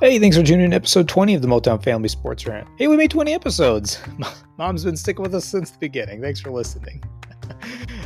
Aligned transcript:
Hey, 0.00 0.20
thanks 0.20 0.36
for 0.36 0.44
tuning 0.44 0.66
in 0.66 0.72
episode 0.72 1.08
20 1.08 1.34
of 1.34 1.42
the 1.42 1.48
Motown 1.48 1.82
Family 1.82 2.08
Sports 2.08 2.46
Rant. 2.46 2.68
Hey, 2.76 2.86
we 2.86 2.96
made 2.96 3.10
20 3.10 3.34
episodes. 3.34 4.00
Mom's 4.56 4.84
been 4.84 4.96
sticking 4.96 5.24
with 5.24 5.34
us 5.34 5.44
since 5.44 5.72
the 5.72 5.78
beginning. 5.78 6.22
Thanks 6.22 6.38
for 6.38 6.52
listening. 6.52 7.02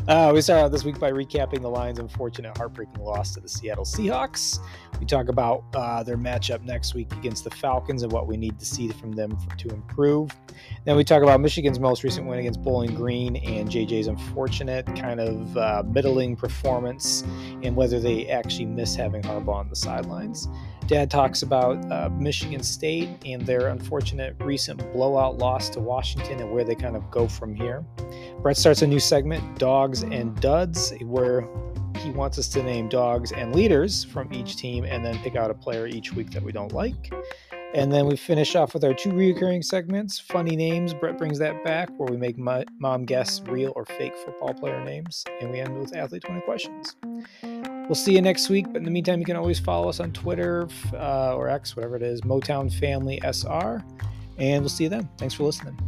Uh, 0.08 0.32
we 0.34 0.40
start 0.40 0.64
out 0.64 0.72
this 0.72 0.82
week 0.82 0.98
by 0.98 1.12
recapping 1.12 1.62
the 1.62 1.68
Lions' 1.68 2.00
unfortunate, 2.00 2.56
heartbreaking 2.56 3.00
loss 3.00 3.32
to 3.32 3.40
the 3.40 3.48
Seattle 3.48 3.84
Seahawks. 3.84 4.58
We 4.98 5.06
talk 5.06 5.28
about 5.28 5.62
uh, 5.74 6.02
their 6.02 6.16
matchup 6.16 6.64
next 6.64 6.94
week 6.94 7.12
against 7.12 7.44
the 7.44 7.50
Falcons 7.50 8.02
and 8.02 8.10
what 8.10 8.26
we 8.26 8.36
need 8.36 8.58
to 8.58 8.66
see 8.66 8.88
from 8.88 9.12
them 9.12 9.38
to 9.58 9.68
improve. 9.68 10.32
Then 10.84 10.96
we 10.96 11.04
talk 11.04 11.22
about 11.22 11.40
Michigan's 11.40 11.78
most 11.78 12.02
recent 12.02 12.26
win 12.26 12.40
against 12.40 12.62
Bowling 12.62 12.96
Green 12.96 13.36
and 13.36 13.68
JJ's 13.68 14.08
unfortunate, 14.08 14.86
kind 14.96 15.20
of 15.20 15.56
uh, 15.56 15.84
middling 15.86 16.34
performance 16.34 17.22
and 17.62 17.76
whether 17.76 18.00
they 18.00 18.28
actually 18.28 18.66
miss 18.66 18.96
having 18.96 19.22
Harbaugh 19.22 19.54
on 19.54 19.68
the 19.68 19.76
sidelines. 19.76 20.48
Dad 20.86 21.10
talks 21.10 21.42
about 21.42 21.90
uh, 21.90 22.08
Michigan 22.10 22.62
State 22.62 23.08
and 23.24 23.42
their 23.42 23.68
unfortunate 23.68 24.36
recent 24.40 24.78
blowout 24.92 25.38
loss 25.38 25.68
to 25.70 25.80
Washington 25.80 26.40
and 26.40 26.52
where 26.52 26.64
they 26.64 26.74
kind 26.74 26.96
of 26.96 27.10
go 27.10 27.28
from 27.28 27.54
here. 27.54 27.84
Brett 28.40 28.56
starts 28.56 28.82
a 28.82 28.86
new 28.86 29.00
segment, 29.00 29.58
Dawgs 29.58 30.02
and 30.02 30.38
Duds, 30.40 30.92
where 31.02 31.46
he 31.98 32.10
wants 32.10 32.38
us 32.38 32.48
to 32.48 32.62
name 32.62 32.88
dogs 32.88 33.32
and 33.32 33.54
leaders 33.54 34.04
from 34.04 34.32
each 34.32 34.56
team 34.56 34.84
and 34.84 35.04
then 35.04 35.18
pick 35.18 35.36
out 35.36 35.50
a 35.50 35.54
player 35.54 35.86
each 35.86 36.12
week 36.12 36.30
that 36.32 36.42
we 36.42 36.52
don't 36.52 36.72
like. 36.72 37.12
And 37.74 37.90
then 37.90 38.06
we 38.06 38.16
finish 38.16 38.54
off 38.54 38.74
with 38.74 38.84
our 38.84 38.92
two 38.92 39.12
recurring 39.12 39.62
segments 39.62 40.18
funny 40.18 40.56
names. 40.56 40.92
Brett 40.92 41.16
brings 41.16 41.38
that 41.38 41.64
back, 41.64 41.88
where 41.96 42.06
we 42.06 42.18
make 42.18 42.36
mom 42.36 43.04
guess 43.06 43.40
real 43.46 43.72
or 43.74 43.86
fake 43.86 44.12
football 44.26 44.52
player 44.52 44.84
names. 44.84 45.24
And 45.40 45.50
we 45.50 45.60
end 45.60 45.78
with 45.78 45.96
athlete 45.96 46.22
20 46.22 46.42
questions. 46.42 46.96
We'll 47.42 47.94
see 47.94 48.12
you 48.12 48.20
next 48.20 48.50
week. 48.50 48.66
But 48.66 48.76
in 48.76 48.84
the 48.84 48.90
meantime, 48.90 49.20
you 49.20 49.24
can 49.24 49.36
always 49.36 49.58
follow 49.58 49.88
us 49.88 50.00
on 50.00 50.12
Twitter 50.12 50.68
uh, 50.92 51.34
or 51.34 51.48
X, 51.48 51.74
whatever 51.74 51.96
it 51.96 52.02
is, 52.02 52.20
Motown 52.20 52.70
Family 52.70 53.18
SR. 53.24 53.82
And 54.36 54.62
we'll 54.62 54.68
see 54.68 54.84
you 54.84 54.90
then. 54.90 55.08
Thanks 55.16 55.34
for 55.34 55.44
listening. 55.44 55.78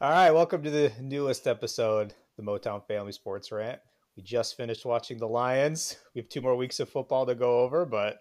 All 0.00 0.10
right, 0.10 0.30
welcome 0.30 0.62
to 0.62 0.70
the 0.70 0.90
newest 1.02 1.46
episode, 1.46 2.14
the 2.38 2.42
Motown 2.42 2.86
Family 2.86 3.12
Sports 3.12 3.52
Rant. 3.52 3.80
We 4.16 4.22
just 4.22 4.56
finished 4.56 4.84
watching 4.84 5.18
the 5.18 5.28
Lions. 5.28 5.96
We 6.14 6.20
have 6.20 6.28
two 6.28 6.40
more 6.40 6.56
weeks 6.56 6.80
of 6.80 6.88
football 6.88 7.26
to 7.26 7.34
go 7.34 7.60
over, 7.60 7.84
but 7.84 8.20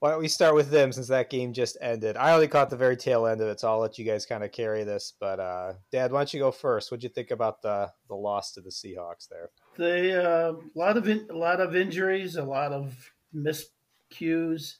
why 0.00 0.10
don't 0.10 0.20
we 0.20 0.28
start 0.28 0.54
with 0.54 0.70
them 0.70 0.92
since 0.92 1.08
that 1.08 1.30
game 1.30 1.52
just 1.52 1.78
ended? 1.80 2.16
I 2.16 2.34
only 2.34 2.48
caught 2.48 2.68
the 2.68 2.76
very 2.76 2.96
tail 2.96 3.26
end 3.26 3.40
of 3.40 3.48
it, 3.48 3.60
so 3.60 3.68
I'll 3.68 3.78
let 3.78 3.98
you 3.98 4.04
guys 4.04 4.26
kind 4.26 4.44
of 4.44 4.52
carry 4.52 4.84
this. 4.84 5.14
But 5.18 5.40
uh, 5.40 5.74
Dad, 5.92 6.12
why 6.12 6.18
don't 6.18 6.34
you 6.34 6.40
go 6.40 6.50
first? 6.50 6.90
What'd 6.90 7.04
you 7.04 7.08
think 7.08 7.30
about 7.30 7.62
the 7.62 7.90
the 8.08 8.14
loss 8.14 8.52
to 8.52 8.60
the 8.60 8.70
Seahawks 8.70 9.28
there? 9.30 9.50
They 9.78 10.12
uh, 10.12 10.52
a 10.52 10.78
lot 10.78 10.96
of 10.96 11.08
in, 11.08 11.26
a 11.30 11.36
lot 11.36 11.60
of 11.60 11.74
injuries, 11.74 12.36
a 12.36 12.44
lot 12.44 12.72
of 12.72 12.94
miscues. 13.34 14.74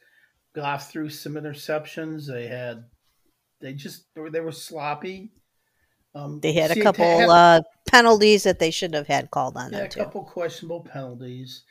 Goff 0.55 0.91
threw 0.91 1.09
some 1.09 1.35
interceptions. 1.35 2.27
They 2.27 2.47
had 2.47 2.85
they 3.61 3.73
just 3.73 4.05
they 4.15 4.41
were 4.41 4.53
sloppy. 4.53 5.33
Um, 6.15 6.39
they 6.41 6.53
had 6.53 6.71
a 6.71 6.81
couple 6.81 7.05
had, 7.05 7.29
uh, 7.29 7.63
penalties 7.95 8.43
that 8.43 8.59
they 8.59 8.73
shouldn't 8.73 8.97
have 8.97 9.07
had 9.07 9.31
called 9.31 9.57
on 9.57 9.73
yeah, 9.73 9.79
them. 9.79 9.87
a 9.87 10.05
couple 10.05 10.25
questionable 10.25 10.81
penalties. 10.81 11.63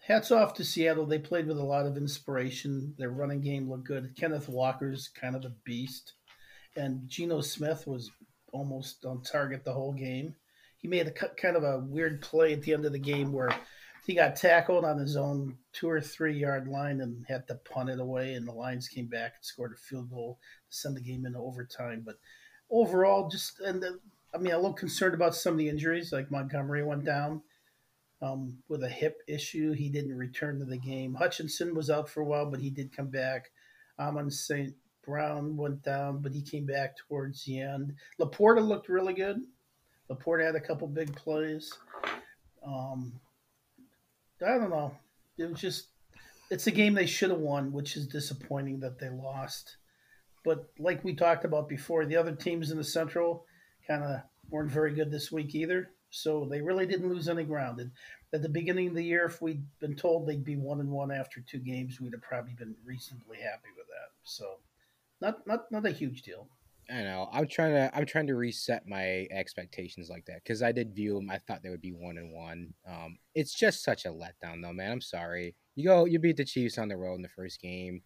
Hats 0.00 0.32
off 0.32 0.52
to 0.54 0.64
Seattle. 0.64 1.06
They 1.06 1.18
played 1.18 1.46
with 1.46 1.58
a 1.58 1.64
lot 1.64 1.86
of 1.86 1.96
inspiration. 1.96 2.92
Their 2.98 3.10
running 3.10 3.40
game 3.40 3.70
looked 3.70 3.86
good. 3.86 4.14
Kenneth 4.18 4.48
Walker's 4.48 5.08
kind 5.08 5.36
of 5.36 5.44
a 5.44 5.52
beast, 5.64 6.14
and 6.76 7.08
Geno 7.08 7.40
Smith 7.40 7.86
was 7.86 8.10
almost 8.52 9.04
on 9.06 9.22
target 9.22 9.64
the 9.64 9.72
whole 9.72 9.92
game. 9.92 10.34
He 10.78 10.88
made 10.88 11.06
a 11.06 11.12
kind 11.12 11.56
of 11.56 11.62
a 11.62 11.78
weird 11.78 12.20
play 12.20 12.52
at 12.52 12.62
the 12.62 12.74
end 12.74 12.84
of 12.84 12.92
the 12.92 12.98
game 12.98 13.32
where 13.32 13.50
he 14.04 14.14
got 14.14 14.36
tackled 14.36 14.84
on 14.84 14.98
his 14.98 15.16
own 15.16 15.56
two 15.72 15.88
or 15.88 16.00
three 16.00 16.36
yard 16.38 16.68
line 16.68 17.00
and 17.00 17.24
had 17.26 17.46
to 17.46 17.54
punt 17.54 17.90
it 17.90 18.00
away, 18.00 18.34
and 18.34 18.46
the 18.46 18.52
Lions 18.52 18.88
came 18.88 19.06
back 19.06 19.34
and 19.36 19.44
scored 19.44 19.72
a 19.72 19.76
field 19.76 20.10
goal 20.10 20.38
to 20.68 20.76
send 20.76 20.96
the 20.96 21.00
game 21.00 21.24
into 21.24 21.38
overtime. 21.38 22.02
But 22.04 22.16
overall, 22.70 23.28
just 23.28 23.60
and 23.60 23.82
the, 23.82 24.00
I 24.34 24.38
mean, 24.38 24.52
a 24.52 24.56
little 24.56 24.72
concerned 24.72 25.14
about 25.14 25.34
some 25.34 25.52
of 25.52 25.58
the 25.58 25.68
injuries. 25.68 26.12
Like 26.12 26.30
Montgomery 26.30 26.82
went 26.82 27.04
down 27.04 27.42
um, 28.20 28.58
with 28.68 28.82
a 28.82 28.88
hip 28.88 29.22
issue. 29.28 29.72
He 29.72 29.88
didn't 29.88 30.16
return 30.16 30.58
to 30.58 30.64
the 30.64 30.78
game. 30.78 31.14
Hutchinson 31.14 31.74
was 31.74 31.90
out 31.90 32.08
for 32.08 32.20
a 32.20 32.24
while, 32.24 32.50
but 32.50 32.60
he 32.60 32.70
did 32.70 32.96
come 32.96 33.08
back. 33.08 33.50
Amon 33.98 34.30
St. 34.30 34.74
Brown 35.06 35.56
went 35.56 35.82
down, 35.82 36.20
but 36.20 36.32
he 36.32 36.42
came 36.42 36.66
back 36.66 36.96
towards 36.96 37.44
the 37.44 37.60
end. 37.60 37.94
Laporta 38.20 38.66
looked 38.66 38.88
really 38.88 39.14
good. 39.14 39.40
Laporta 40.10 40.44
had 40.44 40.56
a 40.56 40.60
couple 40.60 40.88
big 40.88 41.14
plays. 41.14 41.72
Um, 42.66 43.12
I 44.44 44.58
don't 44.58 44.70
know. 44.70 44.94
It 45.38 45.50
was 45.50 45.60
just, 45.60 45.88
it's 46.50 46.66
a 46.66 46.72
game 46.72 46.94
they 46.94 47.06
should 47.06 47.30
have 47.30 47.38
won, 47.38 47.72
which 47.72 47.96
is 47.96 48.06
disappointing 48.06 48.80
that 48.80 48.98
they 48.98 49.10
lost. 49.10 49.76
But 50.44 50.68
like 50.78 51.04
we 51.04 51.14
talked 51.14 51.44
about 51.44 51.68
before, 51.68 52.04
the 52.04 52.16
other 52.16 52.34
teams 52.34 52.70
in 52.70 52.76
the 52.76 52.84
Central 52.84 53.46
kind 53.86 54.02
of 54.02 54.20
weren't 54.50 54.70
very 54.70 54.94
good 54.94 55.10
this 55.10 55.32
week 55.32 55.54
either. 55.54 55.90
So 56.10 56.46
they 56.48 56.60
really 56.60 56.86
didn't 56.86 57.08
lose 57.08 57.28
any 57.28 57.44
ground. 57.44 57.80
And 57.80 57.90
at 58.32 58.42
the 58.42 58.48
beginning 58.48 58.88
of 58.88 58.94
the 58.94 59.02
year, 59.02 59.24
if 59.24 59.42
we'd 59.42 59.64
been 59.80 59.96
told 59.96 60.26
they'd 60.26 60.44
be 60.44 60.56
one 60.56 60.80
and 60.80 60.90
one 60.90 61.10
after 61.10 61.40
two 61.40 61.58
games, 61.58 62.00
we'd 62.00 62.12
have 62.12 62.22
probably 62.22 62.54
been 62.54 62.76
reasonably 62.84 63.38
happy 63.38 63.70
with 63.76 63.86
that. 63.88 64.10
So 64.22 64.58
not 65.20 65.46
not 65.46 65.70
not 65.72 65.86
a 65.86 65.90
huge 65.90 66.22
deal. 66.22 66.48
I 66.90 67.02
know. 67.02 67.28
I'm 67.32 67.48
trying 67.48 67.72
to 67.72 67.90
I'm 67.96 68.06
trying 68.06 68.26
to 68.26 68.34
reset 68.34 68.86
my 68.86 69.26
expectations 69.30 70.10
like 70.10 70.26
that 70.26 70.44
because 70.44 70.62
I 70.62 70.70
did 70.70 70.94
view 70.94 71.14
them. 71.14 71.30
I 71.30 71.38
thought 71.38 71.62
they 71.62 71.70
would 71.70 71.80
be 71.80 71.92
one 71.92 72.18
and 72.18 72.32
one. 72.32 72.74
Um, 72.86 73.18
it's 73.34 73.54
just 73.54 73.82
such 73.82 74.04
a 74.04 74.10
letdown, 74.10 74.62
though, 74.62 74.72
man. 74.72 74.92
I'm 74.92 75.00
sorry. 75.00 75.56
You 75.76 75.86
go, 75.86 76.04
you 76.04 76.18
beat 76.18 76.36
the 76.36 76.44
Chiefs 76.44 76.78
on 76.78 76.88
the 76.88 76.96
road 76.96 77.16
in 77.16 77.22
the 77.22 77.28
first 77.28 77.60
game 77.60 78.02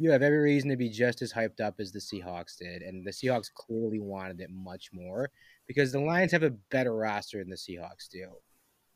you 0.00 0.10
have 0.10 0.22
every 0.22 0.38
reason 0.38 0.70
to 0.70 0.76
be 0.76 0.88
just 0.88 1.20
as 1.20 1.30
hyped 1.30 1.60
up 1.60 1.74
as 1.78 1.92
the 1.92 1.98
Seahawks 1.98 2.56
did, 2.56 2.80
and 2.80 3.06
the 3.06 3.10
Seahawks 3.10 3.52
clearly 3.52 4.00
wanted 4.00 4.40
it 4.40 4.48
much 4.50 4.88
more 4.92 5.30
because 5.66 5.92
the 5.92 6.00
Lions 6.00 6.32
have 6.32 6.42
a 6.42 6.56
better 6.70 6.96
roster 6.96 7.38
than 7.38 7.50
the 7.50 7.56
Seahawks 7.56 8.08
do. 8.10 8.26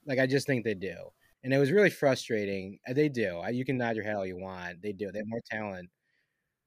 Like 0.07 0.19
I 0.19 0.27
just 0.27 0.47
think 0.47 0.65
they 0.65 0.73
do, 0.73 0.97
and 1.43 1.53
it 1.53 1.59
was 1.59 1.71
really 1.71 1.91
frustrating. 1.91 2.79
Uh, 2.89 2.95
they 2.95 3.11
do. 3.11 3.43
You 3.53 3.67
can 3.67 3.77
nod 3.77 3.97
your 3.97 4.05
head 4.05 4.17
all 4.17 4.25
you 4.25 4.39
want. 4.39 4.81
They 4.81 4.93
do. 4.93 5.13
They 5.13 5.19
have 5.19 5.29
more 5.29 5.43
talent. 5.51 5.91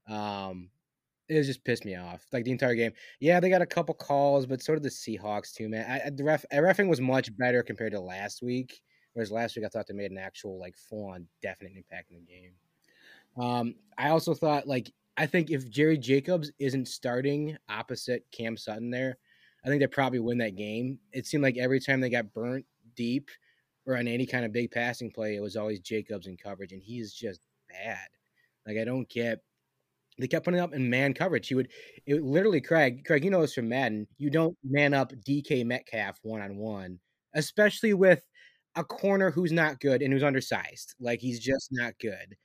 Um, 0.07 0.69
it 1.27 1.41
just 1.41 1.63
pissed 1.63 1.83
me 1.83 1.95
off. 1.95 2.23
Like 2.31 2.45
the 2.45 2.51
entire 2.51 2.75
game. 2.75 2.91
Yeah, 3.19 3.39
they 3.39 3.49
got 3.49 3.63
a 3.63 3.65
couple 3.65 3.95
calls, 3.95 4.45
but 4.45 4.61
so 4.61 4.73
did 4.75 4.83
the 4.83 4.89
Seahawks 4.89 5.51
too, 5.51 5.67
man. 5.67 5.89
I, 5.89 6.11
the 6.11 6.23
ref, 6.23 6.45
refing 6.53 6.89
was 6.89 7.01
much 7.01 7.35
better 7.37 7.63
compared 7.63 7.93
to 7.93 7.99
last 7.99 8.43
week. 8.43 8.81
Whereas 9.13 9.31
last 9.31 9.55
week 9.55 9.65
I 9.65 9.69
thought 9.69 9.87
they 9.87 9.95
made 9.95 10.11
an 10.11 10.19
actual 10.19 10.59
like 10.59 10.75
full 10.77 11.09
on 11.09 11.25
definite 11.41 11.73
impact 11.75 12.11
in 12.11 12.17
the 12.17 12.21
game. 12.21 12.51
Um, 13.39 13.75
I 13.97 14.09
also 14.09 14.33
thought 14.33 14.67
like 14.67 14.91
I 15.17 15.25
think 15.25 15.49
if 15.49 15.69
Jerry 15.69 15.97
Jacobs 15.97 16.51
isn't 16.59 16.87
starting 16.87 17.57
opposite 17.69 18.23
Cam 18.31 18.55
Sutton 18.57 18.91
there, 18.91 19.17
I 19.65 19.67
think 19.67 19.81
they 19.81 19.87
probably 19.87 20.19
win 20.19 20.37
that 20.39 20.55
game. 20.55 20.99
It 21.11 21.25
seemed 21.25 21.43
like 21.43 21.57
every 21.57 21.79
time 21.79 21.99
they 21.99 22.09
got 22.09 22.33
burnt 22.33 22.65
deep 22.95 23.29
or 23.85 23.97
on 23.97 24.07
any 24.07 24.25
kind 24.25 24.45
of 24.45 24.53
big 24.53 24.71
passing 24.71 25.11
play, 25.11 25.35
it 25.35 25.41
was 25.41 25.55
always 25.55 25.79
Jacobs 25.79 26.27
in 26.27 26.37
coverage, 26.37 26.71
and 26.71 26.81
he 26.81 26.99
is 26.99 27.13
just 27.13 27.41
bad. 27.69 28.07
Like 28.65 28.77
I 28.77 28.85
don't 28.85 29.09
get. 29.09 29.39
They 30.19 30.27
kept 30.27 30.45
putting 30.45 30.59
up 30.59 30.73
in 30.73 30.89
man 30.89 31.13
coverage. 31.13 31.47
He 31.47 31.53
would, 31.53 31.69
it 32.07 32.23
literally, 32.23 32.59
Craig. 32.59 33.05
Craig, 33.05 33.23
you 33.23 33.29
know 33.29 33.41
this 33.41 33.53
from 33.53 33.69
Madden. 33.69 34.07
You 34.17 34.31
don't 34.31 34.57
man 34.63 34.95
up 34.95 35.13
DK 35.27 35.63
Metcalf 35.63 36.17
one 36.23 36.41
on 36.41 36.57
one, 36.57 36.99
especially 37.35 37.93
with 37.93 38.23
a 38.75 38.83
corner 38.83 39.29
who's 39.29 39.51
not 39.51 39.79
good 39.79 40.01
and 40.01 40.11
who's 40.11 40.23
undersized. 40.23 40.95
Like 40.99 41.19
he's 41.19 41.39
just 41.39 41.69
not 41.71 41.93
good 41.99 42.35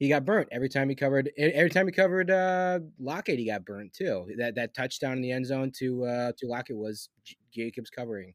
he 0.00 0.08
got 0.08 0.24
burnt 0.24 0.48
every 0.50 0.70
time 0.70 0.88
he 0.88 0.94
covered. 0.94 1.30
Every 1.36 1.68
time 1.68 1.86
he 1.86 1.92
covered 1.92 2.30
uh, 2.30 2.80
Lockett, 2.98 3.38
he 3.38 3.44
got 3.44 3.66
burnt 3.66 3.92
too. 3.92 4.26
That 4.38 4.54
that 4.54 4.74
touchdown 4.74 5.12
in 5.12 5.20
the 5.20 5.30
end 5.30 5.46
zone 5.46 5.70
to 5.78 6.04
uh, 6.04 6.32
to 6.38 6.46
Lockett 6.46 6.76
was 6.76 7.10
Jacobs 7.52 7.90
covering. 7.90 8.32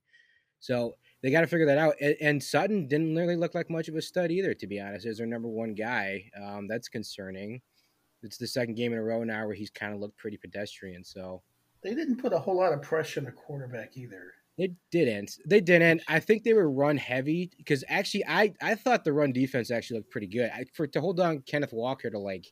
So 0.60 0.94
they 1.22 1.32
got 1.32 1.42
to 1.42 1.48
figure 1.48 1.66
that 1.66 1.80
out. 1.80 1.96
And, 2.00 2.16
and, 2.22 2.44
Sutton 2.44 2.88
didn't 2.88 3.16
really 3.16 3.36
look 3.36 3.54
like 3.54 3.70
much 3.70 3.88
of 3.88 3.96
a 3.96 4.02
stud 4.02 4.32
either, 4.32 4.54
to 4.54 4.68
be 4.68 4.80
honest. 4.80 5.06
As 5.06 5.18
their 5.18 5.28
number 5.28 5.48
one 5.48 5.74
guy, 5.74 6.24
um, 6.42 6.68
that's 6.68 6.88
concerning. 6.88 7.62
It's 8.24 8.38
the 8.38 8.48
second 8.48 8.76
game 8.76 8.94
in 8.94 9.00
a 9.00 9.04
row 9.04 9.24
now 9.24 9.46
where 9.46 9.56
he's 9.56 9.70
kind 9.70 9.94
of 9.94 10.00
looked 10.00 10.18
pretty 10.18 10.38
pedestrian. 10.38 11.04
So 11.04 11.42
they 11.84 11.94
didn't 11.94 12.18
put 12.18 12.34
a 12.34 12.40
whole 12.40 12.58
lot 12.58 12.74
of 12.74 12.82
pressure 12.82 13.20
on 13.20 13.26
the 13.26 13.32
quarterback 13.32 13.98
either. 13.98 14.34
They 14.58 14.72
didn't. 14.90 15.38
They 15.46 15.60
didn't. 15.60 16.02
I 16.08 16.20
think 16.20 16.44
they 16.44 16.54
were 16.54 16.70
run 16.70 16.96
heavy 16.98 17.52
because 17.58 17.84
actually, 17.90 18.26
I 18.26 18.54
I 18.62 18.76
thought 18.76 19.04
the 19.04 19.12
run 19.12 19.34
defense 19.34 19.70
actually 19.70 20.00
looked 20.00 20.12
pretty 20.12 20.28
good. 20.28 20.50
I, 20.54 20.66
for 20.74 20.88
to 20.88 21.02
hold 21.02 21.20
on 21.20 21.42
Kenneth 21.42 21.74
Walker 21.74 22.10
to 22.10 22.18
like 22.18 22.46
he 22.46 22.52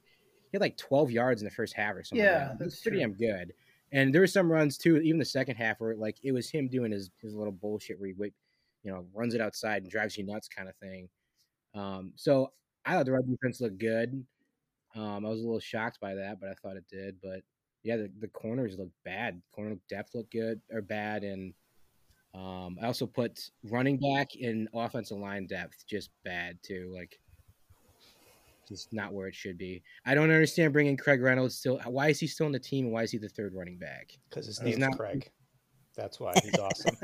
had 0.51 0.61
like 0.61 0.77
twelve 0.77 1.11
yards 1.11 1.41
in 1.41 1.45
the 1.45 1.53
first 1.53 1.73
half 1.73 1.95
or 1.95 2.03
something. 2.03 2.25
Yeah, 2.25 2.49
like 2.49 2.59
that's 2.59 2.81
pretty 2.81 2.99
damn 2.99 3.13
good. 3.13 3.53
And 3.93 4.13
there 4.13 4.21
were 4.21 4.27
some 4.27 4.51
runs 4.51 4.77
too, 4.77 4.97
even 4.97 5.19
the 5.19 5.25
second 5.25 5.55
half 5.55 5.79
where 5.79 5.95
like 5.95 6.17
it 6.23 6.33
was 6.33 6.49
him 6.49 6.67
doing 6.67 6.91
his 6.91 7.09
his 7.21 7.35
little 7.35 7.53
bullshit 7.53 7.99
where 7.99 8.09
he 8.09 8.15
you 8.19 8.91
know 8.91 9.05
runs 9.13 9.33
it 9.33 9.41
outside 9.41 9.83
and 9.83 9.91
drives 9.91 10.17
you 10.17 10.25
nuts 10.25 10.49
kind 10.49 10.67
of 10.67 10.75
thing. 10.75 11.07
Um, 11.73 12.11
so 12.15 12.51
I 12.85 12.93
thought 12.93 13.05
the 13.05 13.13
run 13.13 13.29
defense 13.29 13.61
looked 13.61 13.77
good. 13.77 14.25
Um, 14.95 15.25
I 15.25 15.29
was 15.29 15.39
a 15.39 15.43
little 15.43 15.59
shocked 15.59 15.99
by 16.01 16.15
that, 16.15 16.39
but 16.39 16.49
I 16.49 16.53
thought 16.61 16.75
it 16.75 16.85
did. 16.89 17.15
But 17.23 17.41
yeah, 17.83 17.97
the, 17.97 18.11
the 18.19 18.27
corners 18.27 18.77
looked 18.77 18.95
bad. 19.05 19.41
Corner 19.53 19.77
depth 19.89 20.13
looked 20.13 20.31
good 20.31 20.61
or 20.71 20.81
bad, 20.81 21.23
and 21.23 21.53
Um, 22.33 22.77
I 22.81 22.87
also 22.87 23.05
put 23.05 23.39
running 23.63 23.97
back 23.97 24.31
and 24.41 24.67
offensive 24.73 25.17
line 25.17 25.45
depth 25.45 25.85
just 25.87 26.09
bad 26.23 26.57
too. 26.63 26.91
Like, 26.93 27.19
just 28.67 28.91
not 28.91 29.13
where 29.13 29.27
it 29.27 29.35
should 29.35 29.57
be. 29.57 29.83
I 30.05 30.15
don't 30.15 30.31
understand 30.31 30.73
bringing 30.73 30.97
Craig 30.97 31.21
Reynolds 31.21 31.55
still. 31.55 31.79
Why 31.85 32.09
is 32.09 32.19
he 32.19 32.27
still 32.27 32.47
on 32.47 32.51
the 32.51 32.59
team? 32.59 32.91
Why 32.91 33.03
is 33.03 33.11
he 33.11 33.17
the 33.17 33.29
third 33.29 33.53
running 33.53 33.77
back? 33.77 34.13
Because 34.29 34.47
his 34.47 34.61
name's 34.61 34.79
not, 34.79 34.97
Craig. 34.97 35.29
That's 35.95 36.19
why 36.19 36.33
he's 36.43 36.57
awesome. 36.57 36.95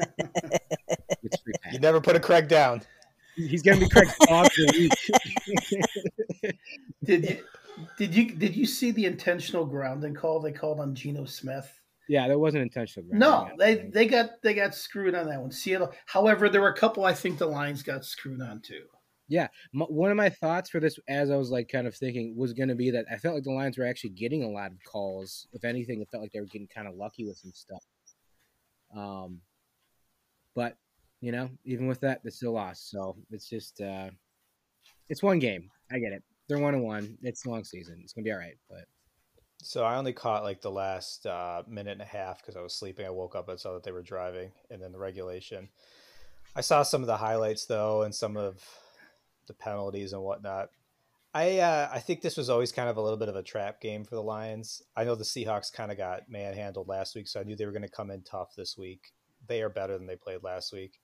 you 1.72 1.80
never 1.80 2.02
put 2.02 2.16
a 2.16 2.20
Craig 2.20 2.48
down. 2.48 2.82
He's 3.36 3.62
gonna 3.62 3.80
be 3.80 3.90
Craig's 3.90 4.16
dog 4.28 4.48
the 4.56 4.90
week. 6.42 6.56
did 7.04 7.30
you 7.30 7.38
did 7.98 8.16
you 8.16 8.32
did 8.36 8.56
you 8.56 8.66
see 8.66 8.92
the 8.92 9.06
intentional 9.06 9.66
grounding 9.66 10.14
call 10.14 10.40
they 10.40 10.52
called 10.52 10.80
on 10.80 10.96
Geno 10.96 11.26
Smith? 11.26 11.79
Yeah, 12.10 12.28
that 12.28 12.40
wasn't 12.40 12.64
intentional. 12.64 13.08
No, 13.12 13.50
they 13.60 13.88
they 13.94 14.08
got 14.08 14.42
they 14.42 14.56
got 14.56 14.74
screwed 14.74 15.14
on 15.14 15.28
that 15.30 15.40
one. 15.40 15.52
Seattle. 15.52 15.94
However, 16.08 16.50
there 16.50 16.60
were 16.60 16.74
a 16.74 16.76
couple 16.76 17.06
I 17.06 17.14
think 17.14 17.38
the 17.38 17.46
Lions 17.46 17.84
got 17.84 18.04
screwed 18.04 18.42
on 18.42 18.62
too. 18.62 18.82
Yeah, 19.28 19.48
my, 19.74 19.86
one 19.86 20.10
of 20.10 20.18
my 20.18 20.30
thoughts 20.30 20.72
for 20.72 20.80
this, 20.80 20.98
as 21.08 21.30
I 21.30 21.36
was 21.36 21.52
like 21.52 21.70
kind 21.72 21.86
of 21.86 21.96
thinking, 21.96 22.36
was 22.36 22.54
going 22.54 22.70
to 22.70 22.76
be 22.76 22.90
that 22.90 23.06
I 23.12 23.18
felt 23.18 23.36
like 23.36 23.44
the 23.44 23.52
Lions 23.52 23.78
were 23.78 23.86
actually 23.86 24.10
getting 24.10 24.44
a 24.44 24.50
lot 24.50 24.72
of 24.72 24.80
calls. 24.84 25.48
If 25.54 25.64
anything, 25.64 26.02
it 26.02 26.10
felt 26.10 26.24
like 26.24 26.32
they 26.32 26.40
were 26.40 26.48
getting 26.48 26.68
kind 26.68 26.88
of 26.88 26.96
lucky 26.96 27.28
with 27.28 27.38
some 27.38 27.54
stuff. 27.54 27.84
Um, 28.98 29.42
but 30.56 30.78
you 31.22 31.32
know, 31.32 31.52
even 31.64 31.86
with 31.86 32.00
that, 32.02 32.24
they 32.24 32.32
still 32.32 32.54
lost. 32.54 32.90
So 32.90 33.18
it's 33.30 33.48
just 33.48 33.80
uh, 33.82 34.10
it's 35.10 35.22
one 35.22 35.38
game. 35.38 35.70
I 35.92 36.00
get 36.00 36.12
it. 36.12 36.24
They're 36.48 36.58
one 36.58 36.74
and 36.74 36.84
one. 36.84 37.20
It's 37.22 37.46
a 37.46 37.52
long 37.52 37.64
season. 37.64 38.00
It's 38.04 38.14
gonna 38.14 38.26
be 38.26 38.32
all 38.32 38.40
right. 38.40 38.58
But 38.68 38.86
so 39.62 39.84
I 39.84 39.98
only 39.98 40.14
caught 40.14 40.44
like 40.44 40.62
the 40.62 40.72
last 40.72 41.26
uh, 41.26 41.64
minute 41.68 41.92
and 41.92 42.02
a 42.02 42.06
half 42.06 42.40
because 42.40 42.56
I 42.56 42.62
was 42.62 42.74
sleeping. 42.74 43.06
I 43.06 43.10
woke 43.10 43.36
up 43.36 43.50
and 43.50 43.60
saw 43.60 43.74
that 43.74 43.84
they 43.84 43.92
were 43.92 44.02
driving, 44.02 44.52
and 44.70 44.82
then 44.82 44.92
the 44.92 45.00
regulation. 45.00 45.70
I 46.56 46.62
saw 46.62 46.84
some 46.84 47.02
of 47.02 47.08
the 47.08 47.18
highlights 47.18 47.66
though, 47.66 48.04
and 48.04 48.16
some 48.16 48.38
of 48.38 48.64
the 49.48 49.54
penalties 49.54 50.14
and 50.14 50.22
whatnot. 50.22 50.70
I 51.34 51.60
uh, 51.60 51.90
I 51.92 52.00
think 52.00 52.22
this 52.22 52.38
was 52.38 52.50
always 52.50 52.72
kind 52.72 52.90
of 52.90 52.98
a 52.98 53.02
little 53.02 53.18
bit 53.18 53.30
of 53.30 53.36
a 53.36 53.44
trap 53.44 53.82
game 53.82 54.04
for 54.04 54.16
the 54.16 54.24
Lions. 54.24 54.82
I 54.96 55.04
know 55.04 55.16
the 55.16 55.24
Seahawks 55.24 55.72
kind 55.72 55.92
of 55.92 55.98
got 55.98 56.30
manhandled 56.30 56.88
last 56.88 57.16
week, 57.16 57.28
so 57.28 57.40
I 57.40 57.44
knew 57.44 57.56
they 57.56 57.66
were 57.66 57.72
going 57.72 57.82
to 57.84 57.90
come 57.90 58.12
in 58.12 58.22
tough 58.22 58.56
this 58.56 58.78
week. 58.78 59.12
They 59.48 59.62
are 59.62 59.70
better 59.70 59.98
than 59.98 60.08
they 60.08 60.16
played 60.16 60.44
last 60.44 60.74
week. 60.74 60.99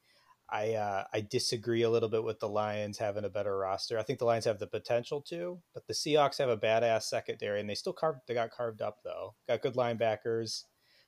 I 0.50 0.74
uh, 0.74 1.04
I 1.14 1.22
disagree 1.22 1.82
a 1.84 1.90
little 1.90 2.10
bit 2.10 2.24
with 2.24 2.40
the 2.40 2.50
Lions 2.50 2.98
having 2.98 3.26
a 3.26 3.30
better 3.30 3.58
roster. 3.58 3.98
I 3.98 4.04
think 4.04 4.20
the 4.20 4.26
Lions 4.26 4.46
have 4.46 4.60
the 4.60 4.68
potential 4.68 5.22
to, 5.30 5.60
but 5.74 5.88
the 5.88 5.94
Seahawks 5.94 6.38
have 6.38 6.50
a 6.50 6.58
badass 6.58 7.04
secondary, 7.04 7.60
and 7.60 7.70
they 7.70 7.76
still 7.76 7.94
carved. 7.94 8.20
They 8.28 8.34
got 8.34 8.52
carved 8.52 8.82
up 8.82 9.00
though. 9.04 9.36
Got 9.48 9.62
good 9.62 9.76
linebackers. 9.76 10.64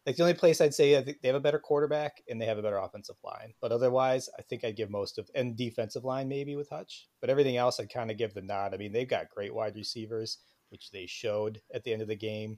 Like 0.07 0.16
the 0.16 0.24
only 0.24 0.36
place 0.36 0.62
I'd 0.62 0.74
say 0.74 0.98
I 0.98 1.04
think 1.04 1.18
they 1.22 1.28
have 1.28 1.36
a 1.36 1.42
better 1.42 1.60
quarterback 1.60 2.24
and 2.30 2.42
they 2.42 2.45
have 2.45 2.57
a 2.57 2.62
better 2.62 2.78
offensive 2.78 3.18
line, 3.25 3.54
but 3.60 3.74
otherwise 3.74 4.30
I 4.39 4.42
think 4.42 4.63
I'd 4.63 4.78
give 4.78 4.89
most 4.89 5.18
of 5.18 5.30
and 5.36 5.57
defensive 5.57 6.06
line 6.06 6.30
maybe 6.30 6.56
with 6.56 6.69
Hutch, 6.69 7.10
but 7.19 7.30
everything 7.30 7.57
else 7.57 7.78
I'd 7.78 7.92
kind 7.92 8.10
of 8.10 8.18
give 8.18 8.34
the 8.34 8.42
nod. 8.42 8.74
I 8.74 8.78
mean 8.78 8.94
they've 8.94 9.07
got 9.07 9.30
great 9.30 9.54
wide 9.54 9.75
receivers, 9.75 10.38
which 10.69 10.92
they 10.92 11.07
showed 11.07 11.62
at 11.74 11.84
the 11.84 11.92
end 11.92 12.01
of 12.01 12.07
the 12.07 12.16
game. 12.16 12.57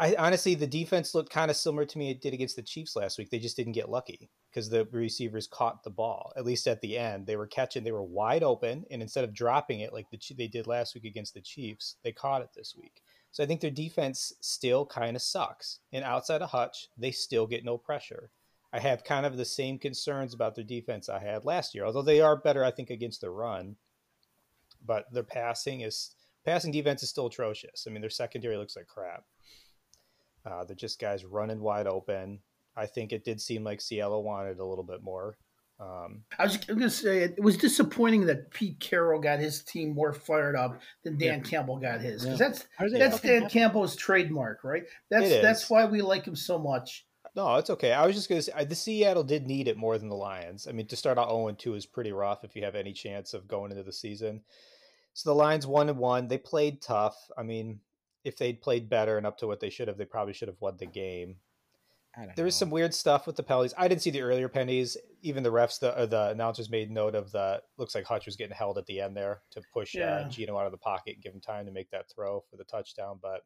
I 0.00 0.14
honestly, 0.18 0.54
the 0.54 0.66
defense 0.66 1.14
looked 1.14 1.30
kind 1.30 1.50
of 1.50 1.58
similar 1.58 1.84
to 1.84 1.98
me 1.98 2.10
it 2.10 2.22
did 2.22 2.32
against 2.32 2.56
the 2.56 2.62
Chiefs 2.62 2.96
last 2.96 3.18
week. 3.18 3.28
They 3.28 3.38
just 3.38 3.56
didn't 3.56 3.74
get 3.74 3.90
lucky 3.90 4.30
because 4.50 4.70
the 4.70 4.88
receivers 4.92 5.46
caught 5.46 5.84
the 5.84 5.90
ball. 5.90 6.32
At 6.38 6.46
least 6.46 6.66
at 6.66 6.80
the 6.80 6.96
end, 6.96 7.26
they 7.26 7.36
were 7.36 7.46
catching. 7.46 7.84
They 7.84 7.92
were 7.92 8.02
wide 8.02 8.42
open, 8.42 8.86
and 8.90 9.02
instead 9.02 9.24
of 9.24 9.34
dropping 9.34 9.80
it 9.80 9.92
like 9.92 10.06
the, 10.10 10.18
they 10.38 10.48
did 10.48 10.66
last 10.66 10.94
week 10.94 11.04
against 11.04 11.34
the 11.34 11.42
Chiefs, 11.42 11.96
they 12.02 12.12
caught 12.12 12.40
it 12.40 12.48
this 12.56 12.74
week. 12.74 13.02
So 13.30 13.44
I 13.44 13.46
think 13.46 13.60
their 13.60 13.70
defense 13.70 14.32
still 14.40 14.86
kind 14.86 15.16
of 15.16 15.22
sucks. 15.22 15.80
And 15.92 16.02
outside 16.02 16.40
of 16.40 16.50
Hutch, 16.50 16.88
they 16.96 17.10
still 17.10 17.46
get 17.46 17.64
no 17.64 17.76
pressure. 17.76 18.30
I 18.72 18.78
have 18.78 19.04
kind 19.04 19.26
of 19.26 19.36
the 19.36 19.44
same 19.44 19.78
concerns 19.78 20.32
about 20.32 20.54
their 20.54 20.64
defense 20.64 21.10
I 21.10 21.18
had 21.18 21.44
last 21.44 21.74
year, 21.74 21.84
although 21.84 22.02
they 22.02 22.22
are 22.22 22.36
better, 22.40 22.64
I 22.64 22.70
think, 22.70 22.88
against 22.88 23.20
the 23.20 23.30
run. 23.30 23.76
But 24.84 25.12
their 25.12 25.24
passing 25.24 25.82
is 25.82 26.14
passing 26.44 26.72
defense 26.72 27.02
is 27.02 27.10
still 27.10 27.26
atrocious. 27.26 27.84
I 27.86 27.90
mean, 27.90 28.00
their 28.00 28.08
secondary 28.08 28.56
looks 28.56 28.76
like 28.76 28.86
crap. 28.86 29.24
Uh, 30.44 30.64
they're 30.64 30.76
just 30.76 31.00
guys 31.00 31.24
running 31.24 31.60
wide 31.60 31.86
open. 31.86 32.40
I 32.76 32.86
think 32.86 33.12
it 33.12 33.24
did 33.24 33.40
seem 33.40 33.64
like 33.64 33.80
Seattle 33.80 34.22
wanted 34.22 34.58
a 34.58 34.64
little 34.64 34.84
bit 34.84 35.02
more. 35.02 35.36
Um, 35.80 36.24
I 36.38 36.44
was 36.44 36.58
going 36.58 36.80
to 36.80 36.90
say 36.90 37.20
it 37.20 37.42
was 37.42 37.56
disappointing 37.56 38.26
that 38.26 38.50
Pete 38.50 38.78
Carroll 38.80 39.18
got 39.18 39.38
his 39.38 39.62
team 39.62 39.94
more 39.94 40.12
fired 40.12 40.54
up 40.54 40.80
than 41.04 41.16
Dan 41.16 41.38
yeah. 41.38 41.50
Campbell 41.50 41.78
got 41.78 42.02
his 42.02 42.22
because 42.22 42.38
yeah. 42.38 42.48
that's 42.48 42.66
that's 42.92 43.20
Dan 43.20 43.48
Campbell's 43.48 43.96
trademark, 43.96 44.62
right? 44.62 44.82
That's 45.10 45.30
that's 45.40 45.70
why 45.70 45.86
we 45.86 46.02
like 46.02 46.26
him 46.26 46.36
so 46.36 46.58
much. 46.58 47.06
No, 47.34 47.56
it's 47.56 47.70
okay. 47.70 47.92
I 47.92 48.06
was 48.06 48.14
just 48.14 48.28
going 48.28 48.40
to 48.40 48.42
say 48.42 48.64
the 48.64 48.74
Seattle 48.74 49.22
did 49.22 49.46
need 49.46 49.68
it 49.68 49.76
more 49.76 49.96
than 49.96 50.08
the 50.08 50.16
Lions. 50.16 50.66
I 50.66 50.72
mean, 50.72 50.86
to 50.88 50.96
start 50.96 51.16
out 51.16 51.30
0 51.30 51.52
2 51.52 51.74
is 51.74 51.86
pretty 51.86 52.12
rough 52.12 52.44
if 52.44 52.56
you 52.56 52.64
have 52.64 52.74
any 52.74 52.92
chance 52.92 53.32
of 53.32 53.48
going 53.48 53.70
into 53.70 53.84
the 53.84 53.92
season. 53.92 54.42
So 55.14 55.30
the 55.30 55.34
Lions 55.34 55.66
one 55.66 55.88
and 55.88 55.98
one. 55.98 56.28
They 56.28 56.38
played 56.38 56.82
tough. 56.82 57.16
I 57.38 57.42
mean, 57.42 57.80
if 58.24 58.36
they'd 58.36 58.60
played 58.60 58.88
better 58.88 59.16
and 59.16 59.26
up 59.26 59.38
to 59.38 59.46
what 59.46 59.60
they 59.60 59.70
should 59.70 59.88
have, 59.88 59.98
they 59.98 60.04
probably 60.04 60.34
should 60.34 60.48
have 60.48 60.60
won 60.60 60.76
the 60.78 60.86
game. 60.86 61.36
There 62.34 62.44
was 62.44 62.56
some 62.56 62.70
weird 62.70 62.92
stuff 62.92 63.26
with 63.26 63.36
the 63.36 63.42
penalties. 63.42 63.72
I 63.78 63.86
didn't 63.86 64.02
see 64.02 64.10
the 64.10 64.22
earlier 64.22 64.48
penalties. 64.48 64.96
Even 65.22 65.44
the 65.44 65.52
refs, 65.52 65.78
the 65.78 66.06
the 66.06 66.30
announcers 66.30 66.68
made 66.68 66.90
note 66.90 67.14
of 67.14 67.30
the. 67.30 67.62
Looks 67.78 67.94
like 67.94 68.04
Hutch 68.04 68.26
was 68.26 68.36
getting 68.36 68.54
held 68.54 68.78
at 68.78 68.86
the 68.86 69.00
end 69.00 69.16
there 69.16 69.42
to 69.52 69.62
push 69.72 69.94
uh, 69.94 70.00
yeah. 70.00 70.14
uh, 70.14 70.28
Geno 70.28 70.58
out 70.58 70.66
of 70.66 70.72
the 70.72 70.78
pocket 70.78 71.14
and 71.14 71.22
give 71.22 71.32
him 71.32 71.40
time 71.40 71.66
to 71.66 71.72
make 71.72 71.90
that 71.90 72.06
throw 72.12 72.42
for 72.50 72.56
the 72.56 72.64
touchdown. 72.64 73.20
But 73.22 73.42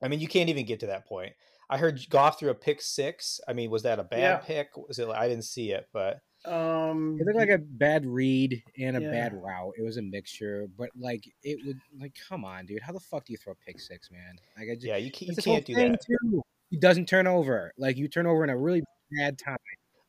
I 0.00 0.08
mean, 0.08 0.20
you 0.20 0.28
can't 0.28 0.48
even 0.48 0.66
get 0.66 0.80
to 0.80 0.86
that 0.86 1.06
point. 1.06 1.32
I 1.68 1.78
heard 1.78 2.00
Goff 2.08 2.38
threw 2.38 2.50
a 2.50 2.54
pick 2.54 2.80
six. 2.80 3.40
I 3.48 3.52
mean, 3.52 3.70
was 3.70 3.82
that 3.82 3.98
a 3.98 4.04
bad 4.04 4.20
yeah. 4.20 4.36
pick? 4.36 4.68
Was 4.76 5.00
it? 5.00 5.08
I 5.08 5.28
didn't 5.28 5.44
see 5.44 5.72
it, 5.72 5.88
but 5.92 6.20
um, 6.44 7.18
it 7.20 7.26
looked 7.26 7.38
like 7.38 7.50
a 7.50 7.58
bad 7.58 8.06
read 8.06 8.62
and 8.78 8.96
a 8.96 9.00
yeah. 9.00 9.10
bad 9.10 9.34
route. 9.34 9.74
It 9.78 9.82
was 9.82 9.96
a 9.96 10.02
mixture, 10.02 10.66
but 10.78 10.90
like 10.98 11.28
it 11.42 11.58
would 11.66 11.80
like, 12.00 12.16
come 12.28 12.44
on, 12.44 12.66
dude, 12.66 12.82
how 12.82 12.92
the 12.92 13.00
fuck 13.00 13.24
do 13.24 13.32
you 13.32 13.38
throw 13.38 13.52
a 13.52 13.56
pick 13.66 13.80
six, 13.80 14.10
man? 14.10 14.38
Like, 14.56 14.68
I 14.70 14.74
just, 14.74 14.86
yeah, 14.86 14.96
you, 14.96 15.10
can, 15.10 15.28
you 15.28 15.36
can't 15.36 15.64
do 15.64 15.74
that. 15.74 16.00
Too. 16.04 16.42
He 16.70 16.76
doesn't 16.76 17.06
turn 17.06 17.26
over. 17.26 17.72
Like 17.78 17.96
you 17.96 18.08
turn 18.08 18.26
over 18.26 18.44
in 18.44 18.50
a 18.50 18.56
really 18.56 18.82
bad 19.18 19.38
time. 19.38 19.56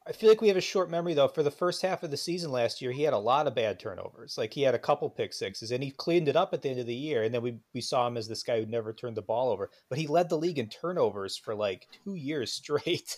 I 0.10 0.12
feel 0.12 0.30
like 0.30 0.42
we 0.42 0.48
have 0.48 0.58
a 0.58 0.62
short 0.62 0.90
memory 0.90 1.14
though. 1.14 1.28
For 1.28 1.44
the 1.44 1.52
first 1.52 1.84
half 1.84 2.02
of 2.02 2.10
the 2.10 2.18
season 2.18 2.52
last 2.52 2.82
year, 2.82 2.92
he 2.92 3.04
had 3.04 3.14
a 3.14 3.18
lot 3.20 3.46
of 3.46 3.54
bad 3.54 3.80
turnovers. 3.80 4.40
Like 4.40 4.56
he 4.56 4.64
had 4.64 4.74
a 4.74 4.80
couple 4.80 5.08
pick 5.08 5.34
sixes, 5.34 5.70
and 5.70 5.84
he 5.84 5.92
cleaned 5.92 6.28
it 6.28 6.36
up 6.36 6.52
at 6.52 6.64
the 6.64 6.70
end 6.70 6.80
of 6.80 6.88
the 6.88 6.96
year. 6.96 7.22
And 7.22 7.32
then 7.32 7.44
we 7.44 7.60
we 7.76 7.82
saw 7.82 8.08
him 8.08 8.18
as 8.18 8.28
this 8.28 8.42
guy 8.42 8.60
who 8.60 8.66
never 8.66 8.92
turned 8.92 9.18
the 9.18 9.22
ball 9.22 9.52
over. 9.52 9.70
But 9.88 10.00
he 10.00 10.08
led 10.08 10.30
the 10.30 10.38
league 10.38 10.58
in 10.58 10.68
turnovers 10.68 11.38
for 11.38 11.54
like 11.54 11.88
two 12.04 12.16
years 12.16 12.52
straight, 12.54 13.18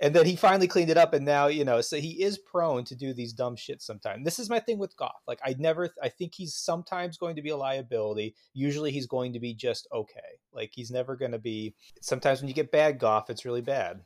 and 0.00 0.14
then 0.14 0.24
he 0.24 0.36
finally 0.36 0.68
cleaned 0.68 0.88
it 0.88 0.96
up. 0.96 1.12
And 1.12 1.26
now 1.26 1.48
you 1.48 1.66
know, 1.66 1.82
so 1.82 1.98
he 1.98 2.22
is 2.22 2.38
prone 2.38 2.84
to 2.84 2.94
do 2.94 3.12
these 3.12 3.34
dumb 3.34 3.54
shit 3.54 3.82
sometimes. 3.82 4.24
This 4.24 4.38
is 4.38 4.48
my 4.48 4.58
thing 4.58 4.78
with 4.78 4.96
Goff. 4.96 5.20
Like 5.28 5.40
I 5.44 5.54
never, 5.58 5.90
I 6.02 6.08
think 6.08 6.34
he's 6.34 6.54
sometimes 6.54 7.18
going 7.18 7.36
to 7.36 7.42
be 7.42 7.50
a 7.50 7.56
liability. 7.58 8.34
Usually 8.54 8.90
he's 8.90 9.06
going 9.06 9.34
to 9.34 9.40
be 9.40 9.52
just 9.52 9.86
okay. 9.92 10.40
Like 10.50 10.70
he's 10.74 10.90
never 10.90 11.14
going 11.14 11.32
to 11.32 11.38
be. 11.38 11.74
Sometimes 12.00 12.40
when 12.40 12.48
you 12.48 12.54
get 12.54 12.72
bad 12.72 12.98
Goff, 12.98 13.28
it's 13.28 13.44
really 13.44 13.60
bad. 13.60 14.00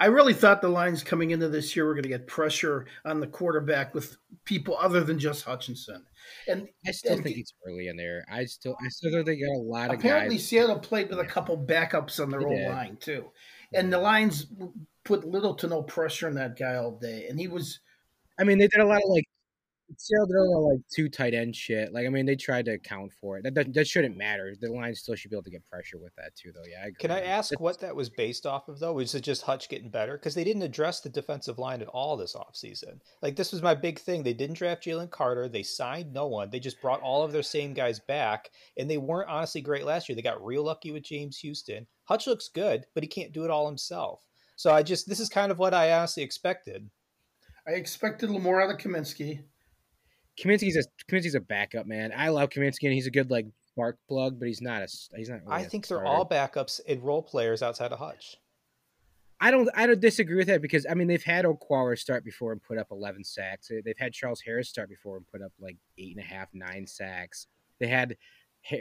I 0.00 0.06
really 0.06 0.34
thought 0.34 0.60
the 0.60 0.68
Lions 0.68 1.04
coming 1.04 1.30
into 1.30 1.48
this 1.48 1.76
year 1.76 1.86
were 1.86 1.94
going 1.94 2.02
to 2.02 2.08
get 2.08 2.26
pressure 2.26 2.86
on 3.04 3.20
the 3.20 3.26
quarterback 3.26 3.94
with 3.94 4.16
people 4.44 4.76
other 4.78 5.04
than 5.04 5.18
just 5.18 5.44
Hutchinson. 5.44 6.04
And 6.48 6.68
I 6.86 6.90
still 6.90 7.14
and, 7.14 7.22
think 7.22 7.38
it's 7.38 7.54
early 7.66 7.88
in 7.88 7.96
there. 7.96 8.24
I 8.30 8.44
still, 8.46 8.76
I 8.84 8.88
still 8.88 9.12
think 9.12 9.26
they 9.26 9.36
got 9.36 9.56
a 9.56 9.58
lot 9.58 9.90
of 9.90 9.98
apparently 9.98 10.38
Seattle 10.38 10.78
played 10.78 11.10
with 11.10 11.20
a 11.20 11.24
couple 11.24 11.56
backups 11.56 12.20
on 12.20 12.30
their 12.30 12.46
own 12.46 12.64
line 12.64 12.96
too, 12.96 13.30
and 13.72 13.92
the 13.92 13.98
Lions 13.98 14.46
put 15.04 15.26
little 15.26 15.54
to 15.54 15.68
no 15.68 15.82
pressure 15.82 16.26
on 16.26 16.34
that 16.34 16.58
guy 16.58 16.76
all 16.76 16.92
day, 16.92 17.26
and 17.28 17.38
he 17.38 17.46
was. 17.46 17.80
I 18.38 18.44
mean, 18.44 18.58
they 18.58 18.66
did 18.66 18.80
a 18.80 18.86
lot 18.86 18.96
of 18.96 19.10
like 19.10 19.28
Seattle 19.98 20.26
did 20.26 20.36
all 20.36 20.70
like 20.72 20.80
two 20.94 21.08
tight 21.08 21.34
end 21.34 21.54
shit. 21.54 21.92
Like, 21.92 22.06
I 22.06 22.08
mean, 22.08 22.26
they 22.26 22.36
tried 22.36 22.64
to 22.66 22.72
account 22.72 23.12
for 23.20 23.38
it. 23.38 23.44
That, 23.44 23.54
that, 23.54 23.74
that 23.74 23.86
shouldn't 23.86 24.16
matter. 24.16 24.54
The 24.58 24.72
line 24.72 24.94
still 24.94 25.14
should 25.14 25.30
be 25.30 25.36
able 25.36 25.44
to 25.44 25.50
get 25.50 25.68
pressure 25.68 25.98
with 25.98 26.14
that 26.16 26.34
too, 26.36 26.52
though. 26.52 26.62
Yeah. 26.68 26.84
I 26.86 26.90
Can 26.98 27.10
I 27.10 27.22
ask 27.22 27.52
it's, 27.52 27.60
what 27.60 27.80
that 27.80 27.94
was 27.94 28.08
based 28.08 28.46
off 28.46 28.68
of, 28.68 28.78
though? 28.78 28.94
Was 28.94 29.14
it 29.14 29.20
just 29.20 29.42
Hutch 29.42 29.68
getting 29.68 29.90
better? 29.90 30.16
Because 30.16 30.34
they 30.34 30.44
didn't 30.44 30.62
address 30.62 31.00
the 31.00 31.10
defensive 31.10 31.58
line 31.58 31.82
at 31.82 31.88
all 31.88 32.16
this 32.16 32.34
offseason. 32.34 33.00
Like, 33.22 33.36
this 33.36 33.52
was 33.52 33.62
my 33.62 33.74
big 33.74 33.98
thing. 33.98 34.22
They 34.22 34.32
didn't 34.32 34.56
draft 34.56 34.84
Jalen 34.84 35.10
Carter. 35.10 35.48
They 35.48 35.62
signed 35.62 36.12
no 36.12 36.26
one. 36.26 36.50
They 36.50 36.60
just 36.60 36.80
brought 36.80 37.02
all 37.02 37.22
of 37.22 37.32
their 37.32 37.42
same 37.42 37.74
guys 37.74 38.00
back, 38.00 38.50
and 38.78 38.90
they 38.90 38.98
weren't 38.98 39.30
honestly 39.30 39.60
great 39.60 39.84
last 39.84 40.08
year. 40.08 40.16
They 40.16 40.22
got 40.22 40.44
real 40.44 40.64
lucky 40.64 40.92
with 40.92 41.04
James 41.04 41.38
Houston. 41.38 41.86
Hutch 42.04 42.26
looks 42.26 42.48
good, 42.48 42.84
but 42.94 43.02
he 43.02 43.08
can't 43.08 43.32
do 43.32 43.44
it 43.44 43.50
all 43.50 43.66
himself. 43.66 44.20
So 44.56 44.72
I 44.72 44.82
just 44.82 45.08
this 45.08 45.20
is 45.20 45.28
kind 45.28 45.50
of 45.50 45.58
what 45.58 45.74
I 45.74 45.92
honestly 45.92 46.22
expected. 46.22 46.88
I 47.66 47.72
expected 47.72 48.26
a 48.26 48.28
little 48.28 48.42
more 48.42 48.62
out 48.62 48.70
of 48.70 48.78
Cominsky. 48.78 49.42
Cominsky's 50.40 50.76
a 50.76 50.82
Cominsky's 51.10 51.34
a 51.34 51.40
backup 51.40 51.86
man. 51.86 52.12
I 52.16 52.28
love 52.28 52.50
Cominsky, 52.50 52.84
and 52.84 52.92
he's 52.92 53.06
a 53.06 53.10
good 53.10 53.30
like 53.30 53.46
spark 53.68 53.98
plug, 54.08 54.38
but 54.38 54.48
he's 54.48 54.62
not 54.62 54.82
a 54.82 54.88
he's 55.16 55.28
not. 55.28 55.40
Really 55.46 55.52
I 55.52 55.64
think 55.64 55.86
they're 55.86 56.04
all 56.04 56.28
backups 56.28 56.80
and 56.88 57.02
role 57.02 57.22
players 57.22 57.62
outside 57.62 57.92
of 57.92 57.98
Hutch. 57.98 58.36
I 59.40 59.50
don't 59.50 59.68
I 59.74 59.86
don't 59.86 60.00
disagree 60.00 60.36
with 60.36 60.46
that 60.46 60.62
because 60.62 60.86
I 60.88 60.94
mean 60.94 61.08
they've 61.08 61.22
had 61.22 61.44
Okwara 61.44 61.98
start 61.98 62.24
before 62.24 62.52
and 62.52 62.62
put 62.62 62.78
up 62.78 62.88
eleven 62.90 63.24
sacks. 63.24 63.68
They've 63.68 63.94
had 63.98 64.12
Charles 64.12 64.40
Harris 64.40 64.68
start 64.68 64.88
before 64.88 65.16
and 65.16 65.26
put 65.26 65.42
up 65.42 65.52
like 65.60 65.76
eight 65.98 66.16
and 66.16 66.24
a 66.24 66.26
half, 66.26 66.48
nine 66.52 66.86
sacks. 66.86 67.46
They 67.80 67.88
had 67.88 68.16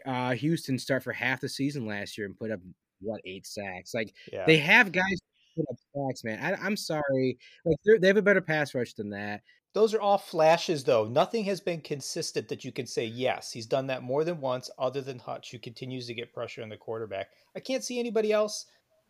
uh, 0.05 0.31
Houston 0.33 0.79
start 0.79 1.03
for 1.03 1.11
half 1.11 1.41
the 1.41 1.49
season 1.49 1.85
last 1.85 2.17
year 2.17 2.27
and 2.27 2.37
put 2.37 2.51
up 2.51 2.59
what 3.01 3.21
eight 3.25 3.45
sacks. 3.45 3.93
Like 3.93 4.13
yeah. 4.31 4.45
they 4.45 4.57
have 4.57 4.91
guys 4.91 5.19
put 5.55 5.65
up 5.69 5.77
sacks, 5.95 6.23
man. 6.23 6.39
I, 6.39 6.65
am 6.65 6.77
sorry, 6.77 7.37
like 7.65 7.77
they 7.99 8.07
have 8.07 8.17
a 8.17 8.21
better 8.21 8.41
pass 8.41 8.73
rush 8.73 8.93
than 8.93 9.09
that. 9.09 9.41
Those 9.73 9.93
are 9.93 10.01
all 10.01 10.17
flashes, 10.17 10.83
though. 10.83 11.05
Nothing 11.05 11.45
has 11.45 11.59
been 11.59 11.81
consistent 11.81 12.47
that 12.49 12.63
you 12.63 12.71
can 12.71 12.85
say 12.85 13.05
yes. 13.05 13.51
He's 13.51 13.65
done 13.65 13.87
that 13.87 14.03
more 14.03 14.23
than 14.23 14.39
once, 14.39 14.69
other 14.77 15.01
than 15.01 15.19
Hutch, 15.19 15.51
who 15.51 15.59
continues 15.59 16.07
to 16.07 16.13
get 16.13 16.33
pressure 16.33 16.61
on 16.61 16.69
the 16.69 16.77
quarterback. 16.77 17.29
I 17.55 17.59
can't 17.59 17.83
see 17.83 17.99
anybody 17.99 18.31
else 18.31 18.67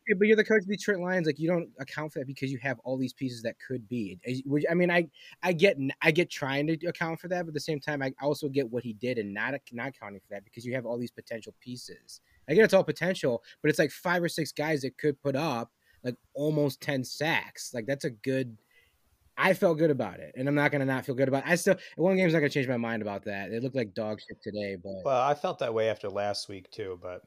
yeah, 0.08 0.15
but 0.17 0.27
you're 0.27 0.36
the 0.36 0.43
coach 0.43 0.63
of 0.63 0.67
the 0.67 0.75
Detroit 0.75 1.00
Lions. 1.00 1.27
Like 1.27 1.39
you 1.39 1.48
don't 1.48 1.70
account 1.79 2.12
for 2.12 2.20
that 2.20 2.27
because 2.27 2.51
you 2.51 2.60
have 2.62 2.77
all 2.84 2.98
these 2.98 3.13
pieces 3.13 3.41
that 3.43 3.55
could 3.65 3.88
be. 3.88 4.20
I 4.70 4.74
mean, 4.74 4.91
I 4.91 5.08
I 5.41 5.53
get 5.53 5.77
I 6.01 6.12
get 6.12 6.29
trying 6.29 6.67
to 6.67 6.88
account 6.88 7.20
for 7.22 7.29
that, 7.29 7.43
but 7.43 7.50
at 7.50 7.53
the 7.53 7.60
same 7.60 7.79
time, 7.79 8.01
I 8.01 8.13
also 8.22 8.50
get 8.50 8.70
what 8.70 8.84
he 8.84 8.93
did 8.93 9.17
and 9.17 9.34
not 9.34 9.53
not 9.72 9.89
accounting 9.89 10.20
for 10.20 10.27
that 10.32 10.43
because 10.43 10.65
you 10.65 10.74
have 10.75 10.86
all 10.86 10.98
these 10.98 11.12
potential 11.12 11.53
pieces. 11.62 12.20
I 12.50 12.53
get 12.53 12.65
it's 12.65 12.74
all 12.74 12.84
potential, 12.84 13.41
but 13.62 13.70
it's 13.70 13.79
like 13.79 13.91
five 13.91 14.22
or 14.22 14.29
six 14.29 14.51
guys 14.51 14.82
that 14.82 14.98
could 14.98 15.22
put 15.22 15.36
up 15.38 15.72
like 16.03 16.15
almost 16.34 16.82
ten 16.82 17.03
sacks. 17.03 17.74
Like 17.74 17.86
that's 17.86 18.05
a 18.05 18.10
good. 18.10 18.58
I 19.37 19.53
felt 19.53 19.77
good 19.77 19.91
about 19.91 20.19
it, 20.19 20.33
and 20.37 20.47
I'm 20.47 20.55
not 20.55 20.71
gonna 20.71 20.85
not 20.85 21.05
feel 21.05 21.15
good 21.15 21.27
about. 21.27 21.45
it. 21.45 21.49
I 21.49 21.55
still 21.55 21.75
one 21.95 22.15
game's 22.15 22.33
not 22.33 22.39
gonna 22.39 22.49
change 22.49 22.67
my 22.67 22.77
mind 22.77 23.01
about 23.01 23.25
that. 23.25 23.51
It 23.51 23.63
looked 23.63 23.75
like 23.75 23.93
dog 23.93 24.19
shit 24.19 24.41
today, 24.41 24.77
but 24.81 25.03
well, 25.03 25.21
I 25.21 25.33
felt 25.33 25.59
that 25.59 25.73
way 25.73 25.89
after 25.89 26.09
last 26.09 26.49
week 26.49 26.69
too, 26.71 26.99
but 27.01 27.21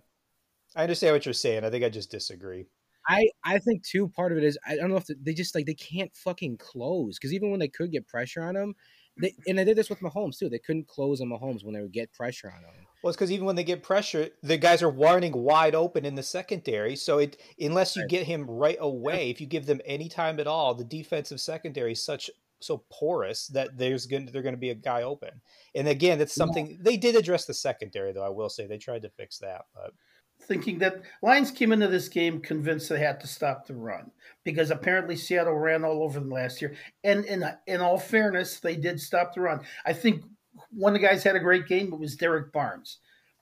I 0.74 0.82
understand 0.82 1.14
what 1.14 1.26
you're 1.26 1.32
saying. 1.32 1.64
I 1.64 1.70
think 1.70 1.84
I 1.84 1.88
just 1.88 2.10
disagree. 2.10 2.66
I 3.08 3.28
I 3.44 3.58
think 3.58 3.84
too 3.84 4.08
part 4.08 4.32
of 4.32 4.38
it 4.38 4.44
is 4.44 4.58
I 4.66 4.76
don't 4.76 4.90
know 4.90 4.96
if 4.96 5.06
they 5.06 5.34
just 5.34 5.54
like 5.54 5.66
they 5.66 5.74
can't 5.74 6.14
fucking 6.14 6.58
close 6.58 7.18
because 7.18 7.32
even 7.32 7.50
when 7.50 7.60
they 7.60 7.68
could 7.68 7.92
get 7.92 8.06
pressure 8.06 8.42
on 8.42 8.54
them, 8.54 8.74
they 9.18 9.34
and 9.46 9.58
they 9.58 9.64
did 9.64 9.76
this 9.76 9.90
with 9.90 10.00
Mahomes 10.00 10.38
too. 10.38 10.48
They 10.48 10.58
couldn't 10.58 10.88
close 10.88 11.20
on 11.20 11.28
Mahomes 11.28 11.64
when 11.64 11.74
they 11.74 11.80
would 11.80 11.92
get 11.92 12.12
pressure 12.12 12.52
on 12.54 12.62
them. 12.62 12.72
Well, 13.02 13.10
it's 13.10 13.16
because 13.16 13.30
even 13.30 13.46
when 13.46 13.56
they 13.56 13.64
get 13.64 13.82
pressure, 13.82 14.30
the 14.42 14.56
guys 14.56 14.82
are 14.82 14.90
warning 14.90 15.32
wide 15.32 15.74
open 15.74 16.04
in 16.04 16.14
the 16.14 16.22
secondary. 16.22 16.96
So 16.96 17.18
it 17.18 17.36
unless 17.60 17.96
you 17.96 18.06
get 18.08 18.26
him 18.26 18.48
right 18.48 18.78
away, 18.80 19.30
if 19.30 19.40
you 19.40 19.46
give 19.46 19.66
them 19.66 19.80
any 19.84 20.08
time 20.08 20.40
at 20.40 20.46
all, 20.46 20.74
the 20.74 20.84
defensive 20.84 21.40
secondary 21.40 21.92
is 21.92 22.04
such 22.04 22.30
so 22.60 22.84
porous 22.90 23.48
that 23.48 23.76
there's 23.76 24.06
going 24.06 24.26
to, 24.26 24.32
they're 24.32 24.42
going 24.42 24.54
to 24.54 24.60
be 24.60 24.70
a 24.70 24.74
guy 24.74 25.02
open. 25.02 25.40
And 25.74 25.88
again, 25.88 26.20
it's 26.20 26.34
something 26.34 26.70
yeah. 26.70 26.76
they 26.80 26.96
did 26.96 27.14
address 27.14 27.44
the 27.44 27.54
secondary 27.54 28.12
though. 28.12 28.24
I 28.24 28.30
will 28.30 28.48
say 28.48 28.66
they 28.66 28.78
tried 28.78 29.02
to 29.02 29.10
fix 29.10 29.38
that, 29.38 29.66
but 29.74 29.92
thinking 30.42 30.78
that 30.78 31.02
Lions 31.22 31.50
came 31.50 31.72
into 31.72 31.88
this 31.88 32.08
game 32.08 32.40
convinced 32.40 32.88
they 32.88 32.98
had 32.98 33.20
to 33.20 33.26
stop 33.26 33.66
the 33.66 33.74
run 33.74 34.10
because 34.44 34.70
apparently 34.70 35.16
Seattle 35.16 35.54
ran 35.54 35.84
all 35.84 36.02
over 36.02 36.20
them 36.20 36.30
last 36.30 36.62
year. 36.62 36.74
And 37.04 37.24
in 37.24 37.44
in 37.66 37.80
all 37.80 37.98
fairness, 37.98 38.60
they 38.60 38.76
did 38.76 39.00
stop 39.00 39.34
the 39.34 39.40
run. 39.40 39.60
I 39.84 39.92
think 39.92 40.24
one 40.70 40.94
of 40.94 41.00
the 41.00 41.06
guys 41.06 41.22
had 41.22 41.36
a 41.36 41.40
great 41.40 41.66
game. 41.66 41.92
It 41.92 41.98
was 41.98 42.16
Derrick 42.16 42.52
Barnes. 42.52 42.98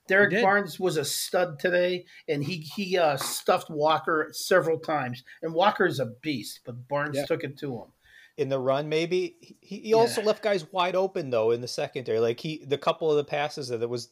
Derrick 0.07 0.43
Barnes 0.43 0.79
was 0.79 0.99
a 0.99 1.05
stud 1.05 1.59
today, 1.59 2.05
and 2.29 2.45
he 2.45 2.59
he 2.59 2.99
uh, 2.99 3.17
stuffed 3.17 3.71
Walker 3.71 4.29
several 4.33 4.79
times. 4.79 5.25
And 5.43 5.55
Walker 5.55 5.87
is 5.87 5.99
a 5.99 6.13
beast, 6.21 6.61
but 6.67 6.89
Barnes 6.89 7.17
yeah. 7.17 7.25
took 7.25 7.43
it 7.43 7.57
to 7.59 7.75
him 7.75 7.93
in 8.37 8.49
the 8.49 8.59
run. 8.59 8.89
Maybe 8.89 9.37
he, 9.61 9.79
he 9.79 9.95
also 9.95 10.21
yeah. 10.21 10.29
left 10.29 10.43
guys 10.43 10.71
wide 10.73 10.97
open 10.97 11.31
though 11.31 11.53
in 11.53 11.61
the 11.61 11.69
secondary. 11.69 12.19
Like 12.19 12.41
he, 12.41 12.65
the 12.65 12.79
couple 12.79 13.11
of 13.11 13.17
the 13.17 13.25
passes 13.25 13.69
that 13.69 13.83
it 13.83 13.89
was 13.89 14.11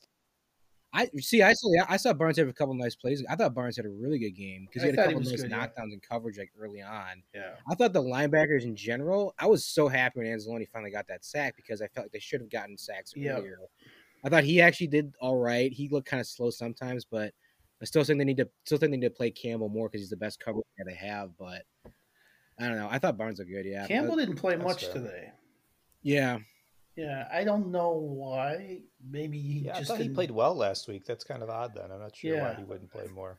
I 0.95 1.09
see. 1.19 1.43
I 1.43 1.55
saw. 1.55 1.71
I 1.89 1.97
saw 1.97 2.13
Barnes 2.13 2.37
have 2.37 2.49
a 2.49 2.53
couple 2.53 2.75
nice 2.75 2.95
plays. 2.95 3.25
I 3.29 3.35
thought 3.35 3.55
Barnes 3.55 3.77
had 3.77 3.87
a 3.87 3.91
really 3.91 4.19
good 4.19 4.33
game 4.33 4.67
because 4.67 4.83
he 4.83 4.91
had 4.91 4.99
a 4.99 5.05
couple 5.05 5.21
nice 5.21 5.41
good, 5.41 5.51
knockdowns 5.51 5.73
yeah. 5.77 5.93
and 5.95 6.03
coverage 6.03 6.37
like 6.37 6.51
early 6.61 6.83
on. 6.83 7.23
Yeah. 7.35 7.55
I 7.71 7.75
thought 7.75 7.95
the 7.95 8.03
linebackers 8.03 8.65
in 8.65 8.77
general. 8.77 9.35
I 9.39 9.47
was 9.47 9.65
so 9.65 9.89
happy 9.89 10.21
when 10.21 10.27
Anzalone 10.27 10.69
finally 10.69 10.91
got 10.91 11.09
that 11.09 11.25
sack 11.25 11.57
because 11.57 11.81
I 11.81 11.87
felt 11.89 12.07
like 12.07 12.13
they 12.13 12.19
should 12.19 12.43
have 12.43 12.51
gotten 12.51 12.77
sacks 12.77 13.15
earlier. 13.17 13.59
I 14.25 14.29
thought 14.29 14.45
he 14.45 14.61
actually 14.61 14.89
did 14.89 15.15
all 15.19 15.39
right. 15.39 15.73
He 15.73 15.89
looked 15.89 16.09
kind 16.09 16.21
of 16.21 16.27
slow 16.27 16.51
sometimes, 16.51 17.07
but 17.07 17.33
I 17.81 17.85
still 17.87 18.05
think 18.05 18.19
they 18.19 18.25
need 18.25 18.37
to 18.37 18.49
still 18.65 18.79
think 18.79 18.93
they 18.93 18.99
need 18.99 19.07
to 19.07 19.11
play 19.11 19.31
Campbell 19.31 19.71
more 19.71 19.89
because 19.89 20.03
he's 20.03 20.11
the 20.11 20.17
best 20.17 20.41
cover 20.41 20.61
that 20.79 20.85
they 20.85 20.95
have. 20.95 21.31
But 21.39 21.63
I 22.59 22.69
don't 22.69 22.77
know. 22.77 22.89
I 22.91 22.99
thought 22.99 23.17
Barnes 23.17 23.39
looked 23.39 23.51
good. 23.51 23.65
Yeah. 23.65 23.87
Campbell 23.87 24.17
didn't 24.17 24.37
play 24.37 24.57
much 24.57 24.85
fair. 24.85 24.95
today. 24.95 25.33
Yeah. 26.03 26.39
Yeah, 26.97 27.27
I 27.33 27.45
don't 27.45 27.71
know 27.71 27.93
why. 27.93 28.81
Maybe 29.03 29.39
he 29.39 29.61
yeah, 29.61 29.79
just 29.79 29.91
I 29.91 29.95
thought 29.95 30.03
he 30.03 30.11
played 30.11 30.31
well 30.31 30.55
last 30.55 30.89
week. 30.89 31.07
That's 31.07 31.25
kind 31.25 31.43
of 31.43 31.49
odd. 31.49 31.75
Then 31.75 31.91
I'm 31.91 32.01
not 32.01 32.15
sure 32.15 32.35
yeah. 32.35 32.51
why 32.51 32.55
he 32.55 32.65
wouldn't 32.65 32.91
play 32.91 33.07
more. 33.15 33.39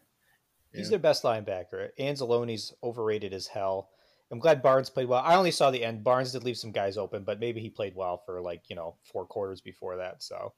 He's 0.73 0.89
their 0.89 0.97
best 0.97 1.21
linebacker. 1.21 1.89
Anzalone's 1.99 2.73
overrated 2.83 3.31
as 3.31 3.45
hell. 3.45 3.89
I'm 4.31 4.39
glad 4.39 4.63
Barnes 4.63 4.89
played 4.89 5.07
well. 5.07 5.21
I 5.23 5.35
only 5.35 5.51
saw 5.51 5.69
the 5.69 5.83
end. 5.83 6.03
Barnes 6.03 6.31
did 6.31 6.43
leave 6.43 6.57
some 6.57 6.71
guys 6.71 6.97
open, 6.97 7.23
but 7.23 7.39
maybe 7.39 7.61
he 7.61 7.69
played 7.69 7.95
well 7.95 8.23
for 8.25 8.41
like 8.41 8.63
you 8.69 8.75
know 8.75 8.95
four 9.03 9.27
quarters 9.27 9.61
before 9.61 9.97
that. 9.97 10.23
So 10.23 10.53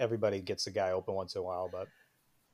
everybody 0.00 0.40
gets 0.40 0.66
a 0.66 0.72
guy 0.72 0.90
open 0.90 1.14
once 1.14 1.34
in 1.36 1.40
a 1.40 1.44
while, 1.44 1.68
but. 1.70 1.86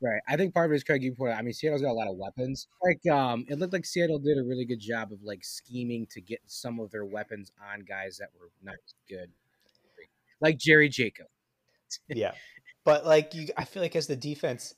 Right. 0.00 0.20
I 0.28 0.36
think 0.36 0.54
part 0.54 0.66
of 0.66 0.72
it 0.72 0.76
is 0.76 0.84
Craig. 0.84 1.02
You 1.02 1.12
pointed. 1.12 1.36
I 1.36 1.42
mean, 1.42 1.52
Seattle's 1.52 1.82
got 1.82 1.90
a 1.90 1.92
lot 1.92 2.06
of 2.06 2.16
weapons. 2.16 2.68
Like, 2.84 3.04
um, 3.12 3.44
it 3.48 3.58
looked 3.58 3.72
like 3.72 3.84
Seattle 3.84 4.20
did 4.20 4.38
a 4.38 4.44
really 4.44 4.64
good 4.64 4.78
job 4.78 5.10
of 5.10 5.18
like 5.24 5.44
scheming 5.44 6.06
to 6.12 6.20
get 6.20 6.38
some 6.46 6.78
of 6.78 6.92
their 6.92 7.04
weapons 7.04 7.50
on 7.72 7.80
guys 7.80 8.16
that 8.18 8.28
were 8.38 8.50
not 8.62 8.76
good 9.08 9.32
like 10.40 10.58
Jerry 10.58 10.88
Jacob. 10.88 11.26
yeah, 12.08 12.32
but 12.84 13.04
like 13.04 13.34
you, 13.34 13.48
I 13.56 13.64
feel 13.64 13.82
like 13.82 13.96
as 13.96 14.06
the 14.06 14.16
defense, 14.16 14.74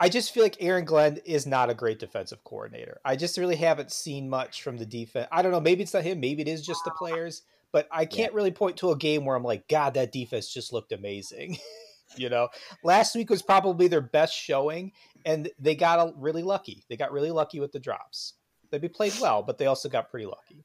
I 0.00 0.08
just 0.08 0.34
feel 0.34 0.42
like 0.42 0.56
Aaron 0.60 0.84
Glenn 0.84 1.18
is 1.24 1.46
not 1.46 1.70
a 1.70 1.74
great 1.74 1.98
defensive 1.98 2.42
coordinator. 2.44 3.00
I 3.04 3.14
just 3.14 3.38
really 3.38 3.56
haven't 3.56 3.92
seen 3.92 4.28
much 4.28 4.62
from 4.62 4.76
the 4.76 4.86
defense. 4.86 5.28
I 5.30 5.42
don't 5.42 5.52
know. 5.52 5.60
Maybe 5.60 5.82
it's 5.82 5.94
not 5.94 6.02
him. 6.02 6.18
Maybe 6.18 6.42
it 6.42 6.48
is 6.48 6.66
just 6.66 6.84
the 6.84 6.90
players. 6.90 7.42
But 7.72 7.88
I 7.90 8.04
can't 8.04 8.32
yeah. 8.32 8.36
really 8.36 8.50
point 8.50 8.76
to 8.78 8.90
a 8.90 8.96
game 8.96 9.24
where 9.24 9.34
I'm 9.34 9.44
like, 9.44 9.66
God, 9.68 9.94
that 9.94 10.12
defense 10.12 10.52
just 10.52 10.72
looked 10.72 10.92
amazing. 10.92 11.58
you 12.16 12.28
know, 12.28 12.48
last 12.84 13.14
week 13.14 13.30
was 13.30 13.42
probably 13.42 13.88
their 13.88 14.00
best 14.00 14.34
showing, 14.34 14.92
and 15.24 15.50
they 15.58 15.74
got 15.74 16.20
really 16.20 16.42
lucky. 16.42 16.84
They 16.88 16.96
got 16.96 17.12
really 17.12 17.30
lucky 17.30 17.60
with 17.60 17.72
the 17.72 17.80
drops. 17.80 18.34
They 18.70 18.80
played 18.88 19.14
well, 19.20 19.42
but 19.42 19.58
they 19.58 19.66
also 19.66 19.88
got 19.88 20.10
pretty 20.10 20.26
lucky. 20.26 20.64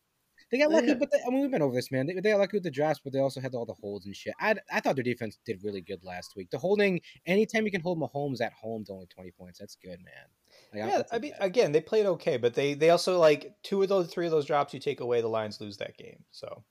They 0.51 0.59
got 0.59 0.71
lucky, 0.71 0.93
but 0.93 1.11
they, 1.11 1.19
I 1.25 1.29
mean, 1.29 1.41
we've 1.41 1.51
been 1.51 1.61
over 1.61 1.75
this, 1.75 1.91
man. 1.91 2.05
They, 2.05 2.13
they 2.13 2.31
got 2.31 2.39
lucky 2.39 2.57
with 2.57 2.63
the 2.63 2.71
drafts, 2.71 3.01
but 3.03 3.11
they 3.11 3.19
also 3.19 3.41
had 3.41 3.53
all 3.53 3.65
the 3.65 3.73
holds 3.73 4.05
and 4.05 4.15
shit. 4.15 4.33
I, 4.39 4.55
I 4.71 4.79
thought 4.79 4.95
their 4.95 5.03
defense 5.03 5.37
did 5.45 5.63
really 5.63 5.81
good 5.81 6.03
last 6.03 6.35
week. 6.35 6.49
The 6.51 6.57
holding, 6.57 7.01
anytime 7.25 7.65
you 7.65 7.71
can 7.71 7.81
hold 7.81 7.99
Mahomes 7.99 8.39
at 8.41 8.53
home 8.53 8.85
to 8.85 8.93
only 8.93 9.07
20 9.07 9.31
points, 9.31 9.59
that's 9.59 9.75
good, 9.75 9.99
man. 9.99 10.83
Like, 10.85 10.91
yeah, 10.91 11.03
I 11.11 11.19
mean, 11.19 11.33
again, 11.39 11.71
they 11.71 11.81
played 11.81 12.05
okay, 12.05 12.37
but 12.37 12.53
they 12.53 12.73
they 12.73 12.89
also 12.89 13.19
like 13.19 13.53
two 13.63 13.81
of 13.81 13.89
those, 13.89 14.07
three 14.07 14.25
of 14.25 14.31
those 14.31 14.45
drops 14.45 14.73
you 14.73 14.79
take 14.79 15.01
away, 15.01 15.21
the 15.21 15.27
Lions 15.27 15.59
lose 15.61 15.77
that 15.77 15.97
game. 15.97 16.23
So 16.31 16.63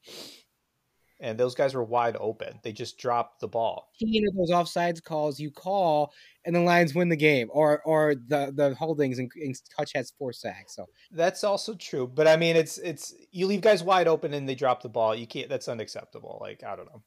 and 1.20 1.38
those 1.38 1.54
guys 1.54 1.74
were 1.74 1.84
wide 1.84 2.16
open. 2.18 2.60
They 2.62 2.72
just 2.72 2.98
dropped 2.98 3.40
the 3.40 3.48
ball. 3.48 3.90
You 3.98 4.22
know 4.22 4.32
those 4.36 4.50
offsides 4.50 5.02
calls 5.02 5.40
you 5.40 5.50
call, 5.50 6.12
and 6.44 6.54
the 6.54 6.60
Lions 6.60 6.94
win 6.94 7.08
the 7.08 7.16
game, 7.16 7.48
or 7.50 7.82
or 7.82 8.14
the 8.14 8.52
the 8.54 8.74
holdings 8.74 9.18
and, 9.18 9.30
and 9.36 9.54
touch 9.76 9.92
has 9.94 10.12
four 10.18 10.32
sacks. 10.32 10.74
So 10.74 10.86
that's 11.10 11.44
also 11.44 11.74
true. 11.74 12.06
But 12.06 12.28
I 12.28 12.36
mean, 12.36 12.56
it's 12.56 12.78
it's 12.78 13.14
you 13.30 13.46
leave 13.46 13.62
guys 13.62 13.82
wide 13.82 14.08
open 14.08 14.34
and 14.34 14.48
they 14.48 14.54
drop 14.54 14.82
the 14.82 14.88
ball. 14.88 15.14
You 15.14 15.26
can't. 15.26 15.48
That's 15.48 15.68
unacceptable. 15.68 16.38
Like 16.40 16.62
I 16.64 16.76
don't 16.76 16.86
know. 16.86 17.02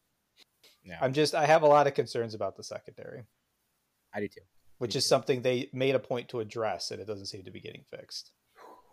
Yeah. 0.83 0.97
I'm 1.01 1.13
just 1.13 1.35
I 1.35 1.45
have 1.45 1.61
a 1.61 1.67
lot 1.67 1.87
of 1.87 1.93
concerns 1.93 2.33
about 2.33 2.57
the 2.57 2.63
secondary. 2.63 3.23
I 4.13 4.21
do 4.21 4.27
too. 4.27 4.41
Which 4.79 4.95
is 4.95 5.03
too. 5.03 5.09
something 5.09 5.41
they 5.41 5.69
made 5.73 5.95
a 5.95 5.99
point 5.99 6.29
to 6.29 6.39
address, 6.39 6.91
and 6.91 6.99
it 6.99 7.05
doesn't 7.05 7.27
seem 7.27 7.43
to 7.43 7.51
be 7.51 7.59
getting 7.59 7.83
fixed. 7.89 8.31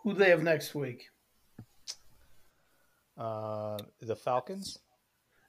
Who 0.03 0.13
do 0.13 0.19
they 0.19 0.31
have 0.31 0.43
next 0.43 0.75
week? 0.75 1.07
Uh, 3.17 3.79
the 4.01 4.15
Falcons. 4.15 4.79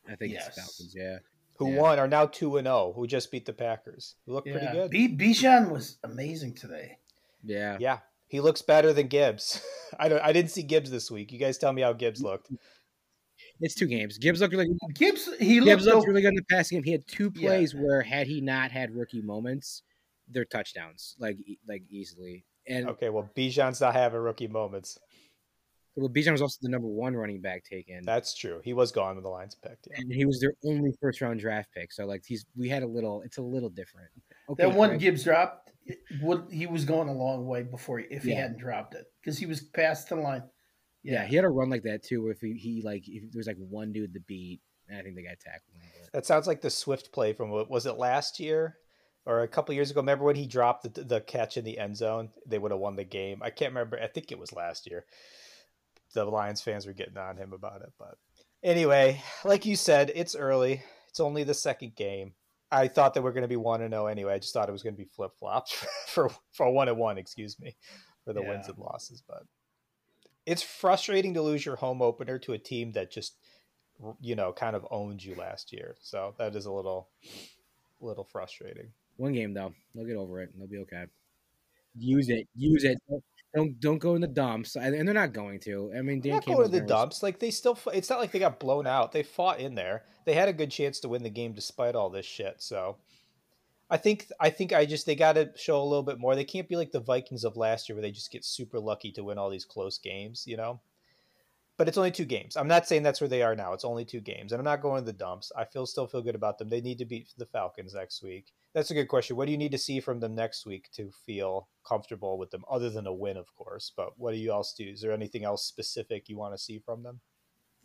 I 0.10 0.16
think 0.16 0.34
yes. 0.34 0.48
it's 0.48 0.56
Falcons. 0.58 0.94
Yeah. 0.96 1.18
Who 1.58 1.72
yeah. 1.72 1.82
won 1.82 2.00
are 2.00 2.08
now 2.08 2.28
two 2.28 2.58
and 2.58 2.66
zero. 2.66 2.76
Oh, 2.76 2.94
who 2.96 3.08
just 3.08 3.32
beat 3.32 3.46
the 3.46 3.54
Packers? 3.54 4.16
Who 4.26 4.34
look 4.34 4.46
yeah. 4.46 4.54
pretty 4.54 4.72
good. 4.72 4.92
B- 4.92 5.18
Bijan 5.18 5.72
was 5.72 5.98
amazing 6.04 6.56
today. 6.56 6.98
Yeah. 7.44 7.78
Yeah. 7.80 8.00
He 8.28 8.42
looks 8.42 8.62
better 8.62 8.94
than 8.94 9.08
Gibbs. 9.08 9.62
I 10.00 10.10
don't. 10.10 10.22
I 10.22 10.34
didn't 10.34 10.52
see 10.52 10.64
Gibbs 10.64 10.92
this 10.92 11.10
week. 11.10 11.32
You 11.32 11.40
guys 11.40 11.58
tell 11.58 11.74
me 11.74 11.82
how 11.82 11.94
Gibbs 11.94 12.22
looked. 12.22 12.52
It's 13.60 13.74
two 13.74 13.88
games. 13.88 14.18
Gibbs 14.18 14.42
looked 14.42 14.54
really 14.54 14.70
Gibbs. 14.94 15.30
He 15.40 15.60
Gibbs 15.60 15.86
looked, 15.86 15.98
looked 15.98 16.08
really 16.08 16.22
good 16.22 16.30
in 16.30 16.36
the 16.36 16.44
passing 16.50 16.78
game. 16.78 16.84
He 16.84 16.92
had 16.92 17.08
two 17.08 17.32
plays 17.32 17.74
yeah. 17.74 17.82
where 17.82 18.02
had 18.02 18.28
he 18.28 18.42
not 18.42 18.72
had 18.72 18.96
rookie 18.96 19.22
moments, 19.22 19.84
they're 20.28 20.46
touchdowns 20.46 21.16
like 21.20 21.38
like 21.68 21.84
easily. 21.90 22.46
And 22.68 22.90
okay, 22.90 23.10
well, 23.10 23.30
Bijan's 23.36 23.80
not 23.80 23.94
having 23.94 24.20
rookie 24.20 24.48
moments. 24.48 25.00
Well, 25.98 26.10
Bijan 26.10 26.32
was 26.32 26.44
also 26.44 26.60
the 26.62 26.70
number 26.70 26.88
one 26.88 27.16
running 27.16 27.42
back 27.42 27.64
taken. 27.64 28.04
That's 28.06 28.36
true. 28.36 28.62
He 28.64 28.74
was 28.74 28.92
gone 28.92 29.16
when 29.16 29.24
the 29.24 29.30
Lions 29.30 29.56
picked. 29.56 29.88
Yeah. 29.90 29.98
And 30.00 30.14
he 30.14 30.26
was 30.26 30.40
their 30.40 30.54
only 30.64 30.94
first 31.02 31.22
round 31.22 31.40
draft 31.40 31.70
pick. 31.74 31.92
So 31.92 32.06
like 32.06 32.24
he's 32.24 32.46
we 32.56 32.70
had 32.70 32.84
a 32.84 32.88
little. 32.88 33.24
It's 33.24 33.38
a 33.38 33.42
little 33.42 33.70
different. 33.70 34.10
Okay, 34.48 34.68
that 34.68 34.76
one 34.76 35.00
Gibbs 35.00 35.24
dropped. 35.24 35.72
Would 36.22 36.46
he 36.52 36.68
was 36.68 36.86
going 36.86 37.10
a 37.10 37.14
long 37.14 37.48
way 37.48 37.64
before 37.64 38.00
if 38.00 38.24
he 38.24 38.36
hadn't 38.36 38.60
dropped 38.60 38.94
it 38.94 39.06
because 39.22 39.40
he 39.40 39.48
was 39.48 39.62
past 39.62 40.10
the 40.10 40.18
line. 40.18 40.44
Yeah. 41.02 41.14
yeah. 41.14 41.26
he 41.26 41.36
had 41.36 41.46
a 41.46 41.50
run 41.50 41.70
like 41.70 41.84
that 41.84 42.04
too. 42.04 42.22
Where 42.22 42.32
if 42.32 42.42
he, 42.42 42.54
he 42.54 42.82
like 42.84 43.08
if 43.08 43.32
there 43.32 43.40
was 43.40 43.48
like 43.48 43.58
one 43.58 43.92
dude 43.92 44.14
to 44.14 44.20
beat, 44.20 44.62
and 44.88 45.00
I 45.00 45.02
think 45.02 45.16
the 45.16 45.24
guy 45.24 45.36
tackled 45.44 45.74
him. 45.74 46.10
That 46.14 46.28
sounds 46.28 46.46
like 46.46 46.62
the 46.62 46.70
Swift 46.70 47.12
play 47.12 47.34
from 47.34 47.50
what 47.50 47.72
was 47.72 47.88
it 47.88 47.98
last 47.98 48.40
year? 48.40 48.78
or 49.26 49.42
a 49.42 49.48
couple 49.50 49.76
years 49.76 49.92
ago. 49.92 50.00
Remember 50.00 50.24
when 50.24 50.38
he 50.38 50.48
dropped 50.48 50.84
the, 50.84 51.04
the 51.04 51.20
catch 51.20 51.58
in 51.58 51.66
the 51.66 51.78
end 51.80 51.98
zone? 51.98 52.30
They 52.46 52.58
would 52.58 52.72
have 52.72 52.80
won 52.80 52.96
the 52.96 53.04
game. 53.04 53.42
I 53.44 53.50
can't 53.50 53.72
remember. 53.72 54.00
I 54.02 54.08
think 54.08 54.32
it 54.32 54.40
was 54.40 54.54
last 54.54 54.88
year 54.88 55.04
the 56.14 56.26
Lions 56.26 56.62
fans 56.62 56.86
were 56.86 56.94
getting 56.94 57.18
on 57.18 57.38
him 57.38 57.54
about 57.54 57.82
it. 57.82 57.92
But 57.98 58.18
anyway, 58.64 59.22
like 59.44 59.66
you 59.66 59.76
said, 59.76 60.12
it's 60.16 60.36
early. 60.36 60.84
It's 61.10 61.20
only 61.20 61.44
the 61.44 61.54
second 61.54 61.96
game. 61.96 62.34
I 62.72 62.88
thought 62.88 63.14
that 63.14 63.24
we're 63.24 63.32
going 63.32 63.44
to 63.44 63.48
be 63.48 63.56
one 63.56 63.82
and 63.82 63.94
zero 63.94 64.04
oh 64.04 64.08
anyway. 64.08 64.34
I 64.34 64.40
just 64.40 64.54
thought 64.54 64.70
it 64.70 64.74
was 64.74 64.84
going 64.84 64.96
to 64.96 65.02
be 65.02 65.10
flip 65.16 65.32
flops 65.40 65.72
for 66.08 66.30
for 66.52 66.70
one 66.70 66.90
and 66.90 66.98
one. 66.98 67.18
Excuse 67.18 67.60
me, 67.60 67.76
for 68.26 68.34
the 68.34 68.42
yeah. 68.42 68.50
wins 68.50 68.68
and 68.68 68.78
losses. 68.78 69.24
But 69.26 69.44
it's 70.46 70.64
frustrating 70.64 71.34
to 71.36 71.42
lose 71.42 71.66
your 71.66 71.78
home 71.78 72.02
opener 72.02 72.40
to 72.40 72.54
a 72.54 72.58
team 72.58 72.92
that 72.94 73.12
just 73.12 73.38
you 74.22 74.36
know 74.36 74.52
kind 74.54 74.76
of 74.76 74.86
owned 74.92 75.24
you 75.24 75.36
last 75.36 75.72
year. 75.72 75.96
So 76.02 76.36
that 76.38 76.56
is 76.56 76.66
a 76.66 76.72
little 76.72 77.10
little 78.02 78.26
frustrating. 78.26 78.92
One 79.16 79.34
game 79.34 79.54
though, 79.54 79.74
they'll 79.96 80.06
get 80.06 80.18
over 80.18 80.42
it. 80.42 80.52
They'll 80.58 80.68
be 80.68 80.80
okay. 80.80 81.06
Use 81.98 82.30
it, 82.30 82.48
use 82.56 82.84
it. 82.84 82.98
Don't 83.58 83.80
don't 83.80 83.98
go 83.98 84.14
in 84.14 84.22
the 84.22 84.28
dumps, 84.28 84.76
and 84.76 84.94
they're 84.94 85.16
not 85.16 85.34
going 85.34 85.60
to. 85.62 85.92
I 85.98 86.04
mean, 86.04 86.22
Dan 86.22 86.34
not 86.34 86.46
going 86.46 86.62
to 86.62 86.70
the 86.70 86.86
dumps. 86.86 87.24
Like 87.24 87.40
they 87.40 87.50
still, 87.50 87.76
it's 87.92 88.08
not 88.08 88.20
like 88.20 88.32
they 88.32 88.38
got 88.38 88.60
blown 88.60 88.86
out. 88.86 89.12
They 89.12 89.24
fought 89.24 89.60
in 89.60 89.74
there. 89.74 90.04
They 90.26 90.36
had 90.36 90.48
a 90.48 90.54
good 90.54 90.70
chance 90.70 91.00
to 91.00 91.10
win 91.10 91.24
the 91.24 91.32
game 91.32 91.54
despite 91.54 91.96
all 91.96 92.12
this 92.12 92.28
shit. 92.28 92.58
So 92.60 92.98
I 93.90 93.98
think 93.98 94.28
I 94.40 94.52
think 94.52 94.74
I 94.74 94.86
just 94.86 95.08
they 95.08 95.16
got 95.16 95.34
to 95.34 95.50
show 95.56 95.82
a 95.82 95.90
little 95.90 96.04
bit 96.04 96.20
more. 96.20 96.36
They 96.36 96.44
can't 96.44 96.70
be 96.70 96.76
like 96.76 96.92
the 96.92 97.00
Vikings 97.00 97.44
of 97.44 97.58
last 97.58 97.90
year 97.90 97.96
where 97.96 98.04
they 98.04 98.12
just 98.12 98.32
get 98.32 98.46
super 98.46 98.80
lucky 98.80 99.12
to 99.14 99.24
win 99.24 99.40
all 99.40 99.50
these 99.50 99.66
close 99.66 99.98
games, 99.98 100.44
you 100.46 100.56
know. 100.56 100.80
But 101.78 101.88
it's 101.88 101.98
only 101.98 102.12
two 102.12 102.26
games. 102.26 102.58
I'm 102.58 102.68
not 102.68 102.88
saying 102.88 103.02
that's 103.02 103.22
where 103.22 103.28
they 103.28 103.42
are 103.42 103.56
now. 103.56 103.74
It's 103.74 103.86
only 103.86 104.06
two 104.06 104.22
games, 104.22 104.52
and 104.52 104.60
I'm 104.60 104.66
not 104.66 104.84
going 104.84 105.02
to 105.02 105.06
the 105.06 105.18
dumps. 105.18 105.52
I 105.58 105.66
feel 105.66 105.88
still 105.88 106.06
feel 106.06 106.22
good 106.22 106.36
about 106.36 106.60
them. 106.60 106.70
They 106.70 106.82
need 106.82 107.00
to 107.00 107.06
beat 107.06 107.30
the 107.40 107.48
Falcons 107.48 107.96
next 107.96 108.22
week. 108.22 108.54
That's 108.78 108.92
a 108.92 108.94
good 108.94 109.08
question. 109.08 109.36
What 109.36 109.48
do 109.48 109.52
you 109.52 109.58
need 109.58 109.72
to 109.72 109.78
see 109.80 110.00
from 110.00 110.20
them 110.20 110.36
next 110.36 110.64
week 110.64 110.92
to 110.92 111.10
feel 111.26 111.68
comfortable 111.84 112.38
with 112.38 112.52
them, 112.52 112.64
other 112.70 112.92
than 112.92 113.08
a 113.08 113.14
win, 113.14 113.36
of 113.36 113.48
course? 113.56 113.92
But 113.98 114.10
what 114.18 114.34
do 114.34 114.38
you 114.38 114.52
else 114.52 114.72
do? 114.78 114.84
Is 114.84 115.02
there 115.02 115.12
anything 115.14 115.44
else 115.44 115.66
specific 115.66 116.30
you 116.30 116.38
want 116.38 116.54
to 116.54 116.60
see 116.60 116.78
from 116.78 117.02
them? 117.02 117.20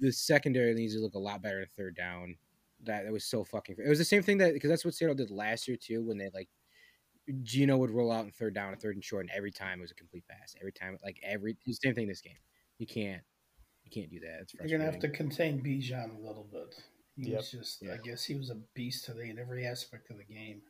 The 0.00 0.12
secondary 0.12 0.74
needs 0.74 0.94
to 0.94 1.00
look 1.00 1.14
a 1.14 1.18
lot 1.18 1.40
better 1.40 1.62
in 1.62 1.68
third 1.78 1.96
down 1.96 2.36
that 2.84 3.06
it 3.06 3.10
was 3.10 3.24
so 3.24 3.42
fucking. 3.42 3.76
It 3.82 3.88
was 3.88 4.00
the 4.00 4.04
same 4.04 4.22
thing 4.22 4.36
that 4.36 4.52
because 4.52 4.68
that's 4.68 4.84
what 4.84 4.92
Seattle 4.92 5.14
did 5.14 5.30
last 5.30 5.66
year 5.66 5.78
too 5.78 6.04
when 6.04 6.18
they 6.18 6.28
like 6.34 6.50
Geno 7.42 7.78
would 7.78 7.90
roll 7.90 8.12
out 8.12 8.26
in 8.26 8.30
third 8.30 8.54
down 8.54 8.74
and 8.74 8.82
third 8.82 8.94
and 8.94 9.02
short, 9.02 9.22
and 9.22 9.30
every 9.34 9.50
time 9.50 9.78
it 9.78 9.82
was 9.82 9.92
a 9.92 9.94
complete 9.94 10.24
pass. 10.28 10.54
Every 10.60 10.72
time, 10.72 10.98
like 11.02 11.18
every 11.22 11.56
same 11.70 11.94
thing 11.94 12.06
this 12.06 12.20
game. 12.20 12.36
You 12.76 12.86
can't 12.86 13.22
you 13.82 13.90
can't 13.90 14.10
do 14.10 14.20
that. 14.20 14.40
It's 14.42 14.52
You're 14.52 14.78
gonna 14.78 14.90
have 14.90 15.00
to 15.00 15.08
contain 15.08 15.62
Bijan 15.62 16.18
a 16.18 16.26
little 16.26 16.46
bit. 16.52 16.82
He 17.16 17.30
yep. 17.30 17.38
was 17.38 17.50
just, 17.50 17.82
yeah. 17.82 17.94
I 17.94 17.96
guess, 17.98 18.24
he 18.24 18.34
was 18.34 18.50
a 18.50 18.56
beast 18.74 19.04
today 19.04 19.28
in 19.28 19.38
every 19.38 19.66
aspect 19.66 20.10
of 20.10 20.16
the 20.16 20.24
game. 20.24 20.62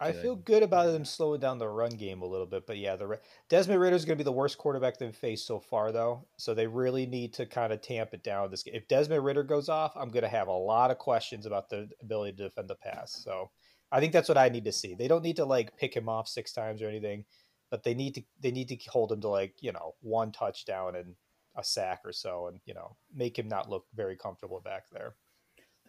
I 0.00 0.12
feel 0.12 0.36
good 0.36 0.62
about 0.62 0.86
them 0.86 1.04
slowing 1.04 1.40
down 1.40 1.58
the 1.58 1.68
run 1.68 1.90
game 1.90 2.22
a 2.22 2.26
little 2.26 2.46
bit, 2.46 2.66
but 2.66 2.78
yeah, 2.78 2.96
the 2.96 3.20
Desmond 3.48 3.80
Ridder 3.80 3.96
is 3.96 4.04
going 4.04 4.16
to 4.16 4.22
be 4.22 4.24
the 4.24 4.32
worst 4.32 4.58
quarterback 4.58 4.98
they've 4.98 5.14
faced 5.14 5.46
so 5.46 5.60
far, 5.60 5.92
though. 5.92 6.26
So 6.36 6.54
they 6.54 6.66
really 6.66 7.06
need 7.06 7.32
to 7.34 7.46
kind 7.46 7.72
of 7.72 7.80
tamp 7.82 8.12
it 8.12 8.22
down. 8.22 8.50
This 8.50 8.64
if 8.66 8.88
Desmond 8.88 9.24
Ridder 9.24 9.44
goes 9.44 9.68
off, 9.68 9.92
I'm 9.96 10.10
going 10.10 10.22
to 10.24 10.28
have 10.28 10.48
a 10.48 10.52
lot 10.52 10.90
of 10.90 10.98
questions 10.98 11.46
about 11.46 11.68
the 11.68 11.88
ability 12.02 12.36
to 12.36 12.44
defend 12.44 12.68
the 12.68 12.74
pass. 12.74 13.12
So 13.22 13.50
I 13.92 14.00
think 14.00 14.12
that's 14.12 14.28
what 14.28 14.38
I 14.38 14.48
need 14.48 14.64
to 14.64 14.72
see. 14.72 14.94
They 14.94 15.08
don't 15.08 15.22
need 15.22 15.36
to 15.36 15.44
like 15.44 15.76
pick 15.76 15.94
him 15.94 16.08
off 16.08 16.28
six 16.28 16.52
times 16.52 16.82
or 16.82 16.88
anything, 16.88 17.24
but 17.70 17.84
they 17.84 17.94
need 17.94 18.14
to 18.16 18.22
they 18.40 18.50
need 18.50 18.68
to 18.68 18.76
hold 18.90 19.12
him 19.12 19.20
to 19.20 19.28
like 19.28 19.54
you 19.60 19.72
know 19.72 19.94
one 20.00 20.32
touchdown 20.32 20.96
and 20.96 21.14
a 21.56 21.64
sack 21.64 22.00
or 22.04 22.12
so, 22.12 22.48
and 22.48 22.60
you 22.64 22.74
know 22.74 22.96
make 23.14 23.38
him 23.38 23.48
not 23.48 23.70
look 23.70 23.86
very 23.94 24.16
comfortable 24.16 24.60
back 24.60 24.84
there. 24.90 25.14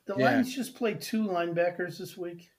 The 0.05 0.15
Lions 0.15 0.55
just 0.55 0.75
played 0.75 1.01
two 1.01 1.27
linebackers 1.27 1.97
this 1.97 2.15
week. 2.17 2.49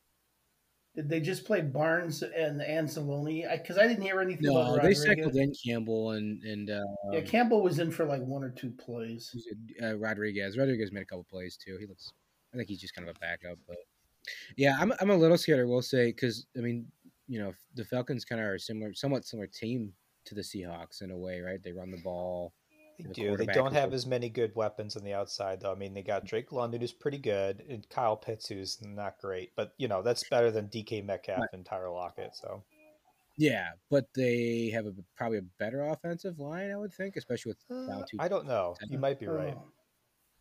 Did 0.95 1.09
they 1.09 1.21
just 1.21 1.45
play 1.45 1.61
Barnes 1.61 2.23
and 2.23 2.61
Anzalone? 2.61 3.51
Because 3.53 3.79
I, 3.79 3.85
I, 3.85 3.87
didn't 3.87 4.03
hear 4.03 4.21
anything. 4.21 4.49
About. 4.49 4.77
No, 4.77 4.83
they 4.83 4.95
cycled 4.95 5.37
in 5.37 5.53
Campbell 5.65 6.13
and 6.13 6.43
and 6.43 6.71
uh, 6.71 6.81
yeah, 7.13 7.21
Campbell 7.21 7.63
was 7.63 7.79
in 7.79 7.91
for 7.91 8.05
like 8.05 8.23
one 8.23 8.43
or 8.43 8.51
two 8.51 8.71
plays. 8.71 9.35
Uh, 9.83 9.97
Rodriguez, 9.97 10.59
Rodriguez 10.59 10.91
made 10.91 11.03
a 11.03 11.07
couple 11.07 11.27
plays 11.31 11.57
too. 11.57 11.77
He 11.79 11.87
looks, 11.87 12.11
I 12.53 12.57
think 12.57 12.69
he's 12.69 12.81
just 12.81 12.95
kind 12.95 13.09
of 13.09 13.15
a 13.15 13.19
backup, 13.21 13.59
but 13.67 13.77
yeah, 14.57 14.77
I'm 14.81 14.93
I'm 15.01 15.11
a 15.11 15.17
little 15.17 15.39
scared. 15.39 15.61
I 15.61 15.65
will 15.65 15.83
say 15.83 16.07
because 16.07 16.47
I 16.57 16.61
mean, 16.61 16.87
you 17.29 17.39
know, 17.39 17.53
the 17.75 17.85
Falcons 17.85 18.25
kind 18.25 18.41
of 18.41 18.49
are 18.49 18.59
similar, 18.59 18.93
somewhat 18.95 19.25
similar 19.25 19.47
team 19.47 19.93
to 20.25 20.35
the 20.35 20.43
Seahawks 20.43 21.03
in 21.03 21.11
a 21.11 21.17
way, 21.17 21.41
right? 21.41 21.63
They 21.63 21.73
run 21.73 21.91
the 21.91 22.03
ball. 22.03 22.53
They 22.99 23.05
the 23.05 23.15
do. 23.15 23.37
They 23.37 23.47
don't 23.47 23.73
have 23.73 23.93
as 23.93 24.07
many 24.07 24.29
good 24.29 24.55
weapons 24.57 24.97
on 24.97 25.05
the 25.05 25.15
outside, 25.15 25.61
though. 25.61 25.71
I 25.71 25.77
mean, 25.77 25.95
they 25.95 26.03
got 26.03 26.25
Drake 26.25 26.51
London, 26.51 26.81
who's 26.81 26.93
pretty 26.93 27.19
good, 27.19 27.63
and 27.69 27.89
Kyle 27.89 28.17
Pitts, 28.17 28.49
who's 28.49 28.79
not 28.83 29.21
great, 29.21 29.53
but 29.55 29.73
you 29.79 29.87
know 29.87 30.03
that's 30.03 30.29
better 30.29 30.51
than 30.51 30.67
DK 30.69 31.05
Metcalf 31.05 31.39
right. 31.39 31.49
and 31.53 31.65
Tyler 31.65 31.91
Lockett. 31.91 32.35
So, 32.35 32.65
yeah, 33.37 33.69
but 33.89 34.07
they 34.17 34.71
have 34.75 34.87
a 34.87 34.93
probably 35.17 35.39
a 35.39 35.47
better 35.61 35.85
offensive 35.85 36.41
line, 36.41 36.73
I 36.73 36.77
would 36.77 36.93
think, 36.93 37.15
especially 37.17 37.55
with 37.71 37.91
uh, 37.91 38.03
I 38.19 38.27
don't 38.27 38.47
know. 38.47 38.75
You 38.89 38.99
might 38.99 39.21
be 39.21 39.27
right. 39.27 39.55
Oh. 39.57 39.69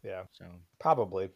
Yeah, 0.03 0.23
so 0.33 0.45
probably 0.79 1.29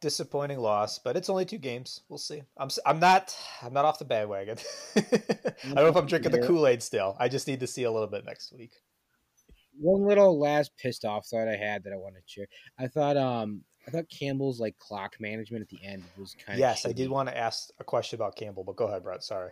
disappointing 0.00 0.58
loss, 0.58 0.98
but 0.98 1.16
it's 1.16 1.30
only 1.30 1.44
two 1.44 1.58
games. 1.58 2.00
We'll 2.08 2.18
see. 2.18 2.42
I'm 2.56 2.70
I'm 2.84 2.98
not 2.98 3.36
I'm 3.62 3.72
not 3.72 3.84
off 3.84 4.00
the 4.00 4.04
bandwagon. 4.04 4.58
I 4.96 5.02
don't 5.62 5.74
know 5.76 5.86
if 5.86 5.96
I'm 5.96 6.06
drinking 6.06 6.32
the 6.32 6.44
Kool 6.44 6.66
Aid 6.66 6.82
still. 6.82 7.16
I 7.20 7.28
just 7.28 7.46
need 7.46 7.60
to 7.60 7.68
see 7.68 7.84
a 7.84 7.92
little 7.92 8.08
bit 8.08 8.24
next 8.24 8.52
week 8.52 8.72
one 9.78 10.06
little 10.06 10.38
last 10.38 10.72
pissed 10.76 11.04
off 11.04 11.26
thought 11.26 11.48
I 11.48 11.56
had 11.56 11.84
that 11.84 11.92
I 11.92 11.96
wanted 11.96 12.26
to 12.26 12.28
share. 12.32 12.46
I 12.78 12.86
thought 12.86 13.16
um 13.16 13.62
I 13.86 13.90
thought 13.90 14.08
Campbell's 14.08 14.60
like 14.60 14.78
clock 14.78 15.16
management 15.20 15.62
at 15.62 15.68
the 15.68 15.84
end 15.84 16.02
was 16.16 16.34
kind 16.44 16.58
yes, 16.58 16.84
of 16.84 16.88
Yes, 16.88 16.90
I 16.90 16.92
did 16.94 17.10
want 17.10 17.28
to 17.28 17.36
ask 17.36 17.68
a 17.78 17.84
question 17.84 18.16
about 18.16 18.36
Campbell, 18.36 18.64
but 18.64 18.76
go 18.76 18.86
ahead, 18.86 19.02
Brett. 19.02 19.22
Sorry. 19.22 19.50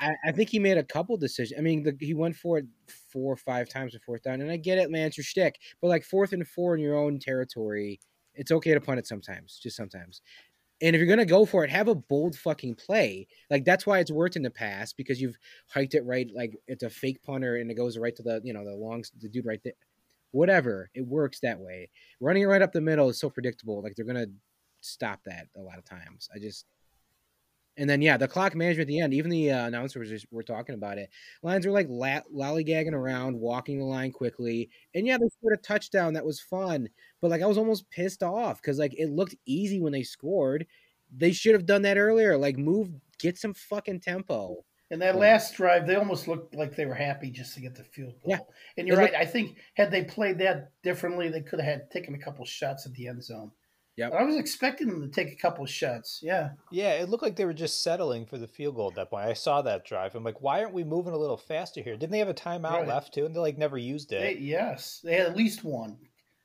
I, 0.00 0.14
I 0.24 0.32
think 0.32 0.50
he 0.50 0.58
made 0.58 0.78
a 0.78 0.84
couple 0.84 1.16
decisions. 1.16 1.58
I 1.58 1.62
mean, 1.62 1.82
the, 1.82 1.96
he 1.98 2.14
went 2.14 2.36
for 2.36 2.58
it 2.58 2.66
four 3.12 3.32
or 3.32 3.36
five 3.36 3.68
times 3.68 3.94
in 3.94 4.00
fourth 4.00 4.22
down, 4.22 4.40
and 4.40 4.50
I 4.50 4.56
get 4.56 4.78
it, 4.78 4.90
man, 4.90 5.08
it's 5.08 5.18
your 5.18 5.24
shtick. 5.24 5.58
But 5.80 5.88
like 5.88 6.04
fourth 6.04 6.32
and 6.32 6.46
four 6.46 6.74
in 6.74 6.80
your 6.80 6.96
own 6.96 7.18
territory, 7.18 8.00
it's 8.34 8.52
okay 8.52 8.74
to 8.74 8.80
punt 8.80 9.00
it 9.00 9.06
sometimes, 9.06 9.58
just 9.60 9.76
sometimes. 9.76 10.22
And 10.80 10.94
if 10.94 11.00
you're 11.00 11.08
gonna 11.08 11.24
go 11.24 11.44
for 11.44 11.64
it, 11.64 11.70
have 11.70 11.88
a 11.88 11.94
bold 11.94 12.36
fucking 12.36 12.76
play. 12.76 13.26
Like 13.50 13.64
that's 13.64 13.86
why 13.86 13.98
it's 13.98 14.10
worked 14.12 14.36
in 14.36 14.42
the 14.42 14.50
past 14.50 14.96
because 14.96 15.20
you've 15.20 15.38
hiked 15.68 15.94
it 15.94 16.04
right. 16.04 16.28
Like 16.34 16.56
it's 16.66 16.84
a 16.84 16.90
fake 16.90 17.22
punter 17.22 17.56
and 17.56 17.70
it 17.70 17.74
goes 17.74 17.98
right 17.98 18.14
to 18.16 18.22
the 18.22 18.40
you 18.44 18.52
know 18.52 18.64
the 18.64 18.74
long 18.74 19.04
the 19.20 19.28
dude 19.28 19.46
right 19.46 19.60
there. 19.64 19.74
Whatever, 20.30 20.90
it 20.94 21.06
works 21.06 21.40
that 21.40 21.58
way. 21.58 21.90
Running 22.20 22.42
it 22.42 22.46
right 22.46 22.62
up 22.62 22.72
the 22.72 22.80
middle 22.80 23.08
is 23.08 23.18
so 23.18 23.30
predictable. 23.30 23.82
Like 23.82 23.94
they're 23.96 24.04
gonna 24.04 24.26
stop 24.80 25.20
that 25.24 25.48
a 25.56 25.60
lot 25.60 25.78
of 25.78 25.84
times. 25.84 26.28
I 26.34 26.38
just 26.38 26.66
and 27.78 27.88
then 27.88 28.02
yeah, 28.02 28.16
the 28.16 28.28
clock 28.28 28.54
management 28.54 28.82
at 28.82 28.88
the 28.88 29.00
end. 29.00 29.14
Even 29.14 29.30
the 29.30 29.52
uh, 29.52 29.66
announcers 29.66 30.10
just, 30.10 30.26
were 30.30 30.42
talking 30.42 30.74
about 30.74 30.98
it. 30.98 31.08
Lions 31.42 31.64
were 31.64 31.72
like 31.72 31.86
la- 31.88 32.20
lollygagging 32.34 32.92
around, 32.92 33.38
walking 33.38 33.78
the 33.78 33.84
line 33.84 34.12
quickly, 34.12 34.68
and 34.94 35.06
yeah, 35.06 35.16
they 35.16 35.28
scored 35.28 35.58
a 35.58 35.62
touchdown 35.62 36.12
that 36.14 36.26
was 36.26 36.40
fun. 36.40 36.88
But 37.22 37.30
like 37.30 37.42
I 37.42 37.46
was 37.46 37.58
almost 37.58 37.88
pissed 37.90 38.22
off 38.22 38.60
because 38.60 38.78
like 38.78 38.98
it 38.98 39.10
looked 39.10 39.36
easy 39.46 39.80
when 39.80 39.92
they 39.92 40.02
scored. 40.02 40.66
They 41.16 41.32
should 41.32 41.54
have 41.54 41.64
done 41.64 41.82
that 41.82 41.96
earlier. 41.96 42.36
Like 42.36 42.58
move, 42.58 42.90
get 43.18 43.38
some 43.38 43.54
fucking 43.54 44.00
tempo. 44.00 44.64
And 44.90 45.02
that 45.02 45.16
last 45.16 45.54
drive, 45.54 45.86
they 45.86 45.96
almost 45.96 46.28
looked 46.28 46.54
like 46.54 46.74
they 46.74 46.86
were 46.86 46.94
happy 46.94 47.30
just 47.30 47.54
to 47.54 47.60
get 47.60 47.74
the 47.74 47.84
field 47.84 48.14
goal. 48.22 48.30
Yeah. 48.30 48.38
And 48.78 48.88
you're 48.88 48.96
right. 48.96 49.14
I 49.14 49.26
think 49.26 49.58
had 49.74 49.90
they 49.90 50.02
played 50.02 50.38
that 50.38 50.72
differently, 50.82 51.28
they 51.28 51.42
could 51.42 51.60
have 51.60 51.68
had 51.68 51.90
taken 51.90 52.14
a 52.14 52.18
couple 52.18 52.44
shots 52.46 52.86
at 52.86 52.94
the 52.94 53.06
end 53.06 53.22
zone. 53.22 53.50
Yeah, 53.98 54.10
I 54.10 54.22
was 54.22 54.36
expecting 54.36 54.86
them 54.86 55.00
to 55.02 55.08
take 55.08 55.32
a 55.32 55.36
couple 55.36 55.64
of 55.64 55.70
shots. 55.70 56.20
Yeah, 56.22 56.50
yeah, 56.70 56.92
it 56.92 57.08
looked 57.08 57.24
like 57.24 57.34
they 57.34 57.44
were 57.44 57.52
just 57.52 57.82
settling 57.82 58.26
for 58.26 58.38
the 58.38 58.46
field 58.46 58.76
goal 58.76 58.90
at 58.90 58.94
that 58.94 59.10
point. 59.10 59.26
I 59.26 59.32
saw 59.32 59.60
that 59.62 59.84
drive. 59.84 60.14
I'm 60.14 60.22
like, 60.22 60.40
why 60.40 60.60
aren't 60.60 60.72
we 60.72 60.84
moving 60.84 61.14
a 61.14 61.18
little 61.18 61.36
faster 61.36 61.82
here? 61.82 61.96
Didn't 61.96 62.12
they 62.12 62.20
have 62.20 62.28
a 62.28 62.34
timeout 62.34 62.70
right. 62.70 62.86
left 62.86 63.12
too? 63.12 63.26
And 63.26 63.34
they 63.34 63.40
like 63.40 63.58
never 63.58 63.76
used 63.76 64.12
it. 64.12 64.20
They, 64.20 64.40
yes, 64.40 65.00
they 65.02 65.14
had 65.14 65.26
at 65.26 65.36
least 65.36 65.64
one. 65.64 65.98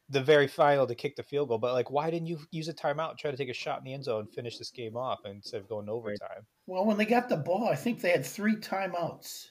The 0.10 0.24
very 0.24 0.48
final 0.48 0.88
to 0.88 0.96
kick 0.96 1.16
the 1.16 1.22
field 1.22 1.50
goal, 1.50 1.60
but 1.60 1.74
like, 1.74 1.92
why 1.92 2.10
didn't 2.10 2.28
you 2.28 2.40
use 2.50 2.70
a 2.70 2.74
timeout 2.74 3.12
and 3.12 3.20
try 3.20 3.30
to 3.30 3.38
take 3.38 3.50
a 3.50 3.54
shot 3.54 3.78
in 3.78 3.84
the 3.84 3.94
end 3.94 4.06
zone 4.06 4.22
and 4.22 4.34
finish 4.34 4.58
this 4.58 4.72
game 4.72 4.98
off 4.98 5.20
instead 5.24 5.62
of 5.62 5.70
going 5.70 5.90
overtime? 5.90 6.48
Well, 6.66 6.86
when 6.86 6.98
they 6.98 7.06
got 7.06 7.30
the 7.30 7.38
ball, 7.38 7.70
I 7.72 7.76
think 7.76 8.02
they 8.02 8.10
had 8.10 8.26
three 8.26 8.56
timeouts 8.56 9.50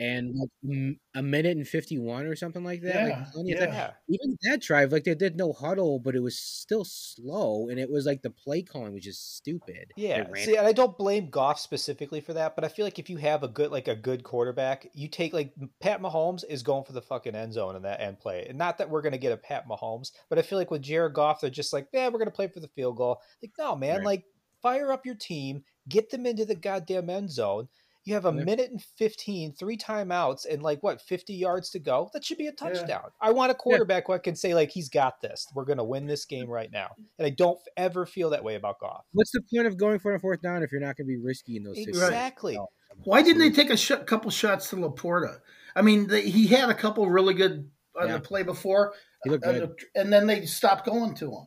and 0.00 0.34
like 0.34 0.96
a 1.14 1.22
minute 1.22 1.56
and 1.56 1.66
51 1.66 2.26
or 2.26 2.34
something 2.34 2.64
like 2.64 2.82
that. 2.82 3.08
Yeah, 3.08 3.26
like 3.34 3.46
yeah. 3.46 3.90
Even 4.08 4.36
that 4.42 4.60
drive, 4.60 4.90
like 4.90 5.04
they 5.04 5.14
did 5.14 5.36
no 5.36 5.52
huddle, 5.52 6.00
but 6.00 6.16
it 6.16 6.22
was 6.22 6.38
still 6.38 6.84
slow. 6.84 7.68
And 7.68 7.78
it 7.78 7.88
was 7.88 8.04
like 8.04 8.22
the 8.22 8.30
play 8.30 8.62
calling 8.62 8.92
was 8.92 9.04
just 9.04 9.36
stupid. 9.36 9.92
Yeah. 9.96 10.24
See, 10.34 10.56
and 10.56 10.66
I 10.66 10.72
don't 10.72 10.98
blame 10.98 11.30
Goff 11.30 11.60
specifically 11.60 12.20
for 12.20 12.32
that, 12.32 12.56
but 12.56 12.64
I 12.64 12.68
feel 12.68 12.84
like 12.84 12.98
if 12.98 13.08
you 13.08 13.18
have 13.18 13.44
a 13.44 13.48
good, 13.48 13.70
like 13.70 13.86
a 13.86 13.94
good 13.94 14.24
quarterback, 14.24 14.88
you 14.94 15.08
take 15.08 15.32
like 15.32 15.54
Pat 15.80 16.02
Mahomes 16.02 16.42
is 16.48 16.64
going 16.64 16.84
for 16.84 16.92
the 16.92 17.02
fucking 17.02 17.36
end 17.36 17.52
zone 17.52 17.76
in 17.76 17.82
that 17.82 18.00
end 18.00 18.18
play. 18.18 18.46
And 18.48 18.58
not 18.58 18.78
that 18.78 18.90
we're 18.90 19.02
going 19.02 19.12
to 19.12 19.18
get 19.18 19.32
a 19.32 19.36
Pat 19.36 19.68
Mahomes, 19.68 20.10
but 20.28 20.38
I 20.38 20.42
feel 20.42 20.58
like 20.58 20.72
with 20.72 20.82
Jared 20.82 21.14
Goff, 21.14 21.40
they're 21.40 21.50
just 21.50 21.72
like, 21.72 21.86
yeah, 21.92 22.06
we're 22.06 22.18
going 22.18 22.26
to 22.26 22.32
play 22.32 22.48
for 22.48 22.60
the 22.60 22.68
field 22.68 22.96
goal. 22.96 23.20
Like, 23.40 23.52
no, 23.58 23.76
man, 23.76 23.98
right. 23.98 24.04
like 24.04 24.24
fire 24.60 24.90
up 24.90 25.06
your 25.06 25.14
team, 25.14 25.62
get 25.88 26.10
them 26.10 26.26
into 26.26 26.44
the 26.44 26.54
goddamn 26.54 27.10
end 27.10 27.30
zone 27.30 27.68
you 28.04 28.14
have 28.14 28.26
a 28.26 28.32
minute 28.32 28.70
and 28.70 28.82
15, 28.98 29.54
three 29.54 29.76
timeouts, 29.76 30.46
and 30.48 30.62
like 30.62 30.82
what, 30.82 31.00
50 31.00 31.34
yards 31.34 31.70
to 31.70 31.78
go? 31.78 32.10
That 32.12 32.24
should 32.24 32.38
be 32.38 32.46
a 32.46 32.52
touchdown. 32.52 32.86
Yeah. 32.88 33.28
I 33.28 33.32
want 33.32 33.50
a 33.50 33.54
quarterback 33.54 34.04
yeah. 34.08 34.14
who 34.14 34.20
can 34.20 34.36
say, 34.36 34.54
like, 34.54 34.70
he's 34.70 34.88
got 34.88 35.20
this. 35.20 35.46
We're 35.54 35.64
going 35.64 35.78
to 35.78 35.84
win 35.84 36.06
this 36.06 36.24
game 36.24 36.48
right 36.48 36.70
now. 36.70 36.90
And 37.18 37.26
I 37.26 37.30
don't 37.30 37.58
ever 37.76 38.04
feel 38.04 38.30
that 38.30 38.44
way 38.44 38.56
about 38.56 38.78
Goff. 38.78 39.04
What's 39.12 39.32
the 39.32 39.42
point 39.52 39.66
of 39.66 39.78
going 39.78 39.98
for 39.98 40.14
a 40.14 40.20
fourth 40.20 40.42
down 40.42 40.62
if 40.62 40.70
you're 40.70 40.80
not 40.80 40.96
going 40.96 41.06
to 41.06 41.12
be 41.12 41.16
risky 41.16 41.56
in 41.56 41.64
those 41.64 41.76
situations? 41.76 42.04
Exactly. 42.04 42.58
Why 43.04 43.22
didn't 43.22 43.40
they 43.40 43.50
take 43.50 43.70
a 43.70 43.76
sh- 43.76 43.92
couple 44.06 44.30
shots 44.30 44.70
to 44.70 44.76
LaPorta? 44.76 45.38
I 45.74 45.82
mean, 45.82 46.06
the, 46.06 46.20
he 46.20 46.46
had 46.46 46.70
a 46.70 46.74
couple 46.74 47.08
really 47.08 47.34
good 47.34 47.70
on 47.98 48.08
yeah. 48.08 48.14
the 48.14 48.20
play 48.20 48.42
before, 48.42 48.92
uh, 49.28 49.66
and 49.94 50.12
then 50.12 50.26
they 50.26 50.46
stopped 50.46 50.86
going 50.86 51.14
to 51.16 51.32
him. 51.32 51.46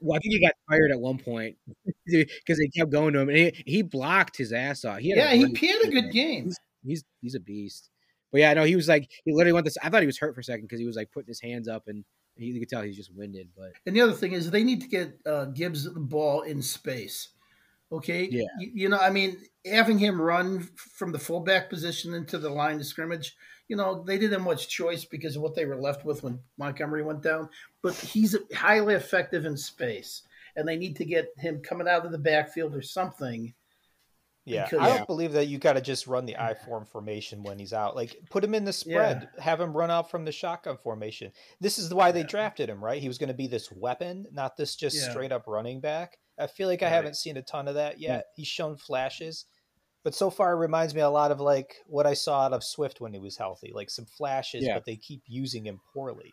Well, 0.00 0.16
I 0.16 0.20
think 0.20 0.32
he 0.32 0.40
got 0.40 0.54
fired 0.68 0.90
at 0.90 1.00
one 1.00 1.18
point 1.18 1.56
because 2.06 2.58
they 2.58 2.68
kept 2.68 2.90
going 2.90 3.12
to 3.14 3.20
him, 3.20 3.28
and 3.28 3.38
he, 3.38 3.64
he 3.66 3.82
blocked 3.82 4.36
his 4.36 4.52
ass 4.52 4.84
off. 4.84 4.98
He 4.98 5.14
yeah, 5.14 5.32
he, 5.32 5.46
he 5.46 5.66
had 5.68 5.82
a 5.82 5.90
good 5.90 6.10
game. 6.12 6.44
He's, 6.46 6.58
he's, 6.84 7.04
he's 7.20 7.34
a 7.34 7.40
beast. 7.40 7.90
But 8.32 8.40
yeah, 8.40 8.54
no, 8.54 8.64
he 8.64 8.76
was 8.76 8.88
like 8.88 9.10
he 9.24 9.32
literally 9.32 9.52
went 9.52 9.64
this. 9.64 9.76
I 9.82 9.88
thought 9.88 10.02
he 10.02 10.06
was 10.06 10.18
hurt 10.18 10.34
for 10.34 10.40
a 10.40 10.44
second 10.44 10.66
because 10.66 10.80
he 10.80 10.86
was 10.86 10.96
like 10.96 11.10
putting 11.12 11.28
his 11.28 11.40
hands 11.40 11.68
up 11.68 11.88
and 11.88 12.04
he, 12.36 12.46
you 12.46 12.60
could 12.60 12.68
tell 12.68 12.82
he's 12.82 12.96
just 12.96 13.14
winded. 13.14 13.48
But 13.56 13.72
and 13.86 13.94
the 13.94 14.00
other 14.00 14.12
thing 14.12 14.32
is 14.32 14.50
they 14.50 14.64
need 14.64 14.82
to 14.82 14.88
get 14.88 15.18
uh, 15.26 15.46
Gibbs 15.46 15.84
the 15.92 16.00
ball 16.00 16.42
in 16.42 16.62
space. 16.62 17.30
Okay. 17.92 18.28
Yeah. 18.30 18.44
You, 18.58 18.70
you, 18.72 18.88
know, 18.88 18.98
I 18.98 19.10
mean, 19.10 19.36
having 19.64 19.98
him 19.98 20.20
run 20.20 20.68
from 20.76 21.10
the 21.12 21.18
fullback 21.18 21.68
position 21.68 22.14
into 22.14 22.38
the 22.38 22.50
line 22.50 22.76
of 22.76 22.86
scrimmage, 22.86 23.34
you 23.70 23.76
know, 23.76 24.02
they 24.02 24.18
didn't 24.18 24.32
have 24.32 24.42
much 24.42 24.68
choice 24.68 25.04
because 25.04 25.36
of 25.36 25.42
what 25.42 25.54
they 25.54 25.64
were 25.64 25.80
left 25.80 26.04
with 26.04 26.22
when 26.22 26.40
Montgomery 26.58 27.02
went 27.02 27.22
down. 27.22 27.48
But 27.82 27.94
he's 27.94 28.36
highly 28.54 28.94
effective 28.94 29.46
in 29.46 29.56
space, 29.56 30.22
and 30.56 30.68
they 30.68 30.76
need 30.76 30.96
to 30.96 31.04
get 31.04 31.28
him 31.38 31.62
coming 31.62 31.88
out 31.88 32.04
of 32.04 32.12
the 32.12 32.18
backfield 32.18 32.74
or 32.74 32.82
something 32.82 33.54
yeah, 34.46 34.64
because, 34.64 34.80
I 34.80 34.88
don't 34.88 34.98
yeah. 34.98 35.04
believe 35.04 35.32
that 35.32 35.46
you 35.46 35.58
got 35.58 35.74
to 35.74 35.80
just 35.80 36.06
run 36.06 36.26
the 36.26 36.36
I 36.36 36.54
form 36.54 36.84
formation 36.84 37.42
when 37.42 37.58
he's 37.58 37.72
out. 37.72 37.94
Like, 37.94 38.16
put 38.30 38.42
him 38.42 38.54
in 38.54 38.64
the 38.64 38.72
spread, 38.72 39.28
yeah. 39.36 39.42
have 39.42 39.60
him 39.60 39.76
run 39.76 39.90
out 39.90 40.10
from 40.10 40.24
the 40.24 40.32
shotgun 40.32 40.76
formation. 40.76 41.30
This 41.60 41.78
is 41.78 41.92
why 41.92 42.10
they 42.10 42.20
yeah. 42.20 42.26
drafted 42.26 42.68
him, 42.68 42.82
right? 42.82 43.00
He 43.00 43.08
was 43.08 43.18
going 43.18 43.28
to 43.28 43.34
be 43.34 43.46
this 43.46 43.70
weapon, 43.70 44.26
not 44.32 44.56
this 44.56 44.76
just 44.76 45.10
straight 45.10 45.32
up 45.32 45.44
running 45.46 45.80
back. 45.80 46.18
I 46.38 46.46
feel 46.46 46.68
like 46.68 46.82
I 46.82 46.88
haven't 46.88 47.16
seen 47.16 47.36
a 47.36 47.42
ton 47.42 47.68
of 47.68 47.74
that 47.74 48.00
yet. 48.00 48.26
He's 48.34 48.48
shown 48.48 48.76
flashes, 48.76 49.44
but 50.04 50.14
so 50.14 50.30
far 50.30 50.52
it 50.52 50.56
reminds 50.56 50.94
me 50.94 51.00
a 51.00 51.10
lot 51.10 51.30
of 51.30 51.40
like 51.40 51.76
what 51.86 52.06
I 52.06 52.14
saw 52.14 52.42
out 52.42 52.52
of 52.52 52.64
Swift 52.64 53.00
when 53.00 53.12
he 53.12 53.18
was 53.18 53.36
healthy, 53.36 53.72
like 53.74 53.90
some 53.90 54.06
flashes, 54.06 54.66
but 54.66 54.84
they 54.84 54.96
keep 54.96 55.22
using 55.26 55.66
him 55.66 55.80
poorly. 55.92 56.32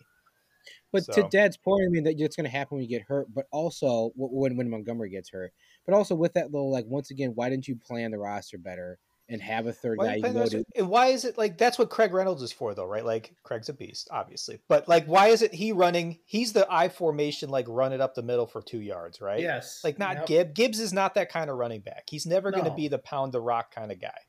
But 0.91 1.06
so. 1.06 1.13
to 1.13 1.30
Dad's 1.30 1.58
point, 1.58 1.84
I 1.86 1.89
mean 1.89 2.03
that 2.06 2.15
it's 2.17 2.36
going 2.36 2.45
to 2.45 2.51
happen 2.51 2.77
when 2.77 2.84
you 2.84 2.89
get 2.89 3.08
hurt, 3.08 3.27
but 3.34 3.45
also 3.51 4.12
when 4.15 4.56
when 4.58 4.69
Montgomery 4.69 5.10
gets 5.10 5.30
hurt. 5.30 5.53
But 5.86 5.95
also 5.95 6.15
with 6.15 6.34
that 6.34 6.51
though, 6.51 6.67
like 6.67 6.86
once 6.88 7.12
again, 7.12 7.32
why 7.36 7.49
didn't 7.49 7.67
you 7.67 7.75
plan 7.75 8.12
the 8.12 8.19
roster 8.19 8.58
better 8.58 8.99
and 9.30 9.42
have 9.42 9.68
a 9.68 9.74
third 9.74 9.98
why 9.98 10.20
guy? 10.20 10.30
You 10.30 10.50
to... 10.50 10.66
And 10.76 10.90
why 10.90 11.08
is 11.08 11.26
it 11.26 11.38
like 11.38 11.58
that's 11.58 11.78
what 11.78 11.90
Craig 11.90 12.13
Reynolds 12.13 12.42
is 12.42 12.52
for 12.52 12.74
though, 12.74 12.86
right? 12.86 13.06
Like 13.06 13.34
Craig's 13.44 13.70
a 13.70 13.74
beast, 13.74 14.08
obviously, 14.12 14.60
but 14.68 14.88
like 14.88 15.06
why 15.06 15.28
is 15.28 15.42
it 15.42 15.54
he 15.54 15.72
running? 15.72 16.20
He's 16.26 16.54
the 16.54 16.68
I 16.70 16.90
formation, 16.90 17.50
like 17.50 17.66
run 17.68 17.94
it 17.94 18.02
up 18.02 18.16
the 18.16 18.24
middle 18.24 18.48
for 18.48 18.62
two 18.62 18.82
yards, 18.82 19.22
right? 19.22 19.40
Yes. 19.40 19.82
Like 19.84 20.00
not 20.00 20.18
yep. 20.18 20.28
Gibbs. 20.28 20.52
Gibbs 20.54 20.80
is 20.80 20.94
not 20.94 21.16
that 21.16 21.32
kind 21.32 21.50
of 21.50 21.58
running 21.58 21.82
back. 21.82 22.04
He's 22.10 22.26
never 22.26 22.52
no. 22.52 22.58
going 22.58 22.70
to 22.70 22.76
be 22.76 22.88
the 22.88 23.00
pound 23.00 23.34
the 23.34 23.42
rock 23.42 23.74
kind 23.74 23.92
of 23.92 24.00
guy. 24.00 24.20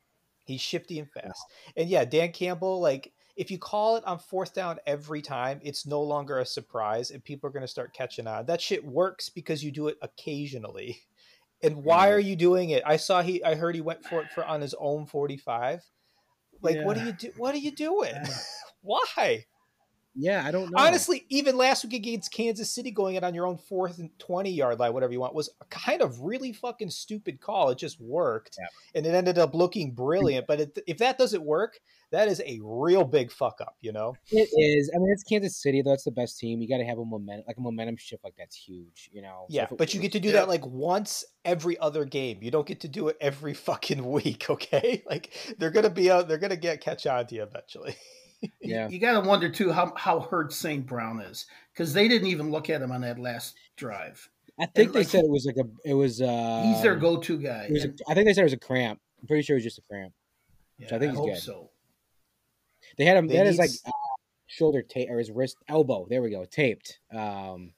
He's 0.45 0.61
shifty 0.61 0.99
and 0.99 1.11
fast. 1.11 1.45
No. 1.77 1.83
And 1.83 1.91
yeah, 1.91 2.05
Dan 2.05 2.33
Campbell, 2.33 2.81
like 2.81 3.13
if 3.39 3.53
you 3.53 3.59
call 3.59 3.97
it 3.97 4.05
on 4.05 4.19
fourth 4.19 4.53
down 4.53 4.79
every 4.85 5.23
time, 5.23 5.61
it's 5.63 5.87
no 5.87 6.03
longer 6.03 6.41
a 6.41 6.45
surprise 6.45 7.13
and 7.13 7.23
people 7.23 7.49
are 7.49 7.53
going 7.53 7.63
to 7.63 7.69
start 7.69 7.95
catching 7.95 8.27
on. 8.27 8.47
That 8.47 8.61
shit 8.61 8.85
works 8.85 9.29
because 9.29 9.63
you 9.63 9.71
do 9.71 9.87
it 9.89 9.97
occasionally. 10.03 11.01
And 11.62 11.83
why 11.85 12.11
are 12.11 12.21
you 12.21 12.37
doing 12.37 12.71
it? 12.71 12.83
I 12.87 12.97
saw 12.97 13.23
he 13.23 13.42
I 13.42 13.55
heard 13.55 13.75
he 13.75 13.81
went 13.81 14.05
for 14.05 14.23
it 14.23 14.31
for 14.31 14.44
on 14.44 14.61
his 14.61 14.75
own 14.79 15.07
45. 15.07 15.83
Like 16.62 16.77
yeah. 16.77 16.85
what 16.85 16.97
are 16.97 17.05
you 17.05 17.12
do 17.12 17.33
what 17.37 17.55
are 17.55 17.59
you 17.59 17.73
doing? 17.73 18.14
why? 18.81 19.47
Yeah, 20.21 20.43
I 20.45 20.51
don't 20.51 20.71
know. 20.71 20.79
Honestly, 20.79 21.25
even 21.29 21.57
last 21.57 21.85
week 21.85 21.95
against 21.95 22.33
Kansas 22.33 22.75
City, 22.75 22.91
going 22.91 23.15
it 23.15 23.23
on 23.23 23.35
your 23.35 23.47
own 23.47 23.57
fourth 23.57 23.99
and 23.99 24.11
20 24.19 24.51
yard 24.51 24.81
line, 24.81 24.93
whatever 24.93 25.13
you 25.13 25.21
want, 25.21 25.33
was 25.33 25.49
a 25.61 25.65
kind 25.67 26.03
of 26.03 26.21
really 26.21 26.53
fucking 26.53 26.91
stupid 26.91 27.41
call. 27.41 27.71
It 27.71 27.79
just 27.79 28.01
worked. 28.01 28.59
Yeah. 28.59 28.67
And 28.97 29.07
it 29.07 29.15
ended 29.15 29.39
up 29.39 29.55
looking 29.55 29.93
brilliant. 29.93 30.49
But 30.49 30.61
it, 30.61 30.79
if 30.89 30.99
that 30.99 31.19
doesn't 31.19 31.45
work, 31.45 31.79
that 32.11 32.27
is 32.27 32.43
a 32.45 32.59
real 32.63 33.05
big 33.05 33.31
fuck 33.31 33.61
up, 33.61 33.77
you 33.81 33.93
know? 33.93 34.17
It 34.33 34.49
is. 34.57 34.91
I 34.93 34.99
mean, 34.99 35.13
it's 35.13 35.23
Kansas 35.23 35.57
City, 35.57 35.83
though. 35.83 35.93
It's 35.93 36.05
the 36.05 36.11
best 36.11 36.39
team. 36.39 36.61
You 36.61 36.69
got 36.69 36.79
to 36.79 36.85
have 36.85 36.99
a 36.99 37.05
momentum, 37.05 37.45
like 37.47 37.57
a 37.57 37.61
momentum 37.61 37.97
shift 37.97 38.25
like 38.25 38.35
that's 38.37 38.57
huge, 38.57 39.11
you 39.13 39.23
know? 39.23 39.47
Yeah, 39.49 39.69
so 39.69 39.77
but 39.77 39.95
you 39.95 40.01
get 40.01 40.13
to 40.13 40.21
do 40.21 40.33
that 40.33 40.49
like 40.49 40.67
once 40.67 41.25
every 41.45 41.79
other 41.79 42.05
game. 42.05 42.39
You 42.41 42.51
don't 42.51 42.67
get 42.67 42.81
to 42.81 42.89
do 42.89 43.07
it 43.09 43.17
every 43.21 43.55
fucking 43.55 44.05
week, 44.11 44.51
okay? 44.51 45.03
Like 45.07 45.33
they're 45.59 45.71
going 45.71 45.85
to 45.85 45.91
be 45.91 46.11
out, 46.11 46.27
they're 46.27 46.39
going 46.39 46.51
to 46.51 46.57
get 46.57 46.81
catch 46.81 47.07
on 47.07 47.27
to 47.27 47.35
you 47.37 47.43
eventually. 47.43 47.95
yeah. 48.61 48.87
You, 48.87 48.94
you 48.94 48.98
got 48.98 49.20
to 49.20 49.27
wonder 49.27 49.48
too 49.48 49.72
how 49.72 49.92
how 49.96 50.20
hurt 50.20 50.53
St. 50.53 50.87
Brown 50.87 51.20
is 51.20 51.46
because 51.72 51.92
they 51.92 52.09
didn't 52.09 52.29
even 52.29 52.51
look 52.51 52.70
at 52.70 52.83
him 52.83 52.92
on 52.92 53.01
that 53.03 53.18
last 53.18 53.57
drive. 53.77 54.29
I 54.61 54.66
think 54.66 54.87
and 54.87 54.94
they 54.94 55.01
like, 55.01 55.09
said 55.09 55.24
it 55.24 55.31
was 55.31 55.46
like 55.46 55.57
a 55.57 55.68
it 55.88 55.94
was 55.94 56.20
uh 56.20 56.62
he's 56.66 56.83
their 56.83 56.96
go 56.96 57.16
to 57.18 57.38
guy. 57.38 57.66
And, 57.68 57.77
a, 57.77 58.11
I 58.11 58.14
think 58.14 58.27
they 58.27 58.35
said 58.35 58.42
it 58.42 58.44
was 58.44 58.53
a 58.53 58.59
cramp. 58.59 59.01
I'm 59.20 59.27
pretty 59.27 59.42
sure 59.42 59.55
it 59.55 59.59
was 59.59 59.64
just 59.64 59.79
a 59.79 59.83
cramp. 59.83 60.12
Yeah, 60.79 60.94
I 60.94 60.98
think 60.98 61.12
he's 61.12 61.20
I 61.20 61.24
good. 61.24 61.38
So 61.38 61.70
they 62.96 63.05
had 63.05 63.16
him. 63.16 63.27
They, 63.27 63.35
they 63.35 63.38
had 63.38 63.46
his 63.46 63.59
like 63.59 63.70
uh, 63.87 63.90
shoulder 64.46 64.83
tape 64.83 65.11
or 65.11 65.18
his 65.18 65.31
wrist 65.31 65.57
elbow. 65.68 66.07
There 66.09 66.22
we 66.22 66.31
go, 66.31 66.44
taped. 66.44 66.98
Um, 67.12 67.72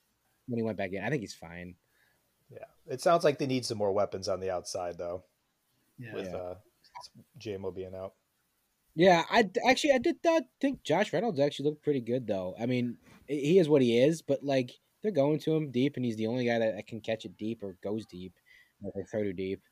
when 0.46 0.58
he 0.58 0.62
went 0.62 0.78
back 0.78 0.92
in, 0.92 1.02
I 1.04 1.10
think 1.10 1.20
he's 1.20 1.34
fine. 1.34 1.74
Yeah, 2.50 2.64
it 2.86 3.00
sounds 3.00 3.24
like 3.24 3.38
they 3.38 3.46
need 3.46 3.64
some 3.64 3.78
more 3.78 3.92
weapons 3.92 4.28
on 4.28 4.40
the 4.40 4.50
outside 4.50 4.98
though. 4.98 5.24
Yeah. 5.98 6.14
With 6.14 6.34
uh, 6.34 6.54
Jamo 7.38 7.74
being 7.74 7.94
out. 7.94 8.14
Yeah, 8.94 9.24
I 9.30 9.48
actually 9.68 9.92
I 9.92 9.98
did 9.98 10.16
not 10.24 10.42
think 10.60 10.82
Josh 10.82 11.12
Reynolds 11.12 11.40
actually 11.40 11.66
looked 11.66 11.82
pretty 11.82 12.00
good 12.00 12.26
though. 12.26 12.54
I 12.60 12.66
mean, 12.66 12.98
he 13.26 13.58
is 13.58 13.68
what 13.68 13.82
he 13.82 13.98
is, 13.98 14.22
but 14.22 14.42
like 14.42 14.72
they're 15.02 15.12
going 15.12 15.38
to 15.40 15.54
him 15.54 15.70
deep, 15.70 15.96
and 15.96 16.04
he's 16.04 16.16
the 16.16 16.26
only 16.26 16.44
guy 16.46 16.58
that 16.58 16.86
can 16.86 17.00
catch 17.00 17.24
it 17.24 17.36
deep 17.36 17.62
or 17.62 17.76
goes 17.82 18.06
deep, 18.06 18.34
or 18.82 19.04
throw 19.04 19.22
to 19.22 19.32
deep. 19.32 19.62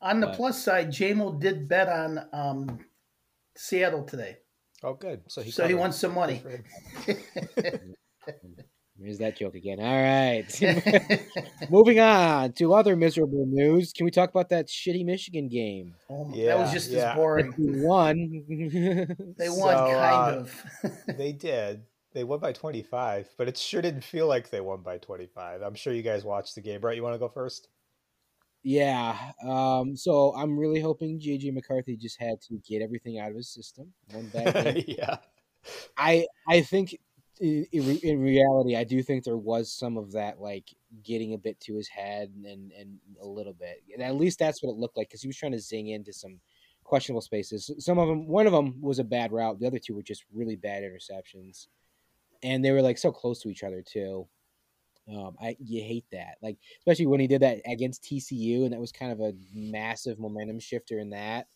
On 0.00 0.20
the 0.20 0.28
but, 0.28 0.36
plus 0.36 0.62
side, 0.62 0.90
Jamo 0.90 1.40
did 1.40 1.68
bet 1.68 1.88
on 1.88 2.20
um, 2.32 2.78
Seattle 3.56 4.04
today. 4.04 4.36
Oh, 4.82 4.94
good. 4.94 5.22
So 5.28 5.42
he 5.42 5.50
so 5.50 5.66
he 5.66 5.74
won 5.74 5.92
some 5.92 6.14
money. 6.14 6.42
There's 8.98 9.18
that 9.18 9.36
joke 9.36 9.54
again. 9.54 9.78
All 9.78 10.02
right. 10.02 10.44
Moving 11.70 12.00
on 12.00 12.52
to 12.54 12.74
other 12.74 12.96
miserable 12.96 13.46
news. 13.46 13.92
Can 13.92 14.04
we 14.04 14.10
talk 14.10 14.30
about 14.30 14.48
that 14.48 14.66
shitty 14.66 15.04
Michigan 15.04 15.48
game? 15.48 15.94
Oh, 16.10 16.30
yeah, 16.34 16.56
that 16.56 16.58
was 16.58 16.72
just 16.72 16.90
yeah. 16.90 17.10
as 17.10 17.16
boring. 17.16 17.54
They 17.56 17.80
won. 17.80 18.44
they 19.38 19.48
won, 19.48 19.76
so, 19.76 19.86
kind 19.86 20.36
uh, 20.36 20.40
of. 20.40 21.16
they 21.16 21.32
did. 21.32 21.82
They 22.12 22.24
won 22.24 22.40
by 22.40 22.52
25, 22.52 23.28
but 23.36 23.46
it 23.46 23.56
sure 23.56 23.82
didn't 23.82 24.02
feel 24.02 24.26
like 24.26 24.50
they 24.50 24.60
won 24.60 24.82
by 24.82 24.98
25. 24.98 25.62
I'm 25.62 25.74
sure 25.74 25.92
you 25.92 26.02
guys 26.02 26.24
watched 26.24 26.56
the 26.56 26.60
game, 26.60 26.80
right? 26.80 26.96
You 26.96 27.02
want 27.02 27.14
to 27.14 27.18
go 27.18 27.28
first? 27.28 27.68
Yeah. 28.64 29.16
Um, 29.46 29.94
so 29.96 30.34
I'm 30.34 30.58
really 30.58 30.80
hoping 30.80 31.20
JJ 31.20 31.52
McCarthy 31.52 31.96
just 31.96 32.18
had 32.18 32.40
to 32.48 32.58
get 32.68 32.82
everything 32.82 33.18
out 33.20 33.30
of 33.30 33.36
his 33.36 33.48
system. 33.48 33.92
One 34.12 34.26
bad 34.26 34.84
yeah. 34.88 35.18
I 35.96 36.26
I 36.48 36.62
think 36.62 36.96
in, 37.40 37.66
in, 37.72 38.20
reality, 38.20 38.76
I 38.76 38.84
do 38.84 39.02
think 39.02 39.24
there 39.24 39.36
was 39.36 39.72
some 39.72 39.96
of 39.96 40.12
that, 40.12 40.40
like 40.40 40.74
getting 41.04 41.34
a 41.34 41.38
bit 41.38 41.58
to 41.60 41.74
his 41.74 41.88
head 41.88 42.32
and 42.44 42.72
and 42.72 42.98
a 43.20 43.26
little 43.26 43.52
bit. 43.52 43.82
And 43.92 44.02
at 44.02 44.16
least 44.16 44.38
that's 44.38 44.62
what 44.62 44.70
it 44.70 44.78
looked 44.78 44.96
like 44.96 45.08
because 45.08 45.22
he 45.22 45.28
was 45.28 45.36
trying 45.36 45.52
to 45.52 45.60
zing 45.60 45.88
into 45.88 46.12
some 46.12 46.40
questionable 46.84 47.20
spaces. 47.20 47.70
Some 47.78 47.98
of 47.98 48.08
them, 48.08 48.26
one 48.26 48.46
of 48.46 48.52
them 48.52 48.80
was 48.80 48.98
a 48.98 49.04
bad 49.04 49.32
route. 49.32 49.60
The 49.60 49.66
other 49.66 49.78
two 49.78 49.94
were 49.94 50.02
just 50.02 50.24
really 50.32 50.56
bad 50.56 50.82
interceptions, 50.82 51.68
and 52.42 52.64
they 52.64 52.72
were 52.72 52.82
like 52.82 52.98
so 52.98 53.12
close 53.12 53.40
to 53.42 53.48
each 53.48 53.62
other 53.62 53.82
too. 53.82 54.26
Um, 55.08 55.36
I 55.40 55.56
you 55.58 55.82
hate 55.82 56.06
that, 56.12 56.36
like 56.42 56.58
especially 56.80 57.06
when 57.06 57.20
he 57.20 57.26
did 57.26 57.42
that 57.42 57.60
against 57.66 58.02
TCU, 58.02 58.64
and 58.64 58.72
that 58.72 58.80
was 58.80 58.92
kind 58.92 59.12
of 59.12 59.20
a 59.20 59.34
massive 59.54 60.18
momentum 60.18 60.60
shifter 60.60 60.98
in 60.98 61.10
that. 61.10 61.46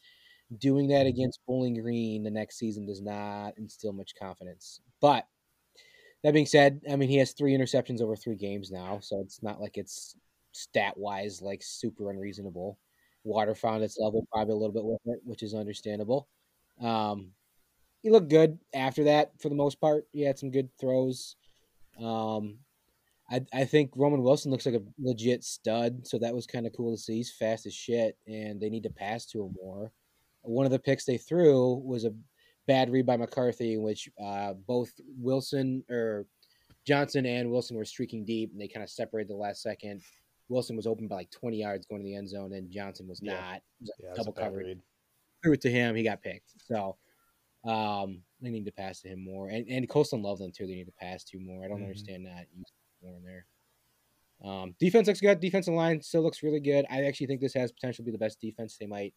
Doing 0.58 0.88
that 0.88 1.06
mm-hmm. 1.06 1.08
against 1.08 1.40
Bowling 1.46 1.80
Green 1.80 2.22
the 2.22 2.30
next 2.30 2.58
season 2.58 2.86
does 2.86 3.00
not 3.00 3.56
instill 3.56 3.92
much 3.92 4.14
confidence. 4.18 4.80
But 5.00 5.26
that 6.22 6.34
being 6.34 6.46
said, 6.46 6.80
I 6.90 6.96
mean 6.96 7.08
he 7.08 7.18
has 7.18 7.32
three 7.32 7.56
interceptions 7.56 8.00
over 8.00 8.16
three 8.16 8.36
games 8.36 8.70
now, 8.70 8.98
so 9.00 9.20
it's 9.20 9.42
not 9.42 9.60
like 9.60 9.76
it's 9.76 10.16
stat 10.52 10.96
wise 10.96 11.42
like 11.42 11.62
super 11.62 12.10
unreasonable. 12.10 12.78
Water 13.24 13.54
found 13.54 13.82
its 13.82 13.98
level 13.98 14.26
probably 14.32 14.52
a 14.52 14.56
little 14.56 14.72
bit 14.72 14.84
with 14.84 15.00
it, 15.06 15.20
which 15.24 15.42
is 15.42 15.54
understandable. 15.54 16.28
Um, 16.80 17.30
he 18.02 18.10
looked 18.10 18.28
good 18.28 18.58
after 18.74 19.04
that 19.04 19.32
for 19.40 19.48
the 19.48 19.54
most 19.54 19.80
part. 19.80 20.06
He 20.12 20.22
had 20.22 20.38
some 20.38 20.50
good 20.50 20.68
throws. 20.78 21.36
Um, 22.00 22.58
I, 23.30 23.42
I 23.52 23.64
think 23.64 23.92
Roman 23.96 24.22
Wilson 24.22 24.50
looks 24.50 24.66
like 24.66 24.74
a 24.74 24.82
legit 24.98 25.44
stud, 25.44 26.06
so 26.06 26.18
that 26.18 26.34
was 26.34 26.46
kind 26.46 26.66
of 26.66 26.72
cool 26.72 26.94
to 26.94 27.00
see. 27.00 27.16
He's 27.16 27.32
fast 27.32 27.64
as 27.66 27.74
shit, 27.74 28.18
and 28.26 28.60
they 28.60 28.68
need 28.68 28.82
to 28.82 28.90
pass 28.90 29.24
to 29.26 29.44
him 29.44 29.54
more. 29.62 29.92
One 30.42 30.66
of 30.66 30.72
the 30.72 30.78
picks 30.78 31.04
they 31.04 31.16
threw 31.16 31.74
was 31.74 32.04
a 32.04 32.12
bad 32.72 32.90
read 32.90 33.04
by 33.04 33.18
McCarthy, 33.18 33.74
in 33.74 33.82
which 33.82 34.08
uh, 34.22 34.54
both 34.66 34.90
Wilson 35.18 35.84
or 35.90 36.26
Johnson 36.86 37.26
and 37.26 37.50
Wilson 37.50 37.76
were 37.76 37.84
streaking 37.84 38.24
deep, 38.24 38.50
and 38.50 38.58
they 38.58 38.66
kind 38.66 38.82
of 38.82 38.88
separated 38.88 39.28
the 39.28 39.36
last 39.36 39.60
second. 39.60 40.00
Wilson 40.48 40.74
was 40.74 40.86
open 40.86 41.06
by 41.06 41.16
like 41.16 41.30
20 41.30 41.58
yards 41.58 41.84
going 41.84 42.00
to 42.00 42.06
the 42.06 42.16
end 42.16 42.30
zone, 42.30 42.54
and 42.54 42.70
Johnson 42.70 43.06
was 43.06 43.20
yeah. 43.22 43.34
not. 43.34 43.62
Was 43.80 43.92
yeah, 44.02 44.14
double 44.14 44.32
covered. 44.32 44.80
Threw 45.42 45.52
it 45.52 45.60
to 45.60 45.70
him. 45.70 45.94
He 45.94 46.02
got 46.02 46.22
picked. 46.22 46.52
So 46.66 46.96
um, 47.66 48.22
they 48.40 48.48
need 48.48 48.64
to 48.64 48.72
pass 48.72 49.02
to 49.02 49.08
him 49.08 49.22
more. 49.22 49.48
And, 49.48 49.68
and 49.68 49.86
Colston 49.86 50.22
Loveland, 50.22 50.54
too. 50.54 50.66
They 50.66 50.74
need 50.74 50.86
to 50.86 50.92
pass 50.92 51.24
to 51.24 51.38
more. 51.38 51.64
I 51.64 51.68
don't 51.68 51.78
mm-hmm. 51.78 51.84
understand 51.84 52.24
that 52.24 52.46
more 53.02 53.16
in 53.16 53.22
there. 53.22 53.46
Um, 54.44 54.74
defense 54.80 55.08
looks 55.08 55.20
good. 55.20 55.40
Defensive 55.40 55.74
line 55.74 56.00
still 56.00 56.22
looks 56.22 56.42
really 56.42 56.60
good. 56.60 56.86
I 56.90 57.04
actually 57.04 57.26
think 57.26 57.42
this 57.42 57.54
has 57.54 57.70
potential 57.70 58.02
to 58.02 58.06
be 58.06 58.12
the 58.12 58.18
best 58.18 58.40
defense 58.40 58.78
they 58.78 58.86
might 58.86 59.12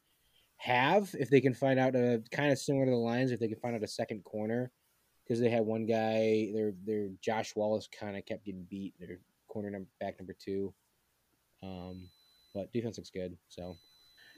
have 0.57 1.13
if 1.19 1.29
they 1.29 1.41
can 1.41 1.53
find 1.53 1.79
out 1.79 1.95
a 1.95 2.23
kind 2.31 2.51
of 2.51 2.59
similar 2.59 2.85
to 2.85 2.91
the 2.91 2.97
Lions 2.97 3.31
if 3.31 3.39
they 3.39 3.47
can 3.47 3.59
find 3.59 3.75
out 3.75 3.83
a 3.83 3.87
second 3.87 4.23
corner 4.23 4.71
because 5.23 5.39
they 5.39 5.49
had 5.49 5.65
one 5.65 5.85
guy. 5.85 6.51
Their 6.53 6.73
their 6.85 7.09
Josh 7.21 7.55
Wallace 7.55 7.87
kind 7.87 8.17
of 8.17 8.25
kept 8.25 8.45
getting 8.45 8.65
beat. 8.69 8.93
Their 8.99 9.19
corner 9.47 9.69
number 9.69 9.89
back 9.99 10.19
number 10.19 10.35
two. 10.39 10.73
Um, 11.63 12.09
but 12.53 12.71
defense 12.71 12.97
looks 12.97 13.09
good. 13.09 13.37
So, 13.49 13.75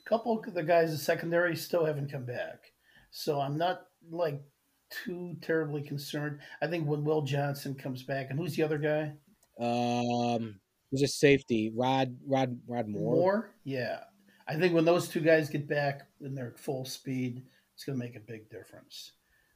a 0.06 0.10
couple 0.10 0.40
of 0.40 0.54
the 0.54 0.64
guys 0.64 0.92
in 0.92 0.98
secondary 0.98 1.56
still 1.56 1.86
haven't 1.86 2.12
come 2.12 2.26
back. 2.26 2.72
So 3.12 3.40
I'm 3.40 3.58
not 3.58 3.82
like 4.10 4.42
too 4.90 5.36
terribly 5.42 5.82
concerned. 5.82 6.40
I 6.62 6.68
think 6.68 6.88
when 6.88 7.04
Will 7.04 7.22
Johnson 7.22 7.76
comes 7.76 8.04
back, 8.04 8.28
and 8.30 8.40
who's 8.40 8.56
the 8.56 8.64
other 8.64 8.78
guy? 8.78 9.14
Um, 9.60 10.60
he's 10.92 11.04
a 11.04 11.08
safety. 11.08 11.72
Rod 11.76 12.16
Rod 12.26 12.60
Rod 12.68 12.88
Moore. 12.88 13.16
Moore, 13.16 13.52
yeah. 13.64 14.02
I 14.48 14.56
think 14.56 14.74
when 14.74 14.86
those 14.86 15.10
two 15.10 15.20
guys 15.20 15.50
get 15.50 15.68
back 15.68 16.07
in 16.22 16.36
their 16.36 16.54
full 16.58 16.86
speed, 16.86 17.44
it's 17.74 17.84
going 17.84 17.98
to 17.98 18.04
make 18.04 18.16
a 18.16 18.20
big 18.20 18.50
difference. 18.50 19.14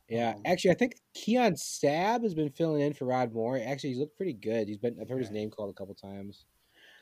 Yeah, 0.09 0.33
um, 0.35 0.41
actually, 0.45 0.71
I 0.71 0.75
think 0.75 0.95
Keon 1.13 1.53
Sabb 1.53 2.23
has 2.23 2.33
been 2.33 2.49
filling 2.49 2.81
in 2.81 2.93
for 2.93 3.05
Rod 3.05 3.33
Moore. 3.33 3.57
Actually, 3.63 3.91
he's 3.91 3.99
looked 3.99 4.17
pretty 4.17 4.33
good. 4.33 4.67
He's 4.67 4.77
been 4.77 4.97
I've 4.99 5.07
heard 5.07 5.21
his 5.21 5.31
name 5.31 5.49
called 5.49 5.69
a 5.69 5.73
couple 5.73 5.95
times. 5.95 6.45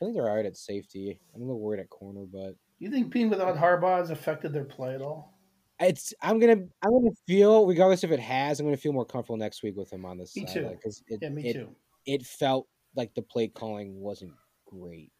I 0.00 0.04
think 0.04 0.14
they're 0.14 0.28
all 0.28 0.36
right 0.36 0.46
at 0.46 0.56
safety. 0.56 1.18
I'm 1.34 1.42
a 1.42 1.44
little 1.44 1.60
worried 1.60 1.80
at 1.80 1.90
corner, 1.90 2.24
but 2.32 2.54
you 2.78 2.90
think 2.90 3.10
being 3.10 3.28
without 3.28 3.56
Harbaugh 3.56 3.98
has 3.98 4.10
affected 4.10 4.52
their 4.52 4.64
play 4.64 4.94
at 4.94 5.02
all? 5.02 5.38
It's 5.80 6.14
I'm 6.22 6.38
gonna 6.38 6.62
I'm 6.82 6.90
gonna 6.90 7.10
feel 7.26 7.66
regardless 7.66 8.04
if 8.04 8.10
it 8.10 8.20
has 8.20 8.60
I'm 8.60 8.66
gonna 8.66 8.76
feel 8.76 8.92
more 8.92 9.04
comfortable 9.04 9.36
next 9.36 9.62
week 9.62 9.76
with 9.76 9.92
him 9.92 10.04
on 10.04 10.18
this. 10.18 10.36
Me 10.36 10.44
too. 10.44 10.68
Because 10.70 11.02
it, 11.08 11.20
yeah, 11.22 11.28
me 11.28 11.48
it, 11.48 11.54
too. 11.54 11.68
It 12.06 12.22
felt 12.22 12.68
like 12.96 13.14
the 13.14 13.22
play 13.22 13.48
calling 13.48 14.00
wasn't 14.00 14.32
great. 14.66 15.12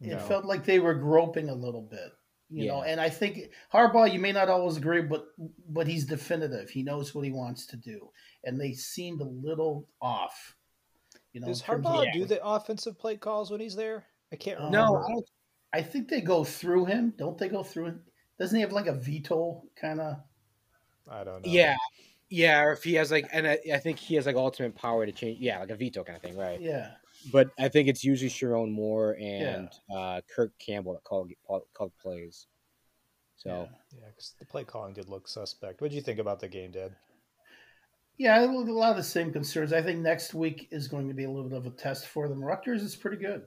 It 0.00 0.08
no. 0.08 0.18
felt 0.18 0.44
like 0.44 0.64
they 0.64 0.78
were 0.78 0.94
groping 0.94 1.48
a 1.48 1.54
little 1.54 1.82
bit, 1.82 2.12
you 2.50 2.64
yeah. 2.64 2.72
know. 2.72 2.82
And 2.82 3.00
I 3.00 3.08
think 3.08 3.50
Harbaugh, 3.72 4.12
you 4.12 4.18
may 4.18 4.32
not 4.32 4.48
always 4.48 4.76
agree, 4.76 5.02
but 5.02 5.26
but 5.68 5.86
he's 5.86 6.04
definitive. 6.04 6.70
He 6.70 6.82
knows 6.82 7.14
what 7.14 7.24
he 7.24 7.32
wants 7.32 7.66
to 7.66 7.76
do, 7.76 8.10
and 8.44 8.60
they 8.60 8.72
seemed 8.72 9.20
a 9.20 9.24
little 9.24 9.88
off. 10.00 10.56
You 11.32 11.40
know, 11.40 11.48
does 11.48 11.62
Harbaugh 11.62 12.06
of, 12.06 12.12
do 12.12 12.24
the 12.24 12.44
offensive 12.44 12.98
play 12.98 13.16
calls 13.16 13.50
when 13.50 13.60
he's 13.60 13.76
there? 13.76 14.06
I 14.32 14.36
can't 14.36 14.58
remember. 14.58 14.78
No, 14.78 15.24
I, 15.72 15.78
I 15.78 15.82
think 15.82 16.08
they 16.08 16.20
go 16.20 16.44
through 16.44 16.86
him. 16.86 17.12
Don't 17.18 17.36
they 17.36 17.48
go 17.48 17.62
through 17.62 17.86
him? 17.86 18.00
Doesn't 18.38 18.56
he 18.56 18.62
have 18.62 18.72
like 18.72 18.86
a 18.86 18.94
veto 18.94 19.62
kind 19.80 20.00
of? 20.00 20.16
I 21.08 21.24
don't 21.24 21.44
know. 21.44 21.52
Yeah, 21.52 21.76
yeah. 22.28 22.62
Or 22.62 22.72
if 22.72 22.82
he 22.82 22.94
has 22.94 23.10
like, 23.10 23.28
and 23.32 23.46
I, 23.46 23.58
I, 23.72 23.78
think 23.78 23.98
he 23.98 24.14
has 24.16 24.26
like 24.26 24.36
ultimate 24.36 24.74
power 24.74 25.06
to 25.06 25.12
change. 25.12 25.40
Yeah, 25.40 25.60
like 25.60 25.70
a 25.70 25.76
veto 25.76 26.04
kind 26.04 26.16
of 26.16 26.22
thing, 26.22 26.36
right? 26.36 26.60
Yeah. 26.60 26.90
But 27.32 27.50
I 27.58 27.68
think 27.68 27.88
it's 27.88 28.04
usually 28.04 28.30
Sherrone 28.30 28.70
Moore 28.70 29.16
and 29.20 29.68
yeah. 29.90 29.96
uh, 29.96 30.20
Kirk 30.34 30.52
Campbell 30.58 30.94
that 30.94 31.04
call 31.04 31.28
call 31.74 31.92
plays. 32.00 32.46
So 33.36 33.68
yeah, 33.92 34.06
because 34.08 34.34
the 34.38 34.46
play 34.46 34.64
calling 34.64 34.94
did 34.94 35.08
look 35.08 35.28
suspect. 35.28 35.80
What 35.80 35.90
do 35.90 35.96
you 35.96 36.02
think 36.02 36.18
about 36.18 36.40
the 36.40 36.48
game, 36.48 36.70
Dad? 36.70 36.94
Yeah, 38.18 38.42
a 38.42 38.46
lot 38.46 38.92
of 38.92 38.96
the 38.96 39.02
same 39.02 39.30
concerns. 39.30 39.74
I 39.74 39.82
think 39.82 40.00
next 40.00 40.32
week 40.32 40.68
is 40.70 40.88
going 40.88 41.08
to 41.08 41.14
be 41.14 41.24
a 41.24 41.30
little 41.30 41.50
bit 41.50 41.58
of 41.58 41.66
a 41.66 41.70
test 41.70 42.06
for 42.06 42.28
them. 42.28 42.42
Rutgers 42.42 42.82
is 42.82 42.96
pretty 42.96 43.18
good. 43.18 43.42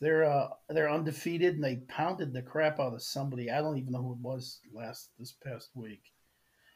They're 0.00 0.24
uh, 0.24 0.48
they're 0.68 0.90
undefeated 0.90 1.56
and 1.56 1.64
they 1.64 1.76
pounded 1.88 2.32
the 2.32 2.40
crap 2.40 2.80
out 2.80 2.94
of 2.94 3.02
somebody. 3.02 3.50
I 3.50 3.60
don't 3.60 3.76
even 3.76 3.92
know 3.92 4.02
who 4.02 4.12
it 4.12 4.20
was 4.20 4.60
last 4.72 5.10
this 5.18 5.32
past 5.32 5.70
week. 5.74 6.02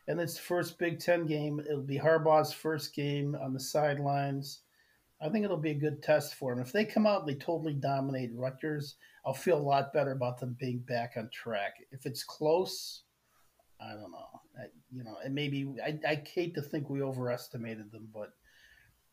And 0.09 0.21
it's 0.21 0.35
the 0.35 0.43
first 0.43 0.79
Big 0.79 0.99
Ten 0.99 1.27
game. 1.27 1.61
It'll 1.61 1.83
be 1.83 1.99
Harbaugh's 1.99 2.53
first 2.53 2.95
game 2.95 3.37
on 3.41 3.55
the 3.55 3.61
sidelines. 3.61 4.61
I 5.23 5.29
think 5.29 5.45
it'll 5.45 5.57
be 5.57 5.71
a 5.71 5.75
good 5.75 6.03
test 6.03 6.35
for 6.35 6.53
them. 6.55 6.63
If 6.63 6.73
they 6.73 6.85
come 6.85 7.07
out 7.07 7.21
and 7.21 7.29
they 7.29 7.35
totally 7.35 7.75
dominate 7.75 8.31
Rutgers, 8.35 8.97
I'll 9.25 9.33
feel 9.33 9.59
a 9.59 9.63
lot 9.63 9.93
better 9.93 10.13
about 10.13 10.39
them 10.39 10.57
being 10.59 10.79
back 10.81 11.15
on 11.17 11.31
track. 11.33 11.75
If 11.93 12.07
it's 12.07 12.25
close, 12.25 13.03
I 13.81 13.93
don't 13.93 14.11
know. 14.11 14.41
I, 14.59 14.65
you 14.91 15.05
know, 15.05 15.17
and 15.25 15.35
maybe 15.35 15.69
I, 15.85 15.99
I 16.07 16.23
hate 16.27 16.55
to 16.57 16.63
think 16.63 16.91
we 16.91 17.03
overestimated 17.03 17.93
them, 17.93 18.09
but 18.13 18.33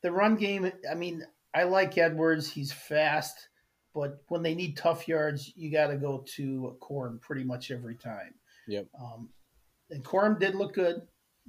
the 0.01 0.11
run 0.11 0.35
game. 0.35 0.71
I 0.89 0.95
mean, 0.95 1.25
I 1.53 1.63
like 1.63 1.97
Edwards. 1.97 2.51
He's 2.51 2.71
fast. 2.71 3.49
But 3.93 4.23
when 4.27 4.43
they 4.43 4.53
need 4.53 4.77
tough 4.77 5.07
yards, 5.07 5.51
you 5.55 5.71
got 5.71 5.87
to 5.87 5.97
go 5.97 6.23
to 6.35 6.77
Corum 6.79 7.19
pretty 7.21 7.43
much 7.43 7.71
every 7.71 7.95
time. 7.95 8.35
Yep. 8.67 8.85
Um, 8.99 9.29
and 9.89 10.03
Corum 10.03 10.39
did 10.39 10.55
look 10.55 10.75
good. 10.75 11.01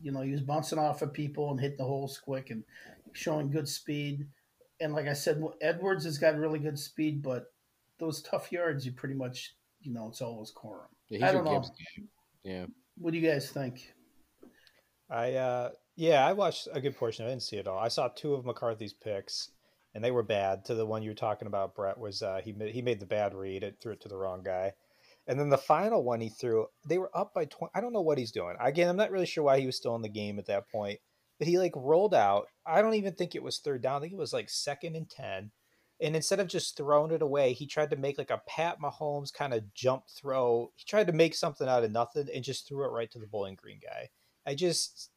You 0.03 0.13
know, 0.13 0.23
he 0.23 0.33
was 0.33 0.41
bouncing 0.41 0.79
off 0.79 1.03
of 1.03 1.13
people 1.13 1.51
and 1.51 1.61
hitting 1.61 1.77
the 1.77 1.85
holes 1.85 2.19
quick 2.19 2.49
and 2.51 2.65
showing 3.13 3.51
good 3.51 3.69
speed. 3.69 4.27
And 4.81 4.93
like 4.95 5.07
I 5.07 5.13
said, 5.13 5.43
Edwards 5.61 6.05
has 6.05 6.19
got 6.19 6.37
really 6.37 6.59
good 6.59 6.79
speed, 6.79 7.23
but 7.23 7.53
those 7.99 8.23
tough 8.23 8.51
yards, 8.51 8.87
you 8.87 8.93
pretty 8.93 9.15
much, 9.15 9.55
you 9.83 9.93
know, 9.93 10.09
it's 10.09 10.23
always 10.23 10.53
Corum. 10.53 10.89
Yeah, 11.09 11.29
I 11.29 11.33
don't 11.33 11.45
know. 11.45 11.63
Yeah. 12.43 12.67
What 12.97 13.13
do 13.13 13.19
you 13.19 13.29
guys 13.29 13.51
think? 13.51 13.93
I 15.11 15.35
uh 15.35 15.71
yeah, 15.97 16.27
I 16.27 16.33
watched 16.33 16.69
a 16.73 16.81
good 16.81 16.97
portion. 16.97 17.27
I 17.27 17.29
didn't 17.29 17.43
see 17.43 17.57
it 17.57 17.69
all. 17.69 17.79
I 17.79 17.89
saw 17.89 18.09
two 18.09 18.35
of 18.35 18.47
McCarthy's 18.47 18.95
picks 18.95 19.51
and 19.95 20.03
they 20.03 20.11
were 20.11 20.23
bad. 20.23 20.65
To 20.67 20.75
the 20.75 20.87
one 20.87 21.03
you 21.03 21.11
were 21.11 21.15
talking 21.15 21.49
about, 21.49 21.75
Brett 21.75 21.99
was 21.99 22.23
uh, 22.23 22.41
he 22.43 22.55
he 22.71 22.83
made 22.83 23.01
the 23.01 23.07
bad 23.07 23.35
read. 23.35 23.63
It 23.63 23.77
threw 23.81 23.93
it 23.93 24.01
to 24.03 24.09
the 24.09 24.17
wrong 24.17 24.43
guy. 24.43 24.73
And 25.27 25.39
then 25.39 25.51
the 25.51 25.59
final 25.59 26.03
one 26.03 26.21
he 26.21 26.29
threw, 26.29 26.67
they 26.89 26.99
were 26.99 27.11
up 27.15 27.35
by 27.35 27.45
20. 27.45 27.71
I 27.75 27.81
don't 27.81 27.93
know 27.93 28.01
what 28.01 28.19
he's 28.19 28.33
doing. 28.33 28.57
Again, 28.59 28.89
I'm 28.89 28.97
not 28.97 29.11
really 29.11 29.27
sure 29.27 29.45
why 29.45 29.61
he 29.61 29.67
was 29.67 29.77
still 29.77 29.95
in 29.95 30.03
the 30.03 30.09
game 30.09 30.39
at 30.39 30.47
that 30.47 30.69
point. 30.71 30.99
But 31.41 31.49
he 31.49 31.59
like 31.59 31.73
rolled 31.75 32.15
out. 32.15 32.47
I 32.65 32.83
don't 32.83 32.95
even 32.95 33.15
think 33.15 33.35
it 33.35 33.43
was 33.43 33.59
third 33.59 33.83
down. 33.83 33.97
I 33.97 34.01
think 34.01 34.13
it 34.13 34.19
was 34.19 34.33
like 34.33 34.49
second 34.49 34.95
and 34.95 35.11
10. 35.11 35.51
And 36.03 36.15
instead 36.15 36.39
of 36.39 36.47
just 36.47 36.77
throwing 36.77 37.11
it 37.11 37.21
away, 37.21 37.53
he 37.53 37.67
tried 37.67 37.91
to 37.91 37.97
make 37.97 38.17
like 38.17 38.31
a 38.31 38.43
Pat 38.47 38.79
Mahomes 38.81 39.33
kind 39.33 39.53
of 39.53 39.75
jump 39.75 40.05
throw. 40.09 40.71
He 40.77 40.85
tried 40.85 41.09
to 41.09 41.13
make 41.13 41.35
something 41.35 41.69
out 41.69 41.83
of 41.83 41.91
nothing 41.91 42.29
and 42.33 42.45
just 42.45 42.69
threw 42.69 42.85
it 42.85 42.93
right 42.93 43.11
to 43.11 43.19
the 43.19 43.27
Bowling 43.27 43.57
Green 43.61 43.81
guy. 43.83 44.11
I 44.47 44.55
just 44.55 45.11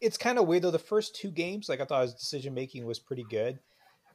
it's 0.00 0.18
kind 0.18 0.38
of 0.38 0.46
weird 0.46 0.62
though. 0.62 0.70
The 0.70 0.78
first 0.78 1.16
two 1.16 1.30
games, 1.30 1.68
like 1.68 1.80
I 1.80 1.84
thought 1.86 2.02
his 2.02 2.14
decision 2.14 2.52
making 2.52 2.84
was 2.84 2.98
pretty 2.98 3.24
good, 3.28 3.58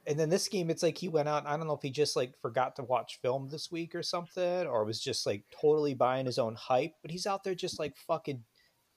and 0.06 0.18
then 0.18 0.30
this 0.30 0.48
game, 0.48 0.70
it's 0.70 0.82
like 0.82 0.96
he 0.96 1.08
went 1.08 1.28
out. 1.28 1.46
I 1.46 1.56
don't 1.56 1.66
know 1.66 1.74
if 1.74 1.82
he 1.82 1.90
just 1.90 2.16
like 2.16 2.38
forgot 2.40 2.76
to 2.76 2.84
watch 2.84 3.18
film 3.20 3.48
this 3.50 3.70
week 3.70 3.94
or 3.94 4.02
something, 4.02 4.66
or 4.66 4.84
was 4.84 5.00
just 5.00 5.26
like 5.26 5.44
totally 5.60 5.94
buying 5.94 6.26
his 6.26 6.38
own 6.38 6.54
hype. 6.54 6.94
But 7.02 7.10
he's 7.10 7.26
out 7.26 7.44
there 7.44 7.54
just 7.54 7.78
like 7.78 7.96
fucking 7.96 8.44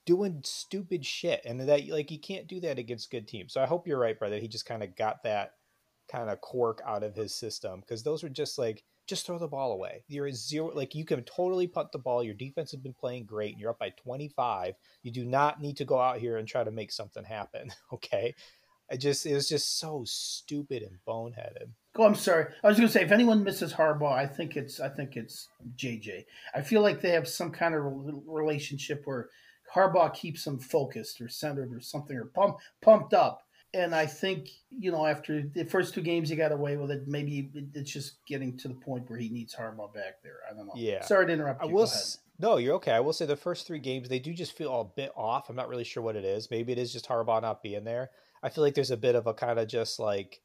doing 0.06 0.42
stupid 0.44 1.06
shit, 1.06 1.42
and 1.46 1.60
that 1.62 1.88
like 1.89 2.12
you 2.12 2.20
can't 2.20 2.48
do 2.48 2.60
that 2.62 2.80
against 2.80 3.12
good 3.12 3.28
teams. 3.28 3.54
So 3.54 3.62
I 3.62 3.66
hope 3.66 3.88
you're 3.88 4.00
right, 4.00 4.18
brother. 4.18 4.39
He 4.39 4.48
just 4.48 4.66
kind 4.66 4.84
of 4.84 4.96
got 4.96 5.24
that 5.24 5.54
kind 6.12 6.30
of 6.30 6.42
quirk 6.42 6.82
out 6.86 7.04
of 7.04 7.16
his 7.16 7.36
system 7.36 7.80
because 7.80 8.04
those 8.04 8.24
were 8.24 8.30
just 8.30 8.58
like 8.58 8.84
just 9.08 9.26
throw 9.26 9.38
the 9.38 9.48
ball 9.48 9.74
away. 9.74 10.04
You're 10.08 10.32
zero, 10.32 10.72
like 10.74 10.96
you 10.96 11.06
can 11.06 11.24
totally 11.24 11.68
punt 11.68 11.92
the 11.92 12.00
ball. 12.00 12.24
Your 12.24 12.34
defense 12.34 12.72
has 12.72 12.80
been 12.80 12.94
playing 12.94 13.26
great, 13.26 13.52
and 13.52 13.60
you're 13.60 13.72
up 13.72 13.80
by 13.80 13.89
25. 13.89 14.76
You 15.02 15.12
do 15.12 15.26
not 15.26 15.62
need 15.62 15.78
to 15.78 15.86
go 15.86 16.00
out 16.00 16.20
here 16.20 16.38
and 16.38 16.48
try 16.48 16.63
to 16.63 16.72
make 16.72 16.92
something 16.92 17.24
happen. 17.24 17.72
Okay, 17.94 18.34
I 18.92 18.98
just 18.98 19.26
it 19.26 19.34
was 19.34 19.48
just 19.48 19.80
so 19.80 20.04
stupid 20.06 20.84
and 20.84 20.98
boneheaded. 21.08 21.70
Oh, 21.96 22.06
I'm 22.06 22.16
sorry. 22.16 22.48
I 22.63 22.68
was 22.68 22.78
going 22.78 22.88
to 22.88 22.94
say 22.94 23.04
if 23.04 23.12
anyone 23.12 23.44
misses 23.44 23.74
Harbaugh, 23.74 24.13
I 24.13 24.26
think 24.26 24.58
it's 24.58 24.80
I 24.80 24.89
think 24.89 25.16
it's 25.16 25.50
JJ. 25.76 26.26
I 26.56 26.62
feel 26.62 26.82
like 26.82 27.02
they 27.02 27.12
have 27.12 27.28
some 27.28 27.52
kind 27.52 27.76
of 27.76 27.82
relationship 28.26 29.02
where 29.06 29.30
Harbaugh 29.74 30.14
keeps 30.14 30.44
them 30.46 30.60
focused 30.60 31.22
or 31.22 31.28
centered 31.28 31.74
or 31.74 31.80
something 31.80 32.16
or 32.16 32.26
pump, 32.26 32.58
pumped 32.82 33.14
up 33.14 33.44
and 33.74 33.96
I 33.96 34.06
think 34.06 34.50
you 34.70 34.92
know 34.92 35.06
after 35.06 35.42
the 35.42 35.66
first 35.66 35.94
two 35.94 36.02
games 36.02 36.30
he 36.30 36.36
got 36.36 36.52
away 36.52 36.78
with 36.78 36.92
it. 36.92 37.08
Maybe 37.08 37.50
it's 37.74 37.92
just 37.92 38.26
getting 38.28 38.56
to 38.58 38.68
the 38.68 38.76
point 38.76 39.10
where 39.10 39.20
he 39.20 39.30
needs 39.30 39.56
Harbaugh 39.56 39.94
back 39.94 40.22
there. 40.24 40.38
I 40.50 40.56
don't 40.56 40.68
know. 40.68 40.74
Yeah. 40.76 41.04
Sorry 41.04 41.26
to 41.26 41.34
interrupt. 41.34 41.64
You. 41.64 41.70
I 41.70 41.74
will. 41.74 41.84
S- 41.84 42.20
no, 42.40 42.58
you're 42.58 42.76
okay. 42.76 42.92
I 42.92 43.00
will 43.00 43.14
say 43.14 43.26
the 43.26 43.36
first 43.36 43.68
three 43.68 43.80
games 43.80 44.10
they 44.10 44.20
do 44.20 44.34
just 44.34 44.58
feel 44.58 44.82
a 44.82 44.86
bit 44.86 45.12
off. 45.16 45.50
I'm 45.50 45.56
not 45.56 45.70
really 45.70 45.84
sure 45.84 46.04
what 46.04 46.16
it 46.16 46.26
is. 46.26 46.52
Maybe 46.52 46.72
it 46.72 46.80
is 46.80 46.92
just 46.92 47.08
Harbaugh 47.08 47.42
not 47.42 47.64
being 47.64 47.84
there. 47.84 48.10
I 48.42 48.50
feel 48.50 48.64
like 48.64 48.76
there's 48.76 48.92
a 48.92 48.98
bit 48.98 49.16
of 49.16 49.28
a 49.28 49.34
kind 49.34 49.58
of 49.58 49.68
just 49.68 50.00
like 50.00 50.42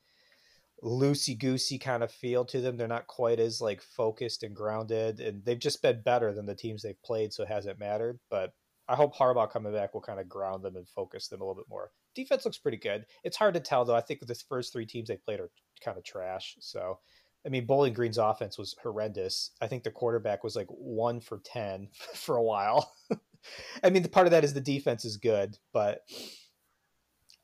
loosey 0.85 1.37
goosey 1.37 1.79
kind 1.79 2.03
of 2.03 2.13
feel 2.13 2.45
to 2.47 2.61
them. 2.61 2.77
They're 2.77 2.89
not 2.89 3.09
quite 3.09 3.41
as 3.41 3.61
like 3.61 3.83
focused 3.83 4.43
and 4.43 4.55
grounded, 4.55 5.21
and 5.21 5.45
they've 5.45 5.59
just 5.59 5.83
been 5.83 6.03
better 6.03 6.33
than 6.33 6.47
the 6.47 6.55
teams 6.55 6.83
they've 6.83 7.03
played, 7.03 7.33
so 7.33 7.43
it 7.43 7.49
hasn't 7.49 7.79
mattered. 7.79 8.21
But 8.31 8.53
I 8.89 8.97
hope 8.97 9.15
Harbaugh 9.15 9.51
coming 9.51 9.73
back 9.73 9.95
will 9.95 10.01
kind 10.01 10.21
of 10.21 10.29
ground 10.29 10.65
them 10.65 10.77
and 10.77 10.89
focus 10.89 11.29
them 11.29 11.41
a 11.41 11.45
little 11.45 11.61
bit 11.61 11.69
more 11.69 11.91
defense 12.19 12.45
looks 12.45 12.59
pretty 12.59 12.77
good. 12.77 13.07
It's 13.23 13.37
hard 13.37 13.55
to 13.55 13.61
tell 13.61 13.85
though. 13.85 13.95
I 13.95 14.01
think 14.01 14.27
the 14.27 14.35
first 14.49 14.73
three 14.73 14.87
teams 14.87 15.09
they 15.09 15.17
played 15.17 15.41
are 15.41 15.51
kind 15.85 15.97
of 15.97 16.05
trash. 16.05 16.57
So, 16.61 16.99
I 17.47 17.49
mean, 17.49 17.65
Bowling 17.65 17.93
Green's 17.93 18.19
offense 18.19 18.59
was 18.59 18.75
horrendous. 18.83 19.53
I 19.61 19.69
think 19.69 19.85
the 19.85 19.91
quarterback 19.91 20.43
was 20.43 20.57
like 20.57 20.67
one 20.69 21.21
for 21.21 21.41
ten 21.45 21.89
for 22.15 22.37
a 22.37 22.43
while. 22.43 22.93
I 23.85 23.91
mean, 23.91 24.03
the 24.03 24.09
part 24.09 24.27
of 24.27 24.33
that 24.33 24.45
is 24.45 24.53
the 24.53 24.61
defense 24.61 25.05
is 25.05 25.17
good, 25.17 25.57
but 25.73 26.01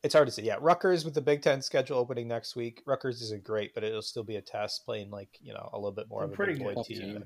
it's 0.02 0.12
hard 0.12 0.26
to 0.26 0.32
say. 0.32 0.42
Yeah, 0.42 0.56
Rutgers 0.60 1.04
with 1.04 1.14
the 1.14 1.20
Big 1.20 1.40
Ten 1.40 1.62
schedule 1.62 1.98
opening 1.98 2.26
next 2.26 2.56
week. 2.56 2.82
Rutgers 2.84 3.22
isn't 3.22 3.44
great, 3.44 3.74
but 3.74 3.84
it'll 3.84 4.02
still 4.02 4.24
be 4.24 4.36
a 4.36 4.42
test 4.42 4.84
playing 4.84 5.10
like 5.10 5.38
you 5.40 5.54
know 5.54 5.70
a 5.72 5.78
little 5.78 5.92
bit 5.92 6.08
more 6.10 6.20
They're 6.20 6.26
of 6.26 6.32
a 6.32 6.36
pretty 6.36 6.54
good 6.54 6.84
team. 6.84 6.98
team. 6.98 7.24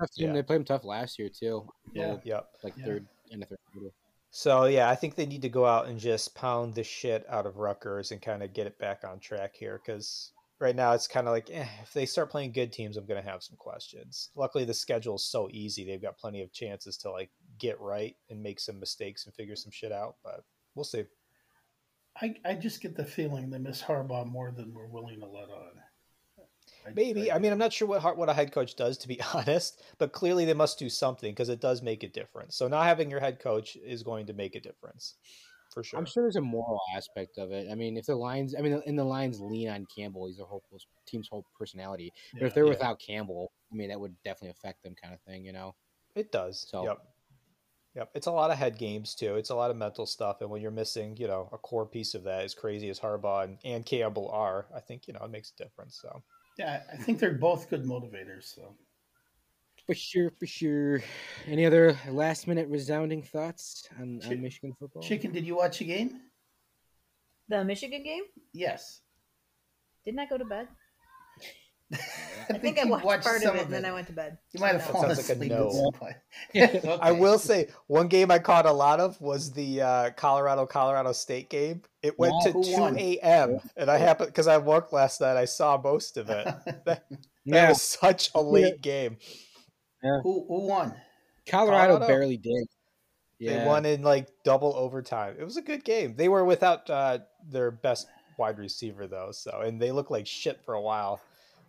Tough 0.00 0.10
team. 0.12 0.28
Yeah. 0.28 0.32
They 0.32 0.42
played 0.42 0.60
them 0.60 0.64
tough 0.64 0.84
last 0.84 1.18
year 1.18 1.28
too. 1.28 1.68
Yeah. 1.92 2.16
Yep. 2.24 2.46
Like 2.64 2.74
yeah. 2.78 2.84
third 2.86 3.06
in 3.30 3.40
the 3.40 3.46
third 3.46 3.58
quarter. 3.72 3.90
So 4.30 4.66
yeah, 4.66 4.90
I 4.90 4.94
think 4.94 5.14
they 5.14 5.26
need 5.26 5.42
to 5.42 5.48
go 5.48 5.64
out 5.64 5.86
and 5.86 5.98
just 5.98 6.34
pound 6.34 6.74
the 6.74 6.84
shit 6.84 7.24
out 7.28 7.46
of 7.46 7.56
Rutgers 7.56 8.10
and 8.10 8.20
kind 8.20 8.42
of 8.42 8.52
get 8.52 8.66
it 8.66 8.78
back 8.78 9.02
on 9.04 9.20
track 9.20 9.54
here 9.54 9.80
because 9.84 10.32
right 10.60 10.76
now 10.76 10.92
it's 10.92 11.08
kind 11.08 11.26
of 11.26 11.32
like 11.32 11.50
eh, 11.50 11.66
if 11.82 11.92
they 11.92 12.06
start 12.06 12.30
playing 12.30 12.52
good 12.52 12.72
teams, 12.72 12.96
I'm 12.96 13.06
going 13.06 13.22
to 13.22 13.28
have 13.28 13.42
some 13.42 13.56
questions. 13.56 14.30
Luckily, 14.36 14.64
the 14.64 14.74
schedule 14.74 15.16
is 15.16 15.24
so 15.24 15.48
easy; 15.50 15.84
they've 15.84 16.02
got 16.02 16.18
plenty 16.18 16.42
of 16.42 16.52
chances 16.52 16.96
to 16.98 17.10
like 17.10 17.30
get 17.58 17.80
right 17.80 18.16
and 18.28 18.42
make 18.42 18.60
some 18.60 18.78
mistakes 18.78 19.26
and 19.26 19.34
figure 19.34 19.56
some 19.56 19.72
shit 19.72 19.92
out. 19.92 20.16
But 20.22 20.44
we'll 20.74 20.84
see. 20.84 21.04
I 22.20 22.34
I 22.44 22.54
just 22.54 22.80
get 22.82 22.96
the 22.96 23.04
feeling 23.04 23.50
they 23.50 23.58
miss 23.58 23.82
Harbaugh 23.82 24.26
more 24.26 24.50
than 24.50 24.74
we're 24.74 24.88
willing 24.88 25.20
to 25.20 25.26
let 25.26 25.48
on. 25.48 25.72
Maybe. 26.94 27.30
I, 27.30 27.36
I 27.36 27.38
mean, 27.38 27.52
I'm 27.52 27.58
not 27.58 27.72
sure 27.72 27.88
what 27.88 28.16
what 28.16 28.28
a 28.28 28.34
head 28.34 28.52
coach 28.52 28.76
does, 28.76 28.98
to 28.98 29.08
be 29.08 29.20
honest. 29.34 29.82
But 29.98 30.12
clearly, 30.12 30.44
they 30.44 30.54
must 30.54 30.78
do 30.78 30.88
something 30.88 31.32
because 31.32 31.48
it 31.48 31.60
does 31.60 31.82
make 31.82 32.02
a 32.02 32.08
difference. 32.08 32.56
So 32.56 32.68
not 32.68 32.84
having 32.84 33.10
your 33.10 33.20
head 33.20 33.40
coach 33.40 33.76
is 33.76 34.02
going 34.02 34.26
to 34.26 34.32
make 34.32 34.54
a 34.54 34.60
difference, 34.60 35.14
for 35.72 35.82
sure. 35.82 35.98
I'm 35.98 36.06
sure 36.06 36.24
there's 36.24 36.36
a 36.36 36.40
moral 36.40 36.80
aspect 36.96 37.38
of 37.38 37.52
it. 37.52 37.68
I 37.70 37.74
mean, 37.74 37.96
if 37.96 38.06
the 38.06 38.16
Lions, 38.16 38.54
I 38.56 38.62
mean, 38.62 38.80
in 38.86 38.96
the 38.96 39.04
Lions 39.04 39.40
lean 39.40 39.68
on 39.68 39.86
Campbell, 39.94 40.26
he's 40.26 40.40
a 40.40 40.44
whole 40.44 40.62
team's 41.06 41.28
whole 41.28 41.44
personality. 41.58 42.12
Yeah, 42.32 42.40
but 42.40 42.46
if 42.46 42.54
they're 42.54 42.64
yeah. 42.64 42.70
without 42.70 43.00
Campbell, 43.00 43.52
I 43.72 43.76
mean, 43.76 43.88
that 43.88 44.00
would 44.00 44.14
definitely 44.24 44.50
affect 44.50 44.82
them, 44.82 44.94
kind 45.00 45.14
of 45.14 45.20
thing. 45.22 45.44
You 45.44 45.52
know. 45.52 45.74
It 46.14 46.32
does. 46.32 46.66
So. 46.68 46.84
Yep. 46.84 46.98
Yep. 47.94 48.10
It's 48.14 48.26
a 48.28 48.32
lot 48.32 48.52
of 48.52 48.58
head 48.58 48.78
games 48.78 49.14
too. 49.14 49.34
It's 49.36 49.50
a 49.50 49.56
lot 49.56 49.72
of 49.72 49.76
mental 49.76 50.06
stuff. 50.06 50.40
And 50.40 50.50
when 50.50 50.62
you're 50.62 50.70
missing, 50.70 51.16
you 51.16 51.26
know, 51.26 51.48
a 51.52 51.58
core 51.58 51.86
piece 51.86 52.14
of 52.14 52.22
that, 52.24 52.44
as 52.44 52.54
crazy 52.54 52.88
as 52.90 53.00
Harbaugh 53.00 53.42
and, 53.42 53.58
and 53.64 53.84
Campbell 53.84 54.30
are, 54.30 54.66
I 54.72 54.78
think, 54.78 55.08
you 55.08 55.14
know, 55.14 55.24
it 55.24 55.30
makes 55.30 55.52
a 55.58 55.62
difference. 55.62 55.98
So 56.00 56.22
yeah, 56.58 56.82
I 56.92 56.96
think 56.96 57.18
they're 57.18 57.32
both 57.32 57.70
good 57.70 57.84
motivators. 57.84 58.54
So 58.54 58.74
for 59.86 59.94
sure, 59.94 60.30
for 60.38 60.46
sure. 60.46 61.02
Any 61.46 61.64
other 61.64 61.96
last 62.10 62.46
minute 62.46 62.68
resounding 62.68 63.22
thoughts 63.22 63.88
on, 63.98 64.20
on 64.26 64.42
Michigan 64.42 64.74
football? 64.78 65.02
Chicken, 65.02 65.32
did 65.32 65.46
you 65.46 65.56
watch 65.56 65.80
a 65.80 65.84
game? 65.84 66.20
The 67.48 67.64
Michigan 67.64 68.02
game? 68.02 68.24
Yes. 68.52 69.00
Didn't 70.04 70.20
I 70.20 70.26
go 70.26 70.36
to 70.36 70.44
bed? 70.44 70.68
I 72.50 72.58
think 72.58 72.78
I 72.78 72.84
watched, 72.84 73.04
watched 73.04 73.24
part 73.24 73.42
of 73.44 73.54
it, 73.54 73.62
and 73.62 73.72
then 73.72 73.84
I 73.84 73.92
went 73.92 74.06
to 74.06 74.12
bed. 74.12 74.38
You 74.52 74.60
might 74.60 74.72
have 74.72 74.84
fallen 74.84 75.08
like 75.08 75.18
asleep. 75.18 75.50
no. 75.50 75.92
okay. 76.56 76.98
I 77.00 77.12
will 77.12 77.38
say 77.38 77.68
one 77.86 78.08
game 78.08 78.30
I 78.30 78.38
caught 78.38 78.66
a 78.66 78.72
lot 78.72 79.00
of 79.00 79.20
was 79.20 79.52
the 79.52 79.82
uh, 79.82 80.10
Colorado 80.10 80.66
Colorado 80.66 81.12
State 81.12 81.50
game. 81.50 81.82
It 82.02 82.18
went 82.18 82.34
to 82.44 82.52
two 82.52 82.94
a.m. 82.96 83.58
and 83.76 83.90
I 83.90 83.98
happened 83.98 84.28
because 84.28 84.46
I 84.46 84.58
worked 84.58 84.92
last 84.92 85.20
night. 85.20 85.36
I 85.36 85.44
saw 85.44 85.80
most 85.82 86.16
of 86.16 86.30
it. 86.30 86.46
That, 86.84 86.84
that 86.84 87.02
yeah. 87.44 87.68
was 87.70 87.80
such 87.80 88.30
a 88.34 88.42
late 88.42 88.82
game. 88.82 89.16
Yeah. 90.02 90.20
Who 90.22 90.44
who 90.46 90.66
won? 90.66 90.94
Colorado, 91.48 91.94
Colorado? 91.94 92.06
barely 92.06 92.36
did. 92.36 92.66
Yeah. 93.38 93.60
They 93.60 93.66
won 93.66 93.86
in 93.86 94.02
like 94.02 94.28
double 94.44 94.74
overtime. 94.76 95.36
It 95.38 95.44
was 95.44 95.56
a 95.56 95.62
good 95.62 95.84
game. 95.84 96.14
They 96.16 96.28
were 96.28 96.44
without 96.44 96.88
uh, 96.90 97.20
their 97.48 97.70
best 97.70 98.06
wide 98.38 98.58
receiver 98.58 99.06
though, 99.06 99.30
so 99.32 99.60
and 99.64 99.80
they 99.80 99.92
looked 99.92 100.10
like 100.10 100.26
shit 100.26 100.60
for 100.64 100.74
a 100.74 100.80
while. 100.80 101.20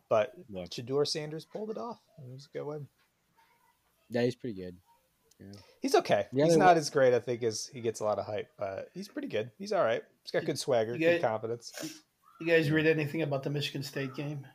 But 0.10 0.34
yeah. 0.50 0.64
Shedeur 0.64 1.08
Sanders 1.08 1.46
pulled 1.46 1.70
it 1.70 1.78
off. 1.78 2.00
It 2.18 2.32
was 2.32 2.50
a 2.54 2.58
good 2.58 2.66
win. 2.66 2.88
Yeah, 4.10 4.24
he's 4.24 4.36
pretty 4.36 4.60
good. 4.60 4.76
Yeah. 5.40 5.60
He's 5.82 5.96
okay. 5.96 6.26
Yeah, 6.34 6.46
he's 6.46 6.58
not 6.58 6.76
as 6.76 6.90
great, 6.90 7.14
I 7.14 7.20
think, 7.20 7.44
as 7.44 7.70
he 7.72 7.80
gets 7.80 8.02
a 8.02 8.04
lot 8.04 8.20
of 8.20 8.26
hype, 8.26 8.50
but 8.58 8.90
he's 8.94 9.08
pretty 9.08 9.30
good. 9.30 9.52
He's 9.58 9.72
all 9.72 9.84
right. 9.84 10.04
He's 10.24 10.32
got 10.32 10.46
good 10.46 10.60
swagger, 10.60 10.94
guys, 10.94 11.00
good 11.00 11.22
confidence. 11.22 11.72
You 12.42 12.48
guys 12.48 12.72
read 12.72 12.88
anything 12.88 13.22
about 13.22 13.44
the 13.44 13.50
Michigan 13.50 13.84
State 13.84 14.16
game? 14.16 14.46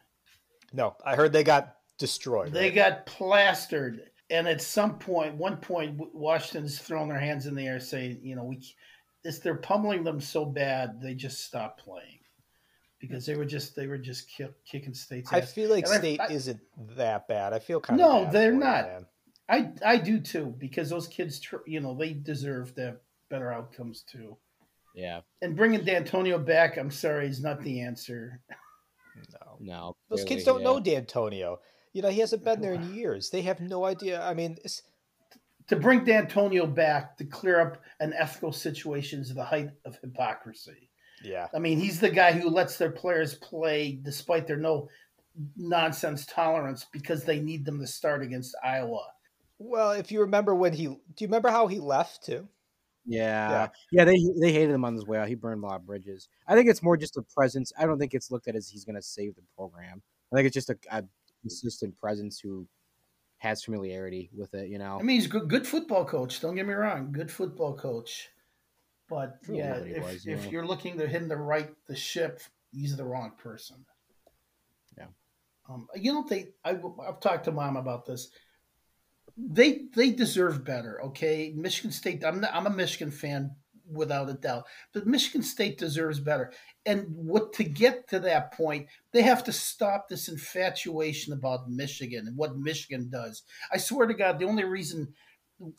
No, 0.73 0.97
I 1.05 1.15
heard 1.15 1.33
they 1.33 1.45
got 1.45 1.77
destroyed. 1.99 2.53
They 2.53 2.65
right? 2.65 2.75
got 2.75 3.07
plastered, 3.07 4.03
and 4.29 4.47
at 4.47 4.61
some 4.61 4.99
point, 4.99 5.37
one 5.37 5.57
point, 5.57 5.99
Washington's 6.13 6.79
throwing 6.79 7.09
their 7.09 7.21
hands 7.21 7.47
in 7.47 7.55
the 7.55 7.67
air, 7.67 7.81
saying, 7.81 8.21
"You 8.23 8.37
know, 8.37 8.45
we." 8.45 8.61
This, 9.23 9.39
they're 9.39 9.55
pummeling 9.55 10.05
them 10.05 10.21
so 10.21 10.45
bad 10.45 11.01
they 11.01 11.15
just 11.15 11.47
stop 11.47 11.81
playing 11.81 12.19
because 13.07 13.27
they 13.27 13.37
were 13.37 13.45
just 13.45 13.77
they 13.77 13.87
were 13.87 13.99
just 13.99 14.29
kick, 14.29 14.53
kicking 14.65 14.95
states. 14.95 15.33
I 15.33 15.41
feel 15.41 15.71
like 15.71 15.87
and 15.87 15.95
state 15.95 16.21
I, 16.21 16.27
isn't 16.27 16.61
that 16.97 17.29
bad. 17.29 17.53
I 17.53 17.59
feel 17.59 17.81
kind 17.81 17.99
no, 17.99 18.23
of 18.23 18.27
no, 18.27 18.33
they're 18.33 18.53
not. 18.53 18.85
It, 18.85 19.05
I 19.49 19.73
I 19.85 19.97
do 19.99 20.21
too 20.21 20.55
because 20.59 20.91
those 20.91 21.07
kids, 21.07 21.41
you 21.67 21.81
know, 21.81 21.95
they 21.95 22.13
deserve 22.13 22.75
the 22.75 22.99
better 23.29 23.53
outcomes 23.53 24.03
too. 24.03 24.37
Yeah. 24.95 25.21
And 25.43 25.57
bringing 25.57 25.81
Dantonio 25.81 26.45
back, 26.45 26.77
I'm 26.77 26.91
sorry, 26.91 27.27
is 27.27 27.43
not 27.43 27.61
the 27.63 27.81
answer. 27.81 28.41
No, 29.33 29.57
no. 29.61 29.97
Those 30.09 30.21
really, 30.21 30.29
kids 30.29 30.45
don't 30.45 30.61
yeah. 30.61 30.65
know 30.65 30.81
Dantonio. 30.81 31.59
You 31.93 32.03
know, 32.03 32.09
he 32.09 32.21
hasn't 32.21 32.45
been 32.45 32.61
there 32.61 32.75
in 32.75 32.95
years. 32.95 33.31
They 33.31 33.43
have 33.43 33.61
no 33.61 33.85
idea. 33.85 34.21
I 34.23 34.35
mean, 34.35 34.57
to 35.69 35.77
bring 35.77 36.05
Dantonio 36.05 36.73
back 36.73 37.17
to 37.19 37.25
clear 37.25 37.61
up 37.61 37.83
an 38.01 38.13
ethical 38.13 38.53
situation 38.53 39.21
is 39.21 39.35
the 39.35 39.45
height 39.45 39.71
of 39.85 39.99
hypocrisy. 40.03 40.91
Yeah. 41.25 41.49
I 41.55 41.59
mean, 41.59 41.79
he's 41.79 42.01
the 42.01 42.11
guy 42.11 42.33
who 42.33 42.51
lets 42.51 42.77
their 42.77 42.91
players 42.91 43.35
play 43.35 43.99
despite 44.01 44.47
their 44.47 44.57
no 44.57 44.89
nonsense 45.57 46.27
tolerance 46.27 46.87
because 46.93 47.25
they 47.25 47.41
need 47.41 47.65
them 47.65 47.81
to 47.81 47.87
start 47.87 48.23
against 48.23 48.55
Iowa. 48.63 49.07
Well, 49.59 49.93
if 49.93 50.13
you 50.13 50.21
remember 50.21 50.55
when 50.55 50.73
he, 50.73 50.87
do 50.87 50.97
you 51.19 51.27
remember 51.27 51.49
how 51.49 51.67
he 51.67 51.81
left 51.81 52.25
too? 52.25 52.49
Yeah. 53.07 53.51
yeah, 53.51 53.69
yeah. 53.93 54.05
They 54.05 54.17
they 54.41 54.53
hated 54.53 54.71
him 54.71 54.85
on 54.85 54.95
his 54.95 55.07
way 55.07 55.19
out. 55.19 55.29
He 55.29 55.35
burned 55.35 55.63
a 55.63 55.67
lot 55.67 55.77
of 55.77 55.87
bridges. 55.87 56.29
I 56.49 56.55
think 56.55 56.71
it's 56.71 56.83
more 56.83 56.97
just 56.97 57.19
a 57.19 57.23
presence. 57.23 57.71
I 57.79 57.85
don't 57.85 57.99
think 57.99 58.15
it's 58.15 58.31
looked 58.31 58.49
at 58.49 58.57
as 58.57 58.69
he's 58.69 58.85
going 58.85 58.97
to 58.97 59.03
save 59.03 59.35
the 59.35 59.43
program. 59.57 60.03
I 60.33 60.37
think 60.37 60.47
it's 60.47 60.55
just 60.55 60.71
a, 60.71 60.79
a 60.91 61.05
consistent 61.43 61.99
presence 62.01 62.41
who 62.41 62.67
has 63.39 63.63
familiarity 63.63 64.31
with 64.35 64.55
it. 64.55 64.71
You 64.71 64.79
know, 64.79 64.99
I 64.99 65.03
mean, 65.03 65.17
he's 65.17 65.27
good, 65.27 65.49
good 65.49 65.67
football 65.67 66.07
coach. 66.07 66.41
Don't 66.41 66.55
get 66.55 66.67
me 66.67 66.73
wrong, 66.73 67.13
good 67.13 67.31
football 67.31 67.75
coach. 67.75 68.31
But 69.15 69.39
yeah, 69.49 69.77
if, 69.77 70.27
if 70.27 70.51
you're 70.51 70.67
looking 70.67 70.99
to 70.99 71.07
hit 71.07 71.23
him 71.23 71.29
to 71.29 71.37
right 71.37 71.71
the 71.87 71.95
ship, 71.95 72.41
he's 72.73 72.97
the 72.97 73.05
wrong 73.05 73.31
person. 73.39 73.85
Yeah. 74.99 75.07
Um, 75.69 75.87
you 75.95 76.13
know, 76.13 76.27
they. 76.29 76.49
I, 76.65 76.71
I've 77.07 77.21
talked 77.21 77.45
to 77.45 77.53
mom 77.53 77.77
about 77.77 78.07
this. 78.07 78.31
They 79.37 79.83
they 79.95 80.11
deserve 80.11 80.65
better. 80.65 81.01
Okay, 81.05 81.53
Michigan 81.57 81.93
State. 81.93 82.25
I'm 82.25 82.41
not, 82.41 82.53
I'm 82.53 82.67
a 82.67 82.71
Michigan 82.71 83.13
fan 83.13 83.53
without 83.89 84.31
a 84.31 84.35
doubt, 84.35 84.65
but 84.93 85.07
Michigan 85.07 85.45
State 85.45 85.79
deserves 85.79 86.19
better. 86.19 86.53
And 86.85 87.07
what 87.11 87.53
to 87.53 87.63
get 87.63 88.09
to 88.09 88.19
that 88.19 88.53
point, 88.53 88.89
they 89.13 89.23
have 89.23 89.45
to 89.45 89.53
stop 89.53 90.09
this 90.09 90.27
infatuation 90.29 91.33
about 91.33 91.71
Michigan 91.71 92.27
and 92.27 92.37
what 92.37 92.59
Michigan 92.59 93.11
does. 93.13 93.45
I 93.73 93.77
swear 93.77 94.09
to 94.09 94.15
God, 94.15 94.41
the 94.41 94.47
only 94.47 94.65
reason 94.65 95.15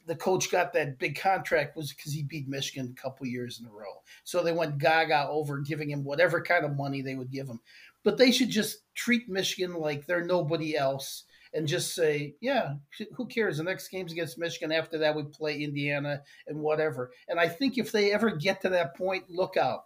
the 0.05 0.15
coach 0.15 0.51
got 0.51 0.73
that 0.73 0.99
big 0.99 1.19
contract 1.19 1.75
was 1.75 1.93
because 1.93 2.13
he 2.13 2.23
beat 2.23 2.47
Michigan 2.47 2.93
a 2.97 3.01
couple 3.01 3.27
years 3.27 3.59
in 3.59 3.65
a 3.65 3.71
row. 3.71 4.01
So 4.23 4.41
they 4.41 4.53
went 4.53 4.77
gaga 4.77 5.27
over 5.27 5.59
giving 5.59 5.89
him 5.89 6.03
whatever 6.03 6.41
kind 6.41 6.65
of 6.65 6.77
money 6.77 7.01
they 7.01 7.15
would 7.15 7.31
give 7.31 7.47
him. 7.47 7.59
But 8.03 8.17
they 8.17 8.31
should 8.31 8.49
just 8.49 8.79
treat 8.93 9.27
Michigan 9.27 9.73
like 9.73 10.05
they're 10.05 10.23
nobody 10.23 10.77
else 10.77 11.23
and 11.53 11.67
just 11.67 11.95
say, 11.95 12.35
yeah, 12.41 12.75
who 13.15 13.25
cares? 13.25 13.57
The 13.57 13.63
next 13.63 13.87
game's 13.87 14.11
against 14.11 14.37
Michigan. 14.37 14.71
After 14.71 14.97
that, 14.99 15.15
we 15.15 15.23
play 15.23 15.61
Indiana 15.61 16.21
and 16.47 16.59
whatever. 16.59 17.11
And 17.27 17.39
I 17.39 17.47
think 17.47 17.77
if 17.77 17.91
they 17.91 18.11
ever 18.11 18.31
get 18.31 18.61
to 18.61 18.69
that 18.69 18.95
point, 18.95 19.29
look 19.29 19.57
out 19.57 19.85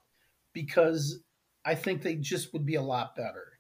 because 0.54 1.19
I 1.63 1.75
think 1.75 2.02
they 2.02 2.15
just 2.15 2.54
would 2.54 2.65
be 2.65 2.75
a 2.75 2.82
lot 2.82 3.15
better. 3.15 3.60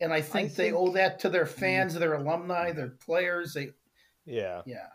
And 0.00 0.12
I 0.12 0.20
think, 0.20 0.34
I 0.34 0.38
think 0.48 0.54
they 0.56 0.72
owe 0.72 0.92
that 0.92 1.20
to 1.20 1.28
their 1.28 1.44
mm-hmm. 1.44 1.60
fans, 1.60 1.94
their 1.94 2.14
alumni, 2.14 2.72
their 2.72 2.90
players. 2.90 3.54
They, 3.54 3.70
yeah, 4.26 4.62
yeah. 4.66 4.88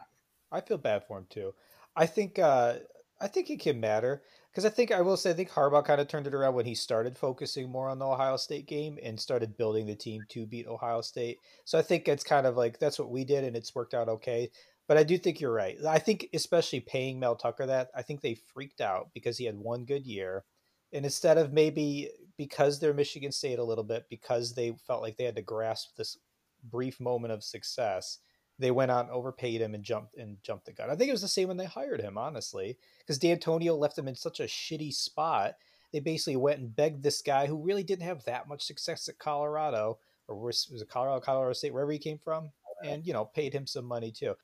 I 0.52 0.62
feel 0.62 0.78
bad 0.78 1.04
for 1.08 1.18
him 1.18 1.28
too. 1.30 1.54
I 1.96 2.06
think 2.06 2.40
uh, 2.40 2.76
I 3.22 3.28
think 3.28 3.50
it 3.50 3.60
can 3.60 3.80
matter 3.80 4.24
because 4.52 4.66
I 4.66 4.70
think 4.70 4.92
I 4.92 5.02
will 5.02 5.18
say 5.18 5.32
I 5.32 5.34
think 5.34 5.50
Harbaugh 5.50 5.86
kind 5.86 6.02
of 6.02 6.08
turned 6.08 6.28
it 6.28 6.34
around 6.34 6.56
when 6.56 6.66
he 6.66 6.76
started 6.76 7.18
focusing 7.18 7.70
more 7.70 7.90
on 7.90 8.00
the 8.00 8.08
Ohio 8.08 8.38
State 8.38 8.66
game 8.66 8.98
and 9.04 9.20
started 9.20 9.58
building 9.58 9.86
the 9.86 9.96
team 9.96 10.22
to 10.30 10.46
beat 10.46 10.68
Ohio 10.68 11.02
State. 11.02 11.38
So 11.66 11.78
I 11.78 11.82
think 11.82 12.08
it's 12.08 12.24
kind 12.24 12.48
of 12.48 12.56
like 12.56 12.80
that's 12.80 13.00
what 13.00 13.12
we 13.12 13.24
did 13.26 13.44
and 13.44 13.56
it's 13.56 13.76
worked 13.76 13.94
out 13.94 14.10
okay. 14.10 14.50
But 14.88 14.98
I 14.98 15.04
do 15.04 15.18
think 15.18 15.40
you're 15.40 15.54
right. 15.54 15.78
I 15.88 16.00
think 16.00 16.30
especially 16.34 16.80
paying 16.80 17.20
Mel 17.20 17.36
Tucker 17.36 17.68
that 17.68 17.90
I 17.96 18.02
think 18.02 18.22
they 18.22 18.34
freaked 18.34 18.82
out 18.82 19.10
because 19.14 19.38
he 19.38 19.46
had 19.46 19.58
one 19.58 19.86
good 19.86 20.08
year, 20.08 20.46
and 20.92 21.06
instead 21.06 21.38
of 21.38 21.54
maybe 21.54 22.10
because 22.38 22.80
they're 22.80 22.94
Michigan 22.94 23.32
State 23.32 23.60
a 23.60 23.64
little 23.64 23.84
bit 23.84 24.06
because 24.10 24.54
they 24.54 24.74
felt 24.88 25.04
like 25.04 25.18
they 25.18 25.26
had 25.26 25.36
to 25.36 25.44
grasp 25.44 25.96
this 25.96 26.18
brief 26.64 27.00
moment 27.00 27.34
of 27.34 27.44
success 27.44 28.18
they 28.60 28.72
went 28.72 28.92
out 28.92 29.06
and 29.06 29.14
overpaid 29.14 29.62
him 29.62 29.74
and 29.74 29.84
jumped 29.84 30.18
and 30.18 30.38
jumped 30.44 30.66
the 30.66 30.74
gun. 30.74 30.90
I 30.90 30.96
think 30.96 31.10
it 31.10 31.14
was 31.14 31.22
the 31.22 31.28
same 31.28 31.48
when 31.48 31.58
they 31.58 31.66
hired 31.66 32.02
him, 32.02 32.18
honestly, 32.18 32.78
because 33.00 33.18
Dantonio 33.18 33.78
left 33.78 33.98
him 33.98 34.08
in 34.08 34.16
such 34.16 34.40
a 34.40 34.44
shitty 34.44 34.94
spot. 34.94 35.54
They 35.94 36.02
basically 36.02 36.36
went 36.36 36.60
and 36.60 36.76
begged 36.76 37.02
this 37.02 37.22
guy 37.22 37.48
who 37.48 37.64
really 37.64 37.84
didn't 37.84 38.06
have 38.06 38.24
that 38.26 38.48
much 38.48 38.64
success 38.64 39.08
at 39.08 39.18
Colorado, 39.18 39.98
or 40.28 40.36
was, 40.36 40.68
was 40.72 40.82
it 40.82 40.90
Colorado, 40.90 41.22
Colorado 41.22 41.54
State, 41.54 41.74
wherever 41.74 41.92
he 41.92 41.98
came 41.98 42.20
from, 42.20 42.52
and 42.84 43.08
you 43.08 43.14
know 43.14 43.26
paid 43.26 43.54
him 43.54 43.66
some 43.66 43.86
money 43.86 44.12
too. 44.12 44.36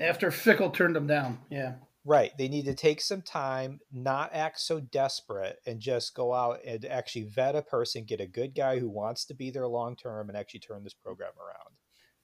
After 0.00 0.30
Fickell 0.30 0.74
turned 0.74 0.96
him 0.96 1.06
down, 1.06 1.38
yeah. 1.48 1.74
Right. 2.06 2.36
They 2.36 2.48
need 2.48 2.66
to 2.66 2.74
take 2.74 3.00
some 3.00 3.22
time, 3.22 3.80
not 3.90 4.28
act 4.34 4.60
so 4.60 4.78
desperate, 4.78 5.60
and 5.64 5.80
just 5.80 6.14
go 6.14 6.34
out 6.34 6.58
and 6.66 6.84
actually 6.84 7.22
vet 7.22 7.56
a 7.56 7.62
person, 7.62 8.04
get 8.04 8.20
a 8.20 8.26
good 8.26 8.54
guy 8.54 8.78
who 8.78 8.90
wants 8.90 9.24
to 9.26 9.34
be 9.34 9.50
there 9.50 9.66
long 9.66 9.96
term, 9.96 10.28
and 10.28 10.36
actually 10.36 10.60
turn 10.60 10.84
this 10.84 10.92
program 10.92 11.32
around. 11.40 11.76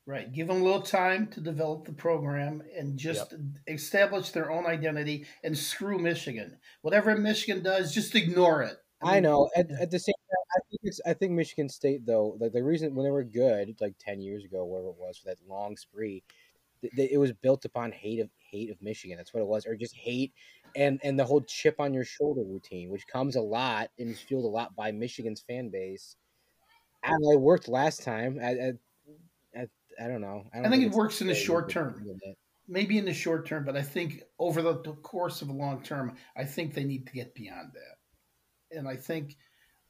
Right. 0.07 0.32
Give 0.32 0.48
them 0.48 0.61
a 0.61 0.64
little 0.64 0.82
time 0.82 1.28
to 1.28 1.40
develop 1.40 1.84
the 1.84 1.92
program 1.92 2.62
and 2.76 2.98
just 2.98 3.32
yep. 3.32 3.40
establish 3.68 4.30
their 4.30 4.51
own 4.51 4.66
identity 4.66 5.26
and 5.44 5.57
screw 5.57 5.98
Michigan. 5.98 6.59
Whatever 6.82 7.16
Michigan 7.16 7.62
does, 7.62 7.94
just 7.94 8.14
ignore 8.14 8.62
it. 8.62 8.76
I 9.03 9.20
know. 9.20 9.51
At, 9.57 9.70
at 9.70 9.90
the 9.90 9.98
same 9.98 10.14
time, 10.14 10.46
I 10.57 10.61
think 10.68 10.80
it's, 10.82 11.01
I 11.07 11.14
think 11.14 11.32
Michigan 11.32 11.68
State 11.68 12.07
though, 12.07 12.36
like 12.40 12.53
the 12.53 12.62
reason 12.62 12.94
when 12.94 13.05
they 13.05 13.11
were 13.11 13.24
good, 13.24 13.76
like 13.80 13.94
ten 13.98 14.20
years 14.20 14.44
ago, 14.44 14.64
whatever 14.64 14.88
it 14.88 14.96
was, 14.98 15.18
for 15.18 15.28
that 15.28 15.38
long 15.48 15.76
spree, 15.76 16.24
th- 16.80 16.92
th- 16.94 17.11
it 17.12 17.18
was 17.18 17.32
built 17.32 17.64
upon 17.64 17.92
hate 17.92 18.20
of 18.20 18.30
hate 18.38 18.70
of 18.70 18.82
Michigan. 18.82 19.16
That's 19.16 19.32
what 19.32 19.40
it 19.40 19.46
was, 19.46 19.64
or 19.64 19.76
just 19.76 19.94
hate 19.94 20.32
and 20.76 21.01
and 21.03 21.18
the 21.18 21.24
whole 21.24 21.40
chip 21.42 21.80
on 21.80 21.94
your 21.94 22.05
shoulder 22.05 22.42
routine, 22.42 22.90
which 22.90 23.07
comes 23.07 23.36
a 23.36 23.40
lot 23.40 23.90
and 23.98 24.11
is 24.11 24.20
fueled 24.20 24.44
a 24.44 24.48
lot 24.48 24.74
by 24.76 24.92
Michigan's 24.92 25.40
fan 25.40 25.68
base 25.68 26.16
And 27.03 27.22
it 27.32 27.40
worked 27.40 27.68
last 27.68 28.03
time. 28.03 28.38
I, 28.42 28.51
I, 28.51 28.72
I, 30.01 30.05
I 30.05 30.09
don't 30.09 30.20
know. 30.20 30.44
I, 30.53 30.59
don't 30.59 30.66
I 30.66 30.70
think, 30.70 30.82
think 30.82 30.92
it 30.92 30.96
works 30.96 31.20
in 31.20 31.26
the 31.26 31.34
short 31.34 31.68
term. 31.68 32.05
Maybe 32.68 32.98
in 32.98 33.05
the 33.05 33.14
short 33.14 33.46
term, 33.46 33.64
but 33.64 33.76
I 33.76 33.82
think 33.82 34.22
over 34.38 34.62
the, 34.62 34.80
the 34.82 34.92
course 34.92 35.42
of 35.42 35.48
a 35.48 35.53
long 35.53 35.82
term, 35.82 36.16
I 36.36 36.44
think 36.44 36.72
they 36.72 36.84
need 36.84 37.07
to 37.09 37.12
get 37.12 37.34
beyond 37.34 37.72
that. 37.74 38.78
And 38.78 38.88
I 38.88 38.94
think, 38.94 39.36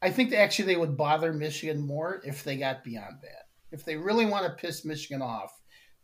I 0.00 0.10
think 0.10 0.32
actually 0.32 0.64
they 0.64 0.78
would 0.78 0.96
bother 0.96 1.32
Michigan 1.32 1.86
more 1.86 2.22
if 2.24 2.42
they 2.42 2.56
got 2.56 2.82
beyond 2.82 3.16
that. 3.22 3.44
If 3.70 3.84
they 3.84 3.96
really 3.96 4.24
want 4.24 4.46
to 4.46 4.60
piss 4.60 4.84
Michigan 4.84 5.20
off, 5.20 5.52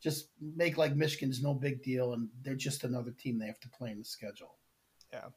just 0.02 0.28
make 0.40 0.76
like 0.76 0.94
Michigan's 0.94 1.42
no 1.42 1.54
big 1.54 1.82
deal, 1.82 2.12
and 2.12 2.28
they're 2.42 2.54
just 2.54 2.84
another 2.84 3.12
team 3.18 3.38
they 3.38 3.46
have 3.46 3.60
to 3.60 3.70
play 3.70 3.90
in 3.90 3.98
the 3.98 4.04
schedule. 4.04 4.58
Yeah. 5.12 5.28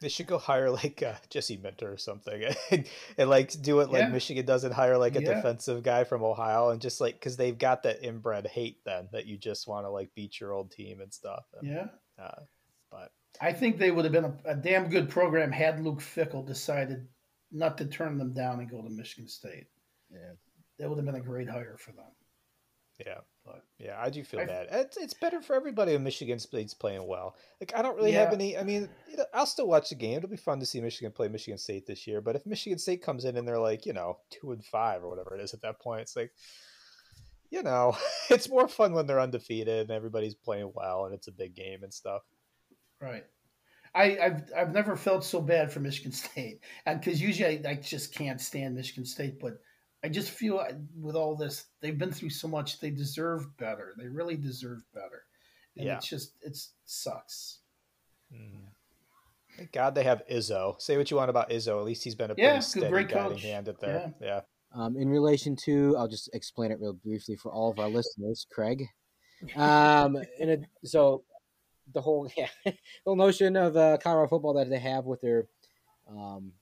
They 0.00 0.08
should 0.08 0.26
go 0.26 0.38
hire 0.38 0.70
like 0.70 1.02
uh, 1.02 1.14
Jesse 1.28 1.58
Minter 1.58 1.92
or 1.92 1.98
something, 1.98 2.42
and, 2.70 2.86
and, 3.18 3.30
like 3.30 3.50
do 3.60 3.80
it 3.80 3.90
like 3.90 4.02
yeah. 4.02 4.08
Michigan 4.08 4.46
does 4.46 4.64
and 4.64 4.72
hire 4.72 4.96
like 4.96 5.16
a 5.16 5.22
yeah. 5.22 5.34
defensive 5.34 5.82
guy 5.82 6.04
from 6.04 6.22
Ohio, 6.22 6.70
and 6.70 6.80
just 6.80 7.00
like 7.00 7.14
because 7.14 7.36
they've 7.36 7.58
got 7.58 7.82
that 7.82 8.02
inbred 8.02 8.46
hate 8.46 8.78
then 8.84 9.08
that 9.12 9.26
you 9.26 9.36
just 9.36 9.68
want 9.68 9.84
to 9.84 9.90
like 9.90 10.10
beat 10.14 10.40
your 10.40 10.52
old 10.52 10.70
team 10.70 11.00
and 11.00 11.12
stuff. 11.12 11.44
And, 11.60 11.70
yeah, 11.70 11.86
uh, 12.18 12.40
but 12.90 13.12
I 13.40 13.52
think 13.52 13.78
they 13.78 13.90
would 13.90 14.04
have 14.04 14.12
been 14.12 14.24
a, 14.24 14.36
a, 14.46 14.54
damn 14.54 14.88
good 14.88 15.08
program 15.08 15.52
had 15.52 15.84
Luke 15.84 16.00
Fickell 16.00 16.46
decided 16.46 17.06
not 17.52 17.76
to 17.78 17.84
turn 17.84 18.18
them 18.18 18.32
down 18.32 18.60
and 18.60 18.70
go 18.70 18.82
to 18.82 18.90
Michigan 18.90 19.28
State. 19.28 19.66
Yeah, 20.10 20.32
that 20.78 20.88
would 20.88 20.96
have 20.96 21.06
been 21.06 21.14
a 21.14 21.20
great 21.20 21.48
hire 21.48 21.76
for 21.78 21.92
them. 21.92 22.10
Yeah. 22.98 23.20
But 23.44 23.64
yeah, 23.78 23.96
I 23.98 24.10
do 24.10 24.22
feel 24.22 24.40
I, 24.40 24.44
bad. 24.44 24.68
It's 24.70 24.96
it's 24.96 25.14
better 25.14 25.40
for 25.40 25.56
everybody 25.56 25.92
if 25.92 26.00
Michigan 26.00 26.38
State's 26.38 26.74
playing 26.74 27.06
well. 27.06 27.36
Like 27.60 27.72
I 27.74 27.82
don't 27.82 27.96
really 27.96 28.12
yeah. 28.12 28.24
have 28.24 28.32
any. 28.32 28.56
I 28.56 28.62
mean, 28.62 28.88
I'll 29.32 29.46
still 29.46 29.66
watch 29.66 29.88
the 29.88 29.94
game. 29.94 30.18
It'll 30.18 30.28
be 30.28 30.36
fun 30.36 30.60
to 30.60 30.66
see 30.66 30.80
Michigan 30.80 31.12
play 31.12 31.28
Michigan 31.28 31.58
State 31.58 31.86
this 31.86 32.06
year. 32.06 32.20
But 32.20 32.36
if 32.36 32.46
Michigan 32.46 32.78
State 32.78 33.02
comes 33.02 33.24
in 33.24 33.36
and 33.36 33.48
they're 33.48 33.58
like, 33.58 33.86
you 33.86 33.92
know, 33.92 34.18
two 34.30 34.52
and 34.52 34.64
five 34.64 35.02
or 35.02 35.08
whatever 35.08 35.34
it 35.34 35.40
is 35.40 35.54
at 35.54 35.62
that 35.62 35.80
point, 35.80 36.02
it's 36.02 36.16
like, 36.16 36.32
you 37.50 37.62
know, 37.62 37.96
it's 38.30 38.48
more 38.48 38.68
fun 38.68 38.92
when 38.92 39.06
they're 39.06 39.20
undefeated 39.20 39.88
and 39.88 39.90
everybody's 39.90 40.34
playing 40.34 40.72
well 40.74 41.06
and 41.06 41.14
it's 41.14 41.28
a 41.28 41.32
big 41.32 41.54
game 41.54 41.82
and 41.82 41.94
stuff. 41.94 42.22
Right. 43.00 43.24
I, 43.94 44.10
have 44.20 44.52
I've 44.56 44.72
never 44.72 44.96
felt 44.96 45.24
so 45.24 45.40
bad 45.40 45.72
for 45.72 45.80
Michigan 45.80 46.12
State, 46.12 46.60
and 46.86 47.00
because 47.00 47.20
usually 47.20 47.66
I, 47.66 47.70
I 47.70 47.74
just 47.74 48.14
can't 48.14 48.40
stand 48.40 48.76
Michigan 48.76 49.04
State, 49.04 49.40
but 49.40 49.60
I 50.02 50.08
just 50.08 50.30
feel 50.30 50.64
with 50.98 51.16
all 51.16 51.36
this, 51.36 51.66
they've 51.80 51.98
been 51.98 52.12
through 52.12 52.30
so 52.30 52.48
much. 52.48 52.80
They 52.80 52.90
deserve 52.90 53.56
better. 53.58 53.94
They 53.98 54.08
really 54.08 54.36
deserve 54.36 54.82
better. 54.94 55.24
And 55.76 55.86
yeah. 55.86 55.96
it's 55.96 56.08
just 56.08 56.34
it 56.42 56.58
sucks. 56.84 57.60
Mm. 58.32 58.70
Thank 59.56 59.72
God 59.72 59.94
they 59.94 60.04
have 60.04 60.22
Izzo. 60.30 60.80
Say 60.80 60.96
what 60.96 61.10
you 61.10 61.16
want 61.16 61.30
about 61.30 61.50
Izzo. 61.50 61.78
At 61.78 61.84
least 61.84 62.02
he's 62.02 62.14
been 62.14 62.30
a 62.30 62.34
pretty 62.34 62.60
steady 62.62 62.88
great 62.88 63.08
guiding 63.08 63.32
coach. 63.32 63.42
hand 63.42 63.68
at 63.68 63.80
there. 63.80 64.14
Yeah. 64.20 64.26
yeah. 64.26 64.40
Um, 64.72 64.96
in 64.96 65.08
relation 65.08 65.56
to, 65.64 65.96
I'll 65.98 66.08
just 66.08 66.30
explain 66.32 66.70
it 66.70 66.78
real 66.80 66.92
briefly 66.92 67.36
for 67.36 67.52
all 67.52 67.70
of 67.70 67.78
our 67.78 67.88
listeners. 67.88 68.46
Craig, 68.52 68.86
um, 69.56 70.16
in 70.38 70.50
a, 70.50 70.86
so 70.86 71.24
the 71.92 72.00
whole 72.00 72.30
yeah, 72.36 72.48
the 72.64 72.74
whole 73.04 73.16
notion 73.16 73.56
of 73.56 73.76
uh, 73.76 73.98
Colorado 74.02 74.28
football 74.28 74.54
that 74.54 74.70
they 74.70 74.78
have 74.78 75.04
with 75.04 75.20
their 75.20 75.46
um, 76.08 76.52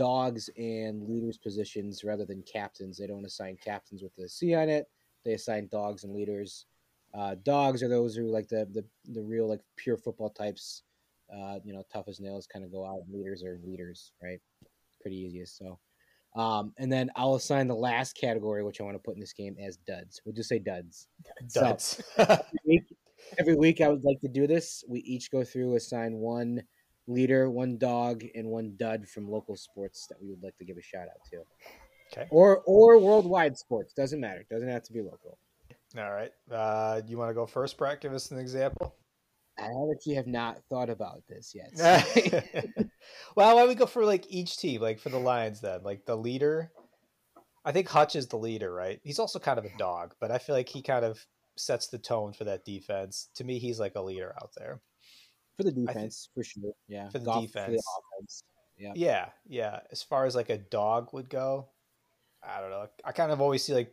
dogs 0.00 0.48
and 0.56 1.06
leaders 1.06 1.36
positions 1.36 2.04
rather 2.04 2.24
than 2.24 2.42
captains. 2.50 2.96
They 2.96 3.06
don't 3.06 3.26
assign 3.26 3.58
captains 3.62 4.02
with 4.02 4.16
the 4.16 4.30
C 4.30 4.54
on 4.54 4.70
it. 4.70 4.86
They 5.26 5.34
assign 5.34 5.68
dogs 5.70 6.04
and 6.04 6.14
leaders. 6.14 6.64
Uh, 7.12 7.34
dogs 7.42 7.82
are 7.82 7.88
those 7.88 8.16
who 8.16 8.30
like 8.30 8.48
the, 8.48 8.66
the 8.72 8.82
the 9.12 9.20
real 9.20 9.46
like 9.46 9.60
pure 9.76 9.98
football 9.98 10.30
types. 10.30 10.84
Uh, 11.30 11.58
you 11.64 11.74
know, 11.74 11.84
tough 11.92 12.08
as 12.08 12.18
nails 12.18 12.46
kind 12.46 12.64
of 12.64 12.72
go 12.72 12.82
out. 12.82 13.02
Leaders 13.12 13.44
are 13.44 13.60
leaders, 13.62 14.12
right? 14.22 14.40
Pretty 15.02 15.18
easiest. 15.18 15.58
So, 15.58 15.78
um, 16.34 16.72
and 16.78 16.90
then 16.90 17.10
I'll 17.14 17.34
assign 17.34 17.68
the 17.68 17.74
last 17.74 18.16
category, 18.16 18.64
which 18.64 18.80
I 18.80 18.84
want 18.84 18.94
to 18.94 19.02
put 19.02 19.16
in 19.16 19.20
this 19.20 19.34
game 19.34 19.54
as 19.62 19.76
duds. 19.76 20.22
We'll 20.24 20.34
just 20.34 20.48
say 20.48 20.60
duds. 20.60 21.08
Duds. 21.54 22.02
So, 22.16 22.22
every, 22.26 22.40
week, 22.64 22.96
every 23.38 23.54
week 23.54 23.80
I 23.82 23.88
would 23.88 24.02
like 24.02 24.20
to 24.22 24.28
do 24.28 24.46
this. 24.46 24.82
We 24.88 25.00
each 25.00 25.30
go 25.30 25.44
through 25.44 25.76
assign 25.76 26.14
one 26.14 26.62
leader, 27.06 27.50
one 27.50 27.78
dog, 27.78 28.24
and 28.34 28.48
one 28.48 28.74
dud 28.76 29.08
from 29.08 29.28
local 29.28 29.56
sports 29.56 30.06
that 30.08 30.20
we 30.20 30.28
would 30.28 30.42
like 30.42 30.56
to 30.58 30.64
give 30.64 30.76
a 30.76 30.82
shout 30.82 31.08
out 31.08 31.24
to. 31.30 31.42
Okay. 32.12 32.28
Or 32.30 32.62
or 32.66 32.98
worldwide 32.98 33.56
sports 33.56 33.92
doesn't 33.92 34.20
matter. 34.20 34.44
Doesn't 34.50 34.68
have 34.68 34.82
to 34.84 34.92
be 34.92 35.00
local. 35.00 35.38
All 35.96 36.10
right. 36.10 36.32
Uh, 36.50 37.00
you 37.06 37.18
want 37.18 37.30
to 37.30 37.34
go 37.34 37.46
first, 37.46 37.76
Brett? 37.76 38.00
Give 38.00 38.12
us 38.12 38.30
an 38.30 38.38
example. 38.38 38.94
I 39.58 39.68
actually 39.92 40.14
have 40.14 40.26
not 40.26 40.58
thought 40.70 40.88
about 40.88 41.22
this 41.28 41.54
yet. 41.54 41.72
well, 43.36 43.54
why 43.54 43.60
don't 43.60 43.68
we 43.68 43.74
go 43.74 43.86
for 43.86 44.04
like 44.04 44.24
each 44.28 44.56
team, 44.56 44.80
like 44.80 44.98
for 44.98 45.10
the 45.10 45.18
Lions 45.18 45.60
then? 45.60 45.82
Like 45.82 46.06
the 46.06 46.16
leader. 46.16 46.72
I 47.64 47.72
think 47.72 47.88
Hutch 47.88 48.16
is 48.16 48.26
the 48.26 48.38
leader, 48.38 48.72
right? 48.72 49.00
He's 49.04 49.18
also 49.18 49.38
kind 49.38 49.58
of 49.58 49.66
a 49.66 49.76
dog, 49.76 50.14
but 50.18 50.30
I 50.30 50.38
feel 50.38 50.54
like 50.54 50.68
he 50.68 50.80
kind 50.80 51.04
of 51.04 51.26
sets 51.56 51.88
the 51.88 51.98
tone 51.98 52.32
for 52.32 52.44
that 52.44 52.64
defense. 52.64 53.28
To 53.34 53.44
me, 53.44 53.58
he's 53.58 53.78
like 53.78 53.96
a 53.96 54.00
leader 54.00 54.34
out 54.40 54.52
there 54.56 54.80
for 55.60 55.70
the 55.70 55.86
defense 55.86 56.28
think, 56.34 56.46
for 56.46 56.48
sure. 56.48 56.72
Yeah, 56.88 57.08
for 57.08 57.18
the 57.18 57.24
Golf, 57.24 57.46
defense. 57.46 57.66
For 57.66 57.72
the 57.72 57.82
offense. 58.18 58.44
Yeah, 58.78 58.92
yeah, 58.94 59.26
yeah. 59.46 59.80
As 59.92 60.02
far 60.02 60.24
as 60.24 60.34
like 60.34 60.50
a 60.50 60.58
dog 60.58 61.12
would 61.12 61.28
go, 61.28 61.68
I 62.42 62.60
don't 62.60 62.70
know. 62.70 62.86
I 63.04 63.12
kind 63.12 63.30
of 63.30 63.40
always 63.40 63.62
see 63.62 63.74
like, 63.74 63.92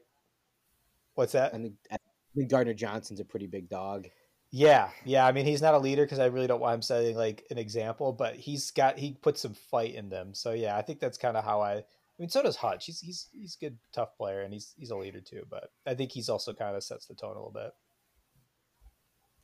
what's 1.15 1.33
that? 1.33 1.53
I 1.53 1.57
think, 1.57 1.73
I 1.91 1.97
think 2.35 2.49
Gardner 2.49 2.73
Johnson's 2.73 3.19
a 3.19 3.25
pretty 3.25 3.47
big 3.47 3.69
dog. 3.69 4.07
Yeah, 4.49 4.89
yeah. 5.03 5.27
I 5.27 5.33
mean, 5.33 5.45
he's 5.45 5.61
not 5.61 5.73
a 5.73 5.79
leader 5.79 6.05
because 6.05 6.19
I 6.19 6.27
really 6.27 6.47
don't 6.47 6.61
want 6.61 6.75
him 6.75 6.81
setting 6.81 7.17
like 7.17 7.43
an 7.51 7.57
example, 7.57 8.13
but 8.13 8.35
he's 8.35 8.71
got 8.71 8.97
he 8.97 9.13
puts 9.21 9.41
some 9.41 9.53
fight 9.53 9.93
in 9.93 10.09
them. 10.09 10.33
So 10.33 10.53
yeah, 10.53 10.77
I 10.77 10.81
think 10.81 10.99
that's 10.99 11.17
kind 11.17 11.35
of 11.35 11.43
how 11.43 11.61
I. 11.61 11.73
I 11.73 11.83
mean, 12.17 12.29
so 12.29 12.41
does 12.41 12.55
Hutch. 12.55 12.85
He's 12.85 12.99
he's 13.01 13.27
he's 13.33 13.57
a 13.61 13.65
good, 13.65 13.77
tough 13.93 14.15
player, 14.17 14.41
and 14.41 14.53
he's 14.53 14.73
he's 14.77 14.91
a 14.91 14.95
leader 14.95 15.19
too. 15.19 15.43
But 15.49 15.69
I 15.85 15.95
think 15.95 16.11
he's 16.11 16.29
also 16.29 16.53
kind 16.53 16.75
of 16.75 16.83
sets 16.83 17.07
the 17.07 17.13
tone 17.13 17.31
a 17.31 17.33
little 17.33 17.51
bit. 17.51 17.73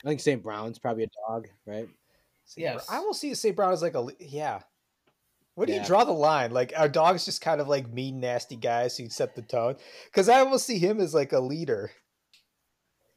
I 0.03 0.07
think 0.07 0.19
St. 0.19 0.43
Brown's 0.43 0.79
probably 0.79 1.03
a 1.03 1.29
dog, 1.29 1.47
right? 1.65 1.87
Yes, 2.57 2.87
I 2.89 2.99
will 2.99 3.13
see 3.13 3.33
St. 3.33 3.55
Brown 3.55 3.73
as 3.73 3.81
like 3.81 3.95
a 3.95 4.07
yeah. 4.19 4.61
Where 5.55 5.67
do 5.67 5.73
yeah. 5.73 5.81
you 5.81 5.85
draw 5.85 6.03
the 6.03 6.11
line? 6.11 6.51
Like, 6.51 6.73
are 6.75 6.89
dogs 6.89 7.25
just 7.25 7.41
kind 7.41 7.61
of 7.61 7.67
like 7.67 7.91
mean, 7.93 8.19
nasty 8.19 8.55
guys 8.55 8.97
who 8.97 9.07
set 9.07 9.35
the 9.35 9.43
tone? 9.43 9.75
Because 10.05 10.27
I 10.27 10.39
almost 10.39 10.65
see 10.65 10.79
him 10.79 10.99
as 10.99 11.13
like 11.13 11.31
a 11.31 11.39
leader. 11.39 11.91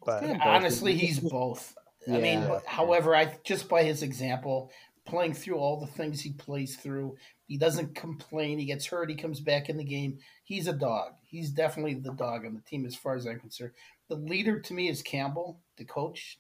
But 0.05 0.23
honestly, 0.41 0.95
he's 0.95 1.19
both. 1.19 1.75
Yeah. 2.07 2.19
I 2.19 2.21
mean, 2.21 2.47
however, 2.67 3.17
I 3.17 3.37
just 3.45 3.69
by 3.69 3.83
his 3.83 4.03
example, 4.03 4.71
playing 5.07 5.35
through 5.35 5.57
all 5.57 5.81
the 5.81 5.87
things 5.87 6.21
he 6.21 6.33
plays 6.33 6.77
through, 6.77 7.17
he 7.47 7.57
doesn't 7.57 7.95
complain. 7.95 8.59
He 8.59 8.67
gets 8.67 8.87
hurt. 8.87 9.11
He 9.11 9.17
comes 9.17 9.41
back 9.41 9.69
in 9.69 9.77
the 9.77 9.85
game. 9.85 10.19
He's 10.45 10.67
a 10.67 10.73
dog. 10.73 11.13
He's 11.29 11.51
definitely 11.51 11.95
the 11.95 12.13
dog 12.13 12.45
on 12.45 12.55
the 12.55 12.61
team, 12.61 12.85
as 12.85 12.95
far 12.95 13.17
as 13.17 13.27
I'm 13.27 13.41
concerned. 13.41 13.73
The 14.09 14.17
leader 14.17 14.61
to 14.61 14.75
me 14.75 14.89
is 14.89 15.03
Campbell, 15.03 15.61
the 15.79 15.85
coach 15.85 16.39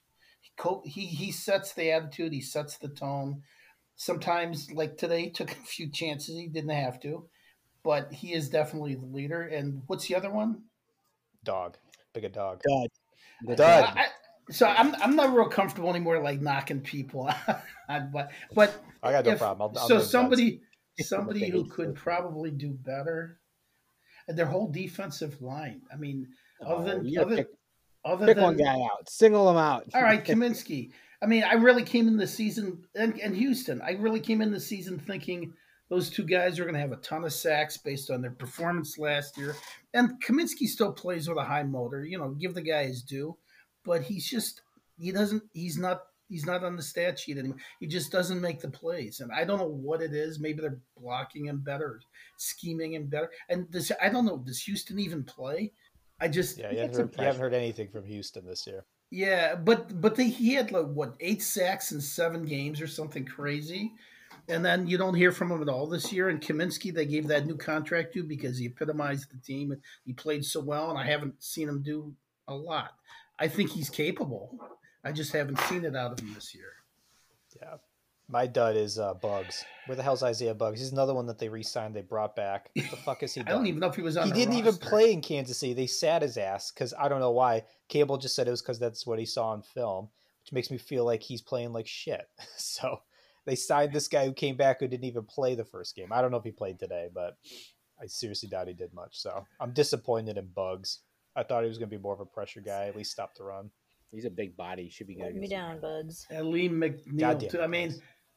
he 0.85 1.07
he 1.07 1.33
sets 1.33 1.73
the 1.73 1.91
attitude, 1.91 2.33
he 2.33 2.41
sets 2.41 2.79
the 2.79 2.89
tone. 2.89 3.43
Sometimes, 3.97 4.71
like 4.73 4.99
today, 4.99 5.25
he 5.25 5.31
took 5.31 5.51
a 5.53 5.55
few 5.55 5.91
chances 5.91 6.37
he 6.37 6.49
didn't 6.49 6.71
have 6.71 7.01
to, 7.01 7.29
but 7.83 8.13
he 8.13 8.33
is 8.33 8.49
definitely 8.49 8.95
the 8.95 9.07
leader. 9.07 9.43
And 9.43 9.83
what's 9.87 10.07
the 10.07 10.17
other 10.17 10.31
one? 10.31 10.63
Dog, 11.45 11.77
big 12.13 12.25
a 12.25 12.29
dog. 12.29 12.63
Dud. 12.69 13.57
Dud. 13.57 13.85
I, 13.85 14.07
so 14.51 14.67
I'm 14.67 14.95
I'm 14.97 15.17
not 15.17 15.35
real 15.35 15.49
comfortable 15.49 15.91
anymore, 15.91 16.21
like 16.21 16.41
knocking 16.41 16.81
people, 16.81 17.31
but 17.89 18.31
but 18.55 18.83
I 19.03 19.13
got 19.13 19.25
no 19.25 19.33
if, 19.33 19.39
problem. 19.39 19.73
I'll, 19.75 19.83
I'll 19.83 19.89
so 19.89 20.01
somebody 20.01 20.61
somebody 21.01 21.49
who 21.51 21.65
could 21.69 21.95
probably 21.95 22.51
do 22.51 22.71
better. 22.73 23.39
Their 24.29 24.47
whole 24.47 24.69
defensive 24.69 25.41
line. 25.41 25.83
I 25.93 25.97
mean, 25.97 26.27
oh, 26.61 26.79
other 26.79 26.99
than 26.99 27.19
other, 27.19 27.47
other 28.07 28.27
Pick 28.27 28.37
than, 28.37 28.45
one 28.45 28.57
guy 28.57 28.81
out, 28.81 29.09
single 29.09 29.47
them 29.47 29.57
out. 29.57 29.87
all 29.95 30.03
right, 30.03 30.25
Cominsky. 30.25 30.93
I 31.23 31.27
mean, 31.27 31.45
I 31.45 31.55
really 31.55 31.83
came 31.83 32.09
in 32.09 32.17
the 32.17 32.27
season, 32.27 32.85
and, 32.95 33.19
and 33.21 33.37
Houston. 33.37 33.83
I 33.83 33.93
really 33.93 34.21
came 34.21 34.41
in 34.41 34.53
the 34.53 34.61
season 34.61 34.99
thinking 34.99 35.53
those 35.89 36.11
two 36.11 36.25
guys 36.25 36.59
are 36.59 36.65
going 36.65 36.75
to 36.75 36.81
have 36.81 36.93
a 36.93 36.97
ton 36.97 37.25
of 37.25 37.33
sacks 37.33 37.77
based 37.77 38.11
on 38.11 38.21
their 38.21 38.31
performance 38.31 38.99
last 38.99 39.39
year. 39.39 39.57
And 39.95 40.23
Cominsky 40.23 40.67
still 40.67 40.93
plays 40.93 41.29
with 41.29 41.39
a 41.39 41.45
high 41.45 41.63
motor. 41.63 42.05
You 42.05 42.19
know, 42.19 42.31
give 42.31 42.55
the 42.55 42.63
guy 42.63 42.85
his 42.85 43.03
due, 43.03 43.37
but 43.85 44.03
he's 44.03 44.29
just 44.29 44.63
he 44.99 45.13
doesn't. 45.13 45.43
He's 45.53 45.79
not. 45.79 46.03
He's 46.29 46.45
not 46.45 46.65
on 46.65 46.75
the 46.75 46.83
stat 46.83 47.21
sheet 47.21 47.39
anymore. 47.39 47.59
He 47.79 47.87
just 47.87 48.11
doesn't 48.11 48.41
make 48.41 48.61
the 48.61 48.69
plays, 48.69 49.21
and 49.21 49.31
I 49.31 49.45
don't 49.45 49.61
know 49.61 49.69
what 49.69 50.03
it 50.03 50.13
is. 50.13 50.41
Maybe 50.41 50.61
they're 50.61 50.81
blocking 51.01 51.47
him 51.47 51.61
better, 51.61 52.01
scheming 52.37 52.95
him 52.95 53.07
better. 53.07 53.31
And 53.49 53.71
does 53.71 53.93
I 54.03 54.09
don't 54.09 54.27
know. 54.27 54.39
Does 54.39 54.63
Houston 54.63 54.99
even 54.99 55.23
play? 55.23 55.73
I 56.21 56.29
just 56.29 56.59
yeah, 56.59 56.71
you 56.71 56.79
haven't, 56.79 56.97
heard, 56.97 57.15
you 57.19 57.25
haven't 57.25 57.41
heard 57.41 57.55
anything 57.55 57.89
from 57.89 58.05
Houston 58.07 58.47
this 58.47 58.67
year. 58.67 58.85
Yeah, 59.11 59.55
but 59.55 60.01
but 60.01 60.17
they, 60.17 60.29
he 60.29 60.55
had 60.55 60.73
like 60.73 60.87
what 60.87 61.15
eight 61.21 61.43
sacks 61.43 61.93
in 61.93 62.01
seven 62.01 62.45
games 62.45 62.81
or 62.81 62.87
something 62.87 63.25
crazy, 63.25 63.93
and 64.49 64.65
then 64.65 64.87
you 64.87 64.99
don't 64.99 65.15
hear 65.15 65.33
from 65.33 65.51
him 65.51 65.63
at 65.63 65.69
all 65.69 65.87
this 65.87 66.13
year. 66.13 66.29
And 66.29 66.41
Cominsky, 66.41 66.93
they 66.93 67.07
gave 67.07 67.27
that 67.29 67.47
new 67.47 67.57
contract 67.57 68.15
to 68.15 68.23
because 68.23 68.59
he 68.59 68.67
epitomized 68.67 69.31
the 69.31 69.39
team 69.39 69.73
and 69.73 69.81
he 70.05 70.13
played 70.13 70.45
so 70.45 70.61
well. 70.61 70.91
And 70.91 70.99
I 70.99 71.05
haven't 71.05 71.43
seen 71.43 71.69
him 71.69 71.83
do 71.83 72.15
a 72.49 72.55
lot. 72.55 72.93
I 73.39 73.49
think 73.49 73.71
he's 73.71 73.91
capable. 73.91 74.59
I 75.05 75.13
just 75.13 75.33
haven't 75.33 75.61
seen 75.61 75.85
it 75.85 75.95
out 75.95 76.13
of 76.13 76.21
him 76.21 76.33
this 76.35 76.55
year. 76.55 76.73
Yeah, 77.61 77.77
My 78.29 78.47
dud 78.47 78.77
is 78.77 78.99
uh, 78.99 79.15
Buggs. 79.15 79.65
Where 79.87 79.95
the 79.95 80.03
hell's 80.03 80.23
Isaiah 80.23 80.55
Buggs? 80.55 80.81
He's 80.81 80.91
another 80.91 81.15
one 81.15 81.27
that 81.27 81.39
they 81.39 81.49
re-signed. 81.49 81.95
They 81.95 82.03
brought 82.03 82.35
back. 82.35 82.71
What 82.75 82.91
the 82.91 82.97
fuck 83.05 83.23
is 83.23 83.35
he? 83.35 83.41
I 83.43 83.45
don't 83.45 83.67
even 83.67 83.79
know 83.79 83.87
if 83.87 83.95
he 83.95 84.03
was 84.03 84.17
on. 84.17 84.27
He 84.27 84.33
didn't 84.33 84.55
roster. 84.55 84.69
even 84.69 84.81
play 84.81 85.13
in 85.13 85.21
Kansas 85.21 85.59
City. 85.59 85.75
They 85.75 85.87
sat 85.87 86.23
his 86.23 86.37
ass 86.37 86.73
because 86.73 86.93
I 86.99 87.09
don't 87.09 87.21
know 87.21 87.31
why. 87.31 87.63
Campbell 87.89 88.19
just 88.19 88.35
said 88.35 88.49
it 88.49 88.51
was 88.51 88.63
because 88.63 88.81
that's 88.81 89.07
what 89.07 89.21
he 89.21 89.27
saw 89.27 89.51
on 89.51 89.63
film, 89.63 90.09
which 90.43 90.53
makes 90.53 90.73
me 90.73 90.79
feel 90.79 91.05
like 91.05 91.23
he's 91.23 91.41
playing 91.41 91.73
like 91.73 91.87
shit. 91.87 92.29
so 92.57 93.03
they 93.45 93.55
signed 93.55 93.93
this 93.93 94.09
guy 94.09 94.27
who 94.27 94.33
came 94.33 94.57
back 94.57 94.81
who 94.81 94.89
didn't 94.89 95.05
even 95.05 95.25
play 95.25 95.55
the 95.55 95.65
first 95.65 95.95
game. 95.95 96.13
I 96.13 96.21
don't 96.21 96.33
know 96.33 96.39
if 96.39 96.45
he 96.45 96.51
played 96.51 96.81
today, 96.81 97.09
but 97.15 97.37
I 98.01 98.07
seriously 98.07 98.49
doubt 98.49 98.67
he 98.67 98.75
did 98.75 98.93
much. 98.93 99.21
So 99.21 99.45
I'm 99.61 99.73
disappointed 99.73 100.37
in 100.37 100.49
Buggs. 100.49 100.99
I 101.37 101.45
thought 101.45 101.63
he 101.63 101.69
was 101.69 101.79
going 101.79 101.91
to 101.91 101.97
be 101.97 102.03
more 102.03 102.15
of 102.15 102.21
a 102.21 102.27
pressure 102.27 102.61
guy, 102.61 102.87
at 102.87 102.97
least 102.97 103.13
stop 103.13 103.37
the 103.37 103.45
run. 103.45 103.71
He's 104.11 104.25
a 104.25 104.31
big 104.31 104.57
body. 104.57 104.85
He 104.85 104.91
should 104.91 105.07
be 105.07 105.17
good. 105.17 105.35
me 105.35 105.49
down, 105.49 105.81
Buggs. 105.81 106.27
And 106.31 106.39
Alim 106.39 106.81
McNeill, 106.81 107.51
too. 107.51 107.61
I 107.61 107.67
mean, 107.67 107.95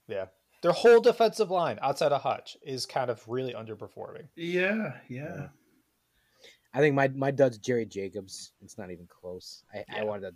yeah. 0.09 0.25
Their 0.61 0.73
whole 0.73 0.99
defensive 0.99 1.51
line 1.51 1.79
outside 1.81 2.11
of 2.11 2.21
Hutch 2.21 2.57
is 2.61 2.85
kind 2.85 3.09
of 3.09 3.23
really 3.27 3.53
underperforming. 3.53 4.27
Yeah, 4.35 4.93
yeah. 5.07 5.47
I 6.73 6.79
think 6.79 6.95
my 6.95 7.07
my 7.09 7.31
dud's 7.31 7.57
Jerry 7.57 7.85
Jacobs. 7.85 8.51
It's 8.61 8.77
not 8.77 8.91
even 8.91 9.07
close. 9.07 9.63
I, 9.73 9.85
yeah. 9.89 10.01
I 10.01 10.03
wanted 10.03 10.31
to 10.31 10.35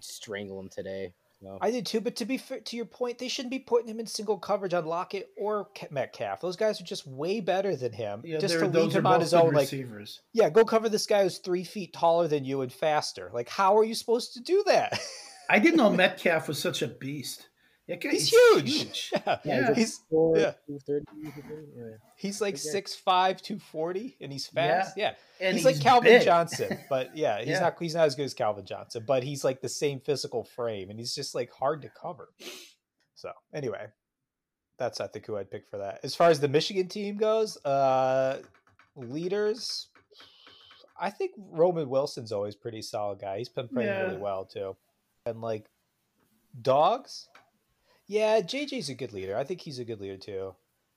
strangle 0.00 0.58
him 0.58 0.68
today. 0.68 1.12
So. 1.40 1.56
I 1.60 1.70
did 1.70 1.86
too, 1.86 2.02
but 2.02 2.16
to 2.16 2.26
be 2.26 2.36
fair, 2.36 2.60
to 2.60 2.76
your 2.76 2.84
point, 2.84 3.18
they 3.18 3.28
shouldn't 3.28 3.50
be 3.50 3.60
putting 3.60 3.88
him 3.88 3.98
in 3.98 4.06
single 4.06 4.36
coverage 4.36 4.74
on 4.74 4.84
Lockett 4.84 5.30
or 5.38 5.68
Metcalf. 5.90 6.40
Those 6.42 6.56
guys 6.56 6.78
are 6.80 6.84
just 6.84 7.06
way 7.06 7.40
better 7.40 7.74
than 7.76 7.92
him. 7.92 8.20
Yeah, 8.24 8.38
just 8.38 8.58
to 8.58 8.66
leave 8.66 8.92
him 8.92 9.06
on 9.06 9.20
his 9.20 9.32
own, 9.32 9.54
receivers. 9.54 10.20
like 10.34 10.42
yeah, 10.42 10.50
go 10.50 10.66
cover 10.66 10.90
this 10.90 11.06
guy 11.06 11.22
who's 11.22 11.38
three 11.38 11.64
feet 11.64 11.94
taller 11.94 12.28
than 12.28 12.44
you 12.44 12.60
and 12.60 12.70
faster. 12.70 13.30
Like, 13.32 13.48
how 13.48 13.78
are 13.78 13.84
you 13.84 13.94
supposed 13.94 14.34
to 14.34 14.40
do 14.40 14.62
that? 14.66 15.00
I 15.48 15.58
didn't 15.58 15.78
know 15.78 15.90
Metcalf 15.90 16.46
was 16.46 16.58
such 16.58 16.82
a 16.82 16.88
beast. 16.88 17.48
He's 18.00 18.28
huge. 18.28 18.72
huge. 18.72 19.12
Yeah, 19.26 19.38
yeah. 19.44 19.74
he's 19.74 20.00
yeah. 20.34 20.52
He's 22.16 22.40
like 22.40 22.56
six 22.56 22.94
five, 22.94 23.42
two 23.42 23.58
forty, 23.58 24.16
and 24.20 24.32
he's 24.32 24.46
fast. 24.46 24.96
Yeah, 24.96 25.14
yeah. 25.40 25.52
he's, 25.52 25.56
he's 25.56 25.64
like 25.64 25.80
Calvin 25.80 26.12
big. 26.12 26.22
Johnson, 26.22 26.78
but 26.90 27.16
yeah, 27.16 27.38
he's 27.38 27.48
yeah. 27.48 27.60
not 27.60 27.76
he's 27.80 27.94
not 27.94 28.06
as 28.06 28.14
good 28.14 28.24
as 28.24 28.34
Calvin 28.34 28.64
Johnson, 28.64 29.04
but 29.06 29.22
he's 29.22 29.44
like 29.44 29.60
the 29.60 29.68
same 29.68 30.00
physical 30.00 30.44
frame, 30.44 30.90
and 30.90 30.98
he's 30.98 31.14
just 31.14 31.34
like 31.34 31.50
hard 31.52 31.82
to 31.82 31.90
cover. 31.90 32.28
So 33.14 33.32
anyway, 33.54 33.86
that's 34.78 35.00
I 35.00 35.06
think 35.06 35.26
who 35.26 35.36
I'd 35.36 35.50
pick 35.50 35.66
for 35.68 35.78
that. 35.78 36.00
As 36.02 36.14
far 36.14 36.30
as 36.30 36.40
the 36.40 36.48
Michigan 36.48 36.88
team 36.88 37.16
goes, 37.16 37.62
uh 37.64 38.40
leaders, 38.96 39.88
I 41.00 41.10
think 41.10 41.32
Roman 41.36 41.88
Wilson's 41.88 42.32
always 42.32 42.54
pretty 42.54 42.82
solid 42.82 43.20
guy. 43.20 43.38
He's 43.38 43.48
been 43.48 43.68
playing 43.68 43.88
yeah. 43.88 44.02
really 44.02 44.18
well 44.18 44.44
too, 44.44 44.76
and 45.26 45.40
like 45.40 45.68
dogs. 46.60 47.28
Yeah, 48.10 48.40
JJ's 48.40 48.88
a 48.88 48.94
good 48.94 49.12
leader. 49.12 49.36
I 49.36 49.44
think 49.44 49.60
he's 49.60 49.78
a 49.78 49.84
good 49.84 50.00
leader 50.00 50.16
too. 50.16 50.56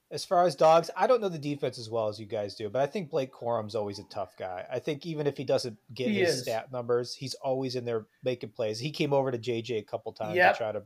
As 0.09 0.26
far 0.26 0.47
as 0.47 0.55
dogs, 0.55 0.89
I 0.97 1.05
don't 1.05 1.22
know 1.22 1.30
the 1.30 1.38
defense 1.38 1.78
as 1.78 1.88
well 1.88 2.07
as 2.07 2.20
you 2.20 2.26
guys 2.26 2.55
do, 2.55 2.72
but 2.72 2.82
I 2.82 2.88
think 2.88 3.11
Blake 3.11 3.32
Corum's 3.32 3.76
always 3.76 3.99
a 3.99 4.03
tough 4.05 4.36
guy. 4.36 4.66
I 4.72 4.80
think 4.80 5.05
even 5.05 5.28
if 5.28 5.38
he 5.38 5.43
doesn't 5.43 5.78
get 5.93 6.07
he 6.07 6.22
his 6.22 6.38
is. 6.38 6.41
stat 6.41 6.72
numbers, 6.72 7.14
he's 7.14 7.36
always 7.36 7.76
in 7.76 7.86
there 7.86 8.07
making 8.24 8.49
plays. 8.49 8.80
He 8.80 8.89
came 8.89 9.14
over 9.14 9.32
to 9.32 9.38
JJ 9.38 9.78
a 9.78 9.84
couple 9.84 10.11
times 10.14 10.36
yep. 10.36 10.53
to 10.53 10.57
try 10.57 10.72
to 10.72 10.82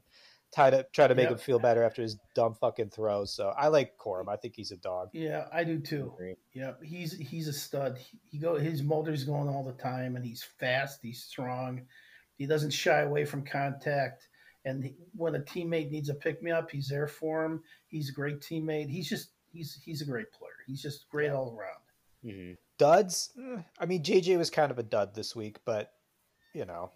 try 0.54 0.70
to 0.70 0.86
try 0.92 1.08
to 1.08 1.16
make 1.16 1.30
yep. 1.30 1.32
him 1.32 1.38
feel 1.38 1.60
better 1.60 1.82
after 1.82 2.02
his 2.02 2.18
dumb 2.36 2.56
fucking 2.56 2.90
throws. 2.90 3.34
So 3.34 3.54
I 3.58 3.70
like 3.70 3.98
Corum. 3.98 4.28
I 4.28 4.36
think 4.36 4.54
he's 4.58 4.72
a 4.72 4.78
dog. 4.78 5.12
Yeah, 5.14 5.46
I 5.54 5.64
do 5.64 5.80
too. 5.80 6.14
Yeah, 6.54 6.74
he's 6.84 7.14
he's 7.14 7.48
a 7.48 7.54
stud. 7.54 8.00
He 8.30 8.38
go 8.38 8.56
his 8.56 8.84
motor's 8.84 9.24
going 9.24 9.48
all 9.48 9.64
the 9.64 9.82
time, 9.82 10.18
and 10.18 10.26
he's 10.26 10.44
fast. 10.44 11.00
He's 11.02 11.24
strong. 11.24 11.84
He 12.38 12.46
doesn't 12.48 12.72
shy 12.72 13.00
away 13.00 13.24
from 13.24 13.46
contact. 13.46 14.27
And 14.68 14.94
when 15.16 15.36
a 15.36 15.40
teammate 15.40 15.92
needs 15.92 16.10
a 16.10 16.14
pick 16.14 16.44
me 16.44 16.52
up, 16.52 16.70
he's 16.70 16.90
there 16.90 17.08
for 17.08 17.46
him. 17.46 17.64
He's 17.88 18.10
a 18.10 18.12
great 18.12 18.42
teammate. 18.42 18.90
He's 18.90 19.08
just 19.08 19.30
he's 19.54 19.80
he's 19.84 20.02
a 20.02 20.06
great 20.06 20.32
player. 20.34 20.52
He's 20.68 20.82
just 20.82 21.10
great 21.10 21.32
all 21.32 21.58
around. 21.58 22.36
Mm-hmm. 22.36 22.54
Duds. 22.78 23.32
Eh, 23.40 23.62
I 23.80 23.86
mean, 23.86 24.04
JJ 24.04 24.38
was 24.38 24.50
kind 24.50 24.70
of 24.70 24.78
a 24.78 24.84
dud 24.84 25.16
this 25.16 25.34
week, 25.34 25.60
but 25.64 25.94
you 26.54 26.66
know, 26.66 26.92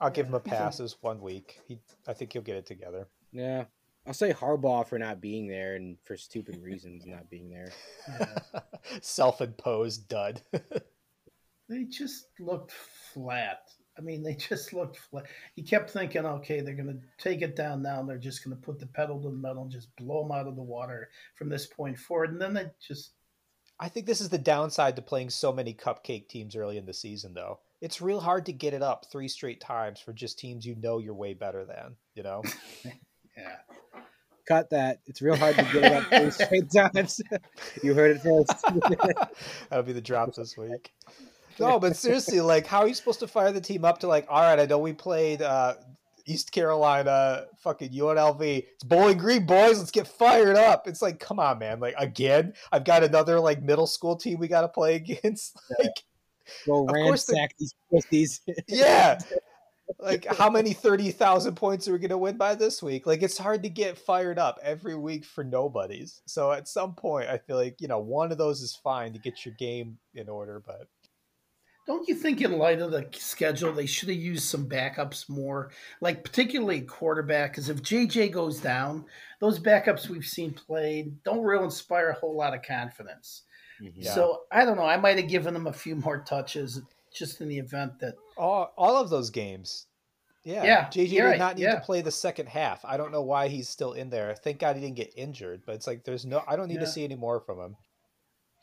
I'll 0.00 0.08
yeah, 0.08 0.14
give 0.14 0.26
him 0.26 0.34
a 0.34 0.40
pass 0.40 0.80
as 0.80 0.96
one 1.00 1.20
week. 1.20 1.60
He, 1.68 1.78
I 2.08 2.14
think 2.14 2.32
he'll 2.32 2.42
get 2.42 2.56
it 2.56 2.66
together. 2.66 3.06
Yeah, 3.32 3.66
I'll 4.04 4.12
say 4.12 4.32
Harbaugh 4.32 4.84
for 4.84 4.98
not 4.98 5.20
being 5.20 5.46
there 5.46 5.76
and 5.76 5.96
for 6.02 6.16
stupid 6.16 6.60
reasons 6.60 7.06
not 7.06 7.30
being 7.30 7.48
there. 7.48 7.70
Yeah. 8.08 8.60
Self-imposed 9.00 10.08
dud. 10.08 10.42
they 11.68 11.84
just 11.84 12.26
looked 12.40 12.72
flat. 12.72 13.70
I 13.98 14.00
mean, 14.00 14.22
they 14.22 14.34
just 14.48 14.72
looked 14.72 14.96
flat. 14.96 15.24
You 15.56 15.64
kept 15.64 15.90
thinking, 15.90 16.24
okay, 16.24 16.60
they're 16.60 16.74
going 16.74 16.88
to 16.88 17.22
take 17.22 17.42
it 17.42 17.56
down 17.56 17.82
now. 17.82 18.00
And 18.00 18.08
they're 18.08 18.18
just 18.18 18.44
going 18.44 18.56
to 18.56 18.62
put 18.62 18.78
the 18.78 18.86
pedal 18.86 19.20
to 19.22 19.28
the 19.28 19.36
metal 19.36 19.62
and 19.62 19.70
just 19.70 19.94
blow 19.96 20.22
them 20.22 20.32
out 20.32 20.46
of 20.46 20.56
the 20.56 20.62
water 20.62 21.10
from 21.34 21.48
this 21.48 21.66
point 21.66 21.98
forward. 21.98 22.32
And 22.32 22.40
then 22.40 22.54
they 22.54 22.70
just. 22.86 23.12
I 23.80 23.88
think 23.88 24.06
this 24.06 24.20
is 24.20 24.28
the 24.28 24.38
downside 24.38 24.96
to 24.96 25.02
playing 25.02 25.30
so 25.30 25.52
many 25.52 25.74
cupcake 25.74 26.28
teams 26.28 26.54
early 26.54 26.78
in 26.78 26.86
the 26.86 26.94
season, 26.94 27.34
though. 27.34 27.58
It's 27.80 28.00
real 28.00 28.20
hard 28.20 28.46
to 28.46 28.52
get 28.52 28.74
it 28.74 28.82
up 28.82 29.06
three 29.10 29.26
straight 29.26 29.60
times 29.60 29.98
for 29.98 30.12
just 30.12 30.38
teams 30.38 30.64
you 30.64 30.76
know 30.76 30.98
you're 30.98 31.14
way 31.14 31.34
better 31.34 31.64
than, 31.64 31.96
you 32.14 32.22
know? 32.22 32.42
yeah. 33.36 33.56
Cut 34.46 34.70
that. 34.70 35.00
It's 35.06 35.20
real 35.20 35.34
hard 35.34 35.56
to 35.56 35.62
get 35.64 35.74
it 35.74 35.92
up 35.92 36.04
three 36.04 36.30
straight 36.46 36.70
times. 36.70 37.20
you 37.82 37.94
heard 37.94 38.16
it 38.16 38.22
first. 38.22 38.64
That'll 39.68 39.84
be 39.84 39.92
the 39.92 40.00
drop 40.00 40.32
this 40.34 40.56
week 40.56 40.92
no, 41.58 41.78
but 41.78 41.96
seriously, 41.96 42.40
like, 42.40 42.66
how 42.66 42.80
are 42.80 42.88
you 42.88 42.94
supposed 42.94 43.20
to 43.20 43.26
fire 43.26 43.52
the 43.52 43.60
team 43.60 43.84
up 43.84 43.98
to 43.98 44.06
like? 44.06 44.26
All 44.28 44.42
right, 44.42 44.58
I 44.58 44.66
know 44.66 44.78
we 44.78 44.92
played 44.92 45.42
uh, 45.42 45.74
East 46.26 46.52
Carolina, 46.52 47.46
fucking 47.58 47.90
UNLV. 47.90 48.42
It's 48.74 48.84
Bowling 48.84 49.18
Green, 49.18 49.46
boys. 49.46 49.78
Let's 49.78 49.90
get 49.90 50.06
fired 50.06 50.56
up. 50.56 50.86
It's 50.86 51.02
like, 51.02 51.18
come 51.18 51.38
on, 51.38 51.58
man. 51.58 51.80
Like 51.80 51.94
again, 51.98 52.54
I've 52.70 52.84
got 52.84 53.02
another 53.02 53.40
like 53.40 53.62
middle 53.62 53.86
school 53.86 54.16
team 54.16 54.38
we 54.38 54.48
got 54.48 54.62
to 54.62 54.68
play 54.68 54.94
against. 54.96 55.58
Like, 55.78 56.04
go 56.66 56.86
ransack 56.86 57.56
these 57.58 57.74
pussies. 57.90 58.40
yeah. 58.68 59.18
Like 59.98 60.24
how 60.24 60.48
many 60.48 60.72
thirty 60.72 61.10
thousand 61.10 61.54
points 61.54 61.86
are 61.86 61.92
we 61.92 61.98
going 61.98 62.10
to 62.10 62.18
win 62.18 62.36
by 62.36 62.54
this 62.54 62.82
week? 62.82 63.06
Like 63.06 63.22
it's 63.22 63.36
hard 63.36 63.62
to 63.62 63.68
get 63.68 63.98
fired 63.98 64.38
up 64.38 64.58
every 64.62 64.94
week 64.94 65.24
for 65.24 65.44
nobodies. 65.44 66.22
So 66.24 66.50
at 66.50 66.66
some 66.66 66.94
point, 66.94 67.28
I 67.28 67.38
feel 67.38 67.56
like 67.56 67.80
you 67.80 67.88
know 67.88 67.98
one 67.98 68.32
of 68.32 68.38
those 68.38 68.62
is 68.62 68.74
fine 68.74 69.12
to 69.12 69.18
get 69.18 69.44
your 69.44 69.54
game 69.54 69.98
in 70.14 70.28
order, 70.28 70.62
but 70.64 70.88
don't 71.86 72.08
you 72.08 72.14
think, 72.14 72.40
in 72.40 72.58
light 72.58 72.80
of 72.80 72.92
the 72.92 73.08
schedule, 73.12 73.72
they 73.72 73.86
should 73.86 74.08
have 74.08 74.18
used 74.18 74.44
some 74.44 74.68
backups 74.68 75.28
more, 75.28 75.70
like 76.00 76.22
particularly 76.22 76.82
quarterback? 76.82 77.52
Because 77.52 77.68
if 77.68 77.82
JJ 77.82 78.30
goes 78.32 78.60
down, 78.60 79.04
those 79.40 79.58
backups 79.58 80.08
we've 80.08 80.24
seen 80.24 80.52
played 80.52 81.22
don't 81.24 81.42
really 81.42 81.64
inspire 81.64 82.10
a 82.10 82.14
whole 82.14 82.36
lot 82.36 82.54
of 82.54 82.62
confidence. 82.62 83.42
Mm-hmm. 83.82 84.02
Yeah. 84.02 84.14
So 84.14 84.42
I 84.52 84.64
don't 84.64 84.76
know. 84.76 84.84
I 84.84 84.96
might 84.96 85.18
have 85.18 85.28
given 85.28 85.54
them 85.54 85.66
a 85.66 85.72
few 85.72 85.96
more 85.96 86.22
touches 86.22 86.80
just 87.12 87.40
in 87.40 87.48
the 87.48 87.58
event 87.58 87.98
that 88.00 88.14
all 88.36 88.72
all 88.76 88.96
of 88.96 89.10
those 89.10 89.30
games. 89.30 89.86
Yeah, 90.44 90.64
yeah 90.64 90.84
JJ 90.86 91.10
did 91.10 91.24
right. 91.24 91.38
not 91.38 91.56
need 91.56 91.64
yeah. 91.64 91.76
to 91.76 91.80
play 91.80 92.00
the 92.00 92.10
second 92.10 92.48
half. 92.48 92.84
I 92.84 92.96
don't 92.96 93.12
know 93.12 93.22
why 93.22 93.48
he's 93.48 93.68
still 93.68 93.92
in 93.92 94.10
there. 94.10 94.34
Thank 94.34 94.58
God 94.58 94.76
he 94.76 94.82
didn't 94.82 94.96
get 94.96 95.12
injured. 95.16 95.62
But 95.66 95.76
it's 95.76 95.86
like 95.86 96.04
there's 96.04 96.24
no. 96.24 96.42
I 96.46 96.56
don't 96.56 96.68
need 96.68 96.74
yeah. 96.74 96.80
to 96.80 96.86
see 96.86 97.04
any 97.04 97.16
more 97.16 97.40
from 97.40 97.58
him. 97.58 97.76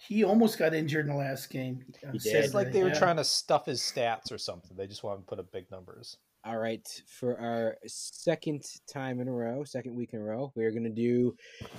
He 0.07 0.23
almost 0.23 0.57
got 0.57 0.73
injured 0.73 1.05
in 1.07 1.11
the 1.11 1.17
last 1.17 1.49
game. 1.49 1.83
It's 2.13 2.53
like 2.53 2.71
they 2.71 2.83
were 2.83 2.89
yeah. 2.89 2.99
trying 2.99 3.17
to 3.17 3.23
stuff 3.23 3.65
his 3.65 3.81
stats 3.81 4.31
or 4.31 4.37
something. 4.37 4.75
They 4.75 4.87
just 4.87 5.03
wanted 5.03 5.21
to 5.21 5.25
put 5.25 5.39
up 5.39 5.51
big 5.51 5.69
numbers. 5.71 6.17
All 6.45 6.57
right, 6.57 6.87
for 7.05 7.37
our 7.37 7.77
second 7.85 8.63
time 8.87 9.19
in 9.19 9.27
a 9.27 9.31
row, 9.31 9.65
second 9.65 9.93
week 9.93 10.13
in 10.13 10.21
a 10.21 10.23
row, 10.23 10.53
we're 10.55 10.71
gonna 10.71 10.89
do 10.89 11.35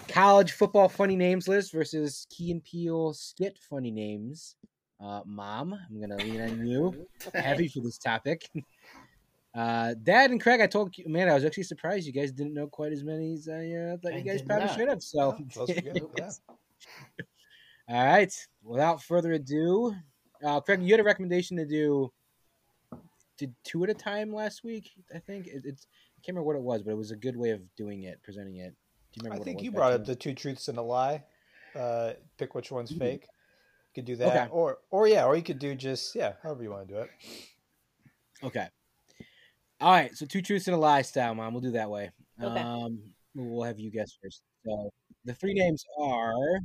college 0.09 0.53
football 0.53 0.87
funny 0.87 1.17
names 1.17 1.49
list 1.49 1.73
versus 1.73 2.27
Key 2.29 2.51
and 2.51 2.63
Peele 2.63 3.15
skit 3.15 3.59
funny 3.59 3.91
names. 3.91 4.57
Uh, 5.03 5.23
Mom, 5.25 5.73
I'm 5.73 6.01
gonna 6.01 6.19
lean 6.19 6.43
on 6.43 6.67
you 6.67 7.07
heavy 7.35 7.69
for 7.69 7.81
this 7.81 7.97
topic. 7.97 8.51
Uh, 9.55 9.95
Dad 10.03 10.31
and 10.31 10.41
Craig, 10.41 10.61
I 10.61 10.67
told 10.67 10.97
you, 10.97 11.09
man, 11.09 11.29
I 11.29 11.35
was 11.35 11.45
actually 11.47 11.63
surprised 11.63 12.07
you 12.07 12.13
guys 12.13 12.31
didn't 12.31 12.53
know 12.55 12.67
quite 12.67 12.93
as 12.93 13.03
many 13.03 13.33
as 13.33 13.49
I 13.49 13.71
uh, 13.71 13.97
thought 13.97 14.15
you 14.15 14.23
guys 14.23 14.43
probably 14.43 14.67
not. 14.67 14.77
should 14.77 14.89
have. 14.89 15.03
So, 15.03 15.39
yeah, 15.67 16.31
All 17.91 18.05
right. 18.05 18.33
Without 18.63 19.03
further 19.03 19.33
ado, 19.33 19.95
uh, 20.45 20.61
Craig, 20.61 20.83
you 20.83 20.93
had 20.93 21.01
a 21.01 21.05
recommendation 21.05 21.57
to 21.57 21.67
do 21.67 22.13
did 23.37 23.55
two 23.65 23.83
at 23.83 23.91
a 23.91 23.95
time 23.95 24.33
last 24.33 24.63
week. 24.63 24.91
I 25.15 25.19
think 25.19 25.47
it, 25.47 25.63
it's 25.65 25.87
I 26.17 26.21
can't 26.23 26.37
remember 26.37 26.47
what 26.47 26.57
it 26.57 26.63
was, 26.63 26.83
but 26.83 26.93
it 26.93 26.97
was 26.97 27.11
a 27.11 27.17
good 27.17 27.37
way 27.37 27.51
of 27.51 27.61
doing 27.75 28.05
it, 28.05 28.23
presenting 28.23 28.57
it. 28.57 28.75
Do 29.13 29.19
you 29.19 29.25
remember? 29.25 29.43
I 29.43 29.45
think 29.45 29.63
you 29.63 29.73
brought 29.73 29.93
up 29.93 30.05
the 30.05 30.15
two 30.15 30.35
truths 30.35 30.69
and 30.69 30.79
a 30.79 30.83
lie. 30.83 31.25
Uh, 31.75 32.13
pick 32.39 32.55
which 32.55 32.71
one's 32.71 32.91
mm-hmm. 32.91 33.01
fake. 33.01 33.23
You 33.23 34.03
could 34.03 34.05
do 34.05 34.17
that, 34.17 34.37
okay. 34.37 34.49
or 34.53 34.79
or 34.91 35.09
yeah, 35.09 35.25
or 35.25 35.35
you 35.35 35.43
could 35.43 35.59
do 35.59 35.75
just 35.75 36.15
yeah, 36.15 36.35
however 36.43 36.63
you 36.63 36.71
want 36.71 36.87
to 36.87 36.95
do 36.95 37.01
it. 37.01 37.11
Okay. 38.45 38.69
All 39.81 39.91
right. 39.93 40.15
So 40.15 40.27
two 40.27 40.43
truths 40.43 40.69
and 40.69 40.77
a 40.77 40.79
lie 40.79 41.03
style, 41.03 41.35
mom. 41.35 41.55
We'll 41.55 41.63
do 41.63 41.73
that 41.73 41.91
way. 41.91 42.11
Okay. 42.41 42.61
Um, 42.61 43.01
we'll 43.35 43.65
have 43.65 43.81
you 43.81 43.91
guess 43.91 44.17
first. 44.23 44.43
So 44.65 44.91
the 45.25 45.35
three 45.35 45.55
names 45.55 45.85
are 45.99 46.61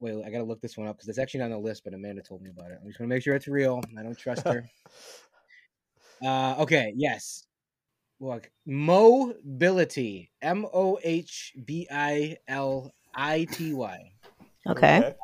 Wait, 0.00 0.24
I 0.24 0.30
gotta 0.30 0.44
look 0.44 0.62
this 0.62 0.78
one 0.78 0.88
up 0.88 0.96
because 0.96 1.08
it's 1.08 1.18
actually 1.18 1.40
not 1.40 1.46
on 1.46 1.50
the 1.52 1.58
list, 1.58 1.84
but 1.84 1.92
Amanda 1.92 2.22
told 2.22 2.42
me 2.42 2.50
about 2.50 2.70
it. 2.70 2.78
I'm 2.80 2.86
just 2.88 2.98
gonna 2.98 3.08
make 3.08 3.22
sure 3.22 3.34
it's 3.34 3.48
real. 3.48 3.82
I 3.98 4.02
don't 4.02 4.16
trust 4.16 4.46
her. 4.48 4.68
uh, 6.24 6.54
okay, 6.58 6.94
yes. 6.96 7.46
look 8.18 8.50
mobility 8.64 10.30
M 10.40 10.66
O 10.72 10.98
H 11.04 11.52
B 11.66 11.86
I 11.90 12.38
L 12.48 12.94
I 13.14 13.46
T 13.52 13.74
Y. 13.74 14.12
Okay. 14.66 15.14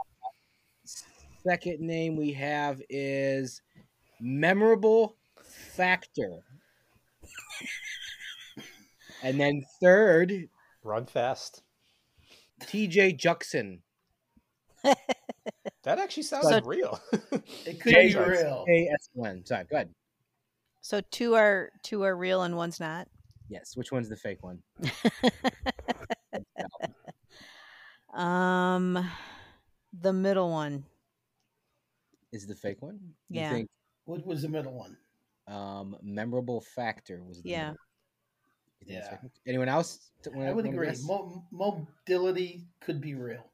Second 1.42 1.80
name 1.80 2.16
we 2.16 2.32
have 2.32 2.82
is 2.90 3.62
memorable 4.20 5.16
factor. 5.42 6.40
and 9.22 9.40
then 9.40 9.64
third, 9.80 10.48
Run 10.82 11.06
fast. 11.06 11.62
TJ 12.60 13.18
Juxon. 13.18 13.80
That 15.84 15.98
actually 16.00 16.24
sounds 16.24 16.48
So- 16.48 16.60
real. 16.62 16.98
It 17.64 17.80
could 17.80 17.94
be 17.94 18.14
real. 18.16 18.64
A-S-O-N. 18.68 19.44
Sorry, 19.46 19.64
go 19.70 19.76
ahead. 19.76 19.94
So 20.80 21.00
two 21.12 21.34
are 21.34 21.70
two 21.84 22.02
are 22.02 22.16
real 22.16 22.42
and 22.42 22.56
one's 22.56 22.80
not. 22.80 23.08
Yes, 23.48 23.76
which 23.76 23.92
one's 23.92 24.08
the 24.08 24.16
fake 24.16 24.42
one? 24.42 24.58
Um, 28.14 29.08
the 30.00 30.12
middle 30.12 30.50
one. 30.50 30.84
Is 32.32 32.46
the 32.46 32.54
fake 32.54 32.80
one? 32.82 32.98
You 33.28 33.40
Yeah. 33.40 33.50
think 33.50 33.68
What 34.06 34.24
was 34.26 34.42
the 34.42 34.48
middle 34.48 34.72
one? 34.72 34.96
um, 35.48 35.96
memorable 36.02 36.60
factor 36.60 37.22
was 37.22 37.42
the 37.42 37.50
Yeah. 37.50 37.60
middle? 37.70 37.76
You 38.80 38.86
think 38.86 38.98
it's 39.00 39.08
Yeah. 39.10 39.28
Anyone 39.46 39.68
else? 39.68 40.10
I 40.34 40.52
would 40.52 40.66
agree. 40.66 40.92
Mo- 41.04 41.46
mobility 41.52 42.66
could 42.80 43.00
be 43.00 43.14
real. 43.14 43.44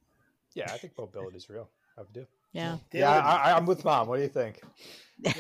Yeah, 0.54 0.72
I 0.72 0.78
think 0.78 0.92
mobility 0.98 1.36
is 1.36 1.48
real. 1.48 1.68
I 1.98 2.02
do. 2.12 2.26
Yeah. 2.52 2.78
Yeah, 2.92 3.10
I, 3.10 3.52
I'm 3.56 3.66
with 3.66 3.84
mom. 3.84 4.08
What 4.08 4.16
do 4.16 4.22
you 4.22 4.28
think? 4.28 4.60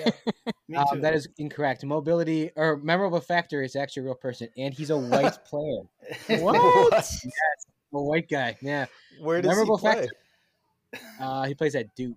Me 0.68 0.76
Um, 0.78 0.86
too. 0.92 1.00
that 1.00 1.12
is 1.14 1.28
incorrect. 1.38 1.84
Mobility 1.84 2.50
or 2.56 2.76
memorable 2.78 3.20
factor 3.20 3.62
is 3.62 3.76
actually 3.76 4.02
a 4.02 4.04
real 4.06 4.14
person, 4.14 4.48
and 4.56 4.72
he's 4.72 4.90
a 4.90 4.96
white 4.96 5.36
player, 5.44 5.82
What? 6.40 6.94
Yes, 6.94 7.22
a 7.92 8.02
white 8.02 8.28
guy. 8.28 8.56
Yeah, 8.62 8.86
Where 9.20 9.42
does 9.42 9.48
Memorable 9.50 9.76
he 9.76 9.82
play? 9.82 10.08
factor. 10.08 10.16
uh, 11.20 11.44
he 11.44 11.54
plays 11.54 11.74
at 11.74 11.94
Duke. 11.96 12.16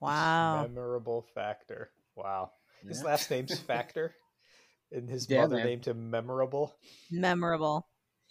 Wow. 0.00 0.62
Memorable 0.62 1.26
factor. 1.34 1.90
Wow. 2.16 2.52
His 2.86 2.98
Yeah. 3.00 3.06
last 3.06 3.30
name's 3.30 3.58
Factor, 3.66 4.14
and 4.92 5.08
his 5.10 5.28
Yeah, 5.28 5.42
mother 5.42 5.56
man. 5.56 5.66
named 5.66 5.84
him 5.86 6.10
Memorable. 6.10 6.76
Memorable. 7.10 7.86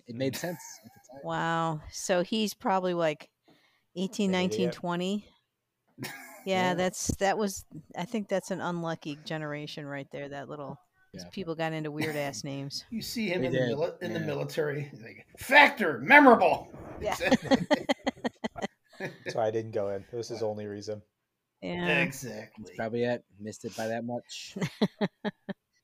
It 0.08 0.16
made 0.16 0.36
sense 0.38 0.62
at 0.86 0.92
the 0.94 1.14
time. 1.14 1.22
Wow. 1.26 1.82
So 1.92 2.24
he's 2.24 2.54
probably 2.54 2.94
like 2.94 3.30
18, 3.98 4.32
19, 4.32 4.72
20. 4.72 5.26
Yeah, 6.46 6.70
Yeah. 6.70 6.74
that's 6.76 7.08
that 7.18 7.38
was 7.38 7.66
I 7.98 8.06
think 8.06 8.30
that's 8.30 8.52
an 8.52 8.62
unlucky 8.62 9.18
generation 9.26 9.86
right 9.86 10.08
there. 10.14 10.30
That 10.30 10.48
little 10.48 10.78
Yeah. 11.14 11.24
people 11.34 11.56
got 11.56 11.74
into 11.74 11.92
weird 11.92 12.16
ass 12.16 12.44
names. 12.46 12.86
you 12.90 13.02
see 13.02 13.28
him 13.28 13.42
They 13.42 13.48
in, 13.48 13.54
the, 13.54 13.60
mili- 13.76 14.02
in 14.02 14.14
the 14.14 14.20
military. 14.22 14.90
Like, 15.04 15.26
Factor, 15.40 16.00
memorable. 16.00 16.72
Yeah. 17.02 17.16
That's 19.00 19.36
why 19.36 19.46
I 19.48 19.52
didn't 19.52 19.72
go 19.72 19.90
in. 19.90 20.04
It 20.12 20.16
was 20.16 20.30
his 20.30 20.42
only 20.42 20.66
reason. 20.68 21.02
Yeah. 21.62 22.00
exactly. 22.00 22.64
That's 22.66 22.76
probably 22.78 23.04
it. 23.04 23.24
Missed 23.40 23.66
it 23.66 23.76
by 23.76 23.88
that 23.88 24.04
much. 24.06 24.56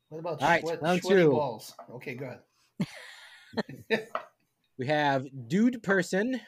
What 0.09 0.19
about 0.19 0.41
All 0.43 0.47
right, 0.47 0.61
sweat, 0.61 0.81
round 0.83 1.01
sweaty 1.01 1.21
two. 1.23 1.31
balls? 1.31 1.73
Okay, 1.95 2.13
go 2.13 2.37
ahead. 3.89 4.07
We 4.77 4.85
have 4.87 5.25
Dude 5.47 5.81
Person, 5.81 6.39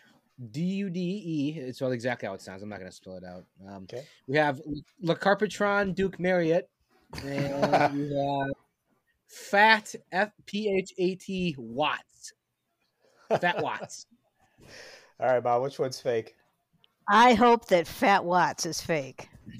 D 0.52 0.62
U 0.62 0.90
D 0.90 1.00
E. 1.00 1.60
It's 1.60 1.78
spelled 1.78 1.94
exactly 1.94 2.28
how 2.28 2.34
it 2.34 2.42
sounds. 2.42 2.62
I'm 2.62 2.70
not 2.70 2.80
going 2.80 2.90
to 2.92 2.96
spell 2.96 3.18
it 3.18 3.24
out. 3.24 3.46
Um, 3.68 3.84
Okay. 3.84 4.06
We 4.28 4.38
have 4.38 4.62
Le 5.02 5.16
Carpetron 5.16 5.96
Duke 5.96 6.20
Marriott. 6.20 6.70
And 7.24 7.98
we 7.98 8.16
have 8.18 8.52
Fat 9.28 9.96
F 10.12 10.32
P 10.46 10.76
H 10.78 10.94
A 10.98 11.16
T 11.16 11.56
Watts. 11.58 12.34
Fat 13.40 13.62
Watts. 13.62 14.08
All 15.20 15.28
right, 15.28 15.40
Bob, 15.42 15.62
Which 15.64 15.80
one's 15.80 16.02
fake? 16.02 16.36
I 17.10 17.34
hope 17.34 17.68
that 17.68 17.88
Fat 17.88 18.26
Watts 18.26 18.66
is 18.66 18.82
fake. 18.82 19.30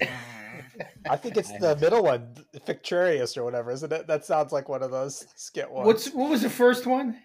I 1.08 1.16
think 1.16 1.36
it's 1.36 1.52
the 1.58 1.76
middle 1.80 2.02
one, 2.02 2.34
Ficturious 2.66 3.36
or 3.36 3.44
whatever, 3.44 3.70
isn't 3.70 3.92
it? 3.92 4.06
That 4.06 4.24
sounds 4.26 4.52
like 4.52 4.68
one 4.68 4.82
of 4.82 4.90
those 4.90 5.26
skit 5.36 5.70
ones. 5.70 5.86
What's 5.86 6.08
what 6.12 6.28
was 6.28 6.42
the 6.42 6.50
first 6.50 6.86
one? 6.86 7.16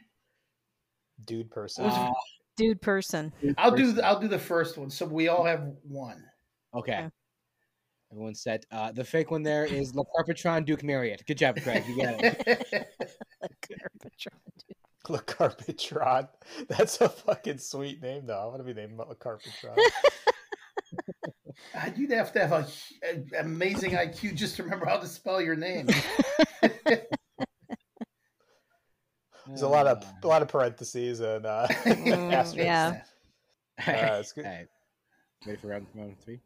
dude 1.25 1.51
person? 1.51 1.85
Uh, 1.85 2.11
Dude 2.61 2.81
person. 2.81 3.33
Dude 3.41 3.55
I'll 3.57 3.75
do 3.75 3.91
the, 3.91 4.05
I'll 4.05 4.19
do 4.19 4.27
the 4.27 4.37
first 4.37 4.77
one. 4.77 4.91
So 4.91 5.05
we 5.05 5.27
all 5.27 5.43
have 5.43 5.71
one. 5.83 6.23
Okay. 6.75 6.93
Okay. 6.93 7.09
Everyone 8.11 8.35
said 8.35 8.65
uh, 8.71 8.91
the 8.91 9.03
fake 9.03 9.31
one 9.31 9.41
there 9.41 9.65
is 9.65 9.95
Le 9.95 10.03
Carpetron 10.03 10.65
Duke 10.65 10.83
Marriott. 10.83 11.23
Good 11.25 11.37
job, 11.37 11.57
Craig. 11.61 11.83
You 11.87 12.03
got 12.03 12.15
it. 12.21 12.87
Le 15.09 15.19
Carpetron. 15.19 16.27
That's 16.67 17.01
a 17.01 17.09
fucking 17.09 17.57
sweet 17.57 18.01
name, 18.01 18.27
though. 18.27 18.39
I 18.39 18.45
want 18.45 18.59
to 18.59 18.63
be 18.63 18.73
named 18.73 18.97
Le 18.97 19.15
Carpetron. 19.15 19.77
God, 21.73 21.93
You'd 21.97 22.11
have 22.11 22.31
to 22.33 22.45
have 22.45 22.51
a, 22.51 22.67
an 23.09 23.27
amazing 23.39 23.91
IQ 23.91 24.35
just 24.35 24.57
to 24.57 24.63
remember 24.63 24.85
how 24.85 24.97
to 24.97 25.07
spell 25.07 25.41
your 25.41 25.55
name. 25.55 25.87
There's 29.47 29.61
a 29.63 29.67
lot 29.67 29.87
of 29.87 30.03
Uh, 30.03 30.07
a 30.23 30.27
lot 30.27 30.41
of 30.41 30.47
parentheses 30.47 31.19
and 31.19 31.45
uh, 31.45 31.67
Mm, 31.85 32.31
asterisks. 32.33 32.55
yeah. 32.65 33.01
All 33.87 33.93
right. 33.93 34.03
Uh, 34.11 34.19
it's 34.19 34.31
good. 34.33 34.45
All 34.45 34.51
right. 34.51 34.67
Ready 35.45 35.57
for 35.59 35.67
round, 35.67 35.87
round 35.95 36.15
three? 36.19 36.39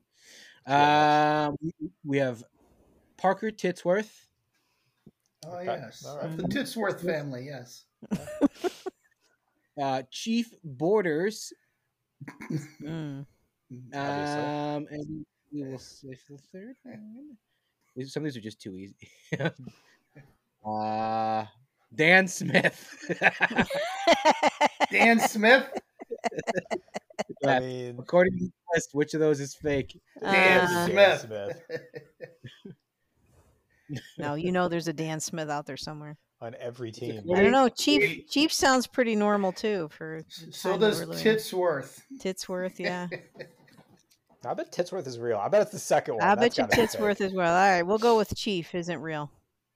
Um, 0.68 1.58
we- 1.62 1.92
we 2.04 2.18
have 2.18 2.44
Parker 3.18 3.52
Titsworth. 3.52 4.12
Oh 5.46 5.58
Okay, 5.58 5.66
yes, 5.66 6.04
all 6.08 6.18
right. 6.18 6.38
the 6.38 6.44
Titsworth 6.44 7.02
family. 7.04 7.46
Yes. 7.46 7.86
Uh, 9.78 10.04
Chief 10.10 10.54
Borders. 10.64 11.52
Mm. 12.82 13.26
Obviously. 13.94 14.42
Um, 14.42 14.88
and 14.90 15.26
we 15.52 15.64
will 15.64 15.78
say 15.78 16.16
for 16.16 16.34
the 16.38 16.44
third 16.54 16.76
one. 16.84 17.36
Some 18.08 18.24
of 18.24 18.32
these 18.32 18.38
are 18.38 18.42
just 18.42 18.62
too 18.62 18.74
easy. 18.78 19.10
uh, 20.66 21.46
Dan 21.96 22.28
Smith. 22.28 22.96
Dan 24.92 25.20
Smith. 25.20 25.68
I 27.46 27.60
mean, 27.60 27.96
According 28.00 28.38
to 28.40 28.46
the 28.46 28.52
list, 28.74 28.90
which 28.94 29.14
of 29.14 29.20
those 29.20 29.40
is 29.40 29.56
fake? 29.56 30.00
Dan 30.22 30.68
Uh, 30.68 30.88
Dan 30.88 31.20
Smith. 31.20 31.62
no, 34.18 34.36
you 34.36 34.52
know 34.52 34.68
there's 34.68 34.88
a 34.88 34.94
Dan 34.94 35.20
Smith 35.20 35.50
out 35.50 35.66
there 35.66 35.78
somewhere. 35.78 36.18
on 36.42 36.56
every 36.60 36.92
team. 36.92 37.24
I 37.34 37.42
don't 37.42 37.52
know. 37.52 37.70
Chief 37.70 38.28
Chief 38.28 38.52
sounds 38.52 38.88
pretty 38.88 39.16
normal 39.16 39.52
too 39.52 39.90
for 39.92 40.22
the 40.46 40.52
so 40.52 40.78
does. 40.78 41.02
Titsworth. 41.06 42.02
Titsworth, 42.20 42.80
yeah. 42.80 43.08
I 44.46 44.54
bet 44.54 44.72
Titsworth 44.72 45.08
is 45.08 45.18
real. 45.18 45.38
I 45.38 45.48
bet 45.48 45.64
it's 45.64 45.72
the 45.72 45.80
second 45.80 46.16
one. 46.16 46.24
I 46.24 46.36
That's 46.36 46.56
bet 46.56 46.58
you 46.58 46.68
gotta. 46.68 46.82
Titsworth 46.98 47.22
as 47.22 47.34
well. 47.34 47.52
All 47.52 47.70
right, 47.72 47.82
we'll 47.82 47.98
go 47.98 48.16
with 48.18 48.36
Chief 48.36 48.76
isn't 48.76 49.02
real. 49.02 49.32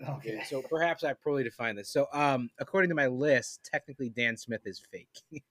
Okay. 0.07 0.41
So 0.47 0.61
perhaps 0.61 1.03
I 1.03 1.13
poorly 1.13 1.43
defined 1.43 1.77
this. 1.77 1.89
So, 1.89 2.07
um, 2.13 2.49
according 2.59 2.89
to 2.89 2.95
my 2.95 3.07
list, 3.07 3.67
technically 3.69 4.09
Dan 4.09 4.37
Smith 4.37 4.61
is 4.65 4.81
fake. 4.91 5.09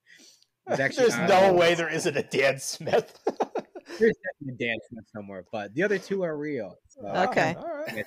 There's 0.67 0.79
actually 0.79 1.09
There's 1.09 1.29
no 1.29 1.53
way 1.53 1.75
there 1.75 1.89
isn't 1.89 2.15
a 2.15 2.23
Dan 2.23 2.59
Smith. 2.59 3.19
There's 3.25 4.15
definitely 4.17 4.53
a 4.53 4.67
Dan 4.67 4.77
Smith 4.89 5.05
somewhere, 5.13 5.45
but 5.51 5.73
the 5.73 5.83
other 5.83 5.97
two 5.97 6.23
are 6.23 6.37
real. 6.37 6.77
So, 6.87 7.07
Okay. 7.07 7.55
All 7.57 7.75
right. 7.75 8.05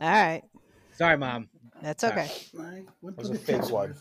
All 0.00 0.10
right, 0.10 0.42
sorry, 0.94 1.18
mom. 1.18 1.48
that's 1.82 2.02
okay. 2.02 2.30
I 2.58 2.84
went 3.02 3.16
Was 3.18 3.30
a 3.30 3.34
fake 3.34 3.68
one. 3.68 3.94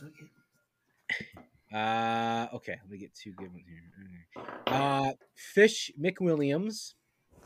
Uh, 1.73 2.47
okay, 2.53 2.75
let 2.81 2.89
me 2.89 2.97
get 2.97 3.13
two 3.13 3.31
good 3.33 3.51
ones 3.51 3.65
here. 3.67 4.43
Uh, 4.67 5.11
Fish 5.35 5.91
McWilliams. 6.01 6.93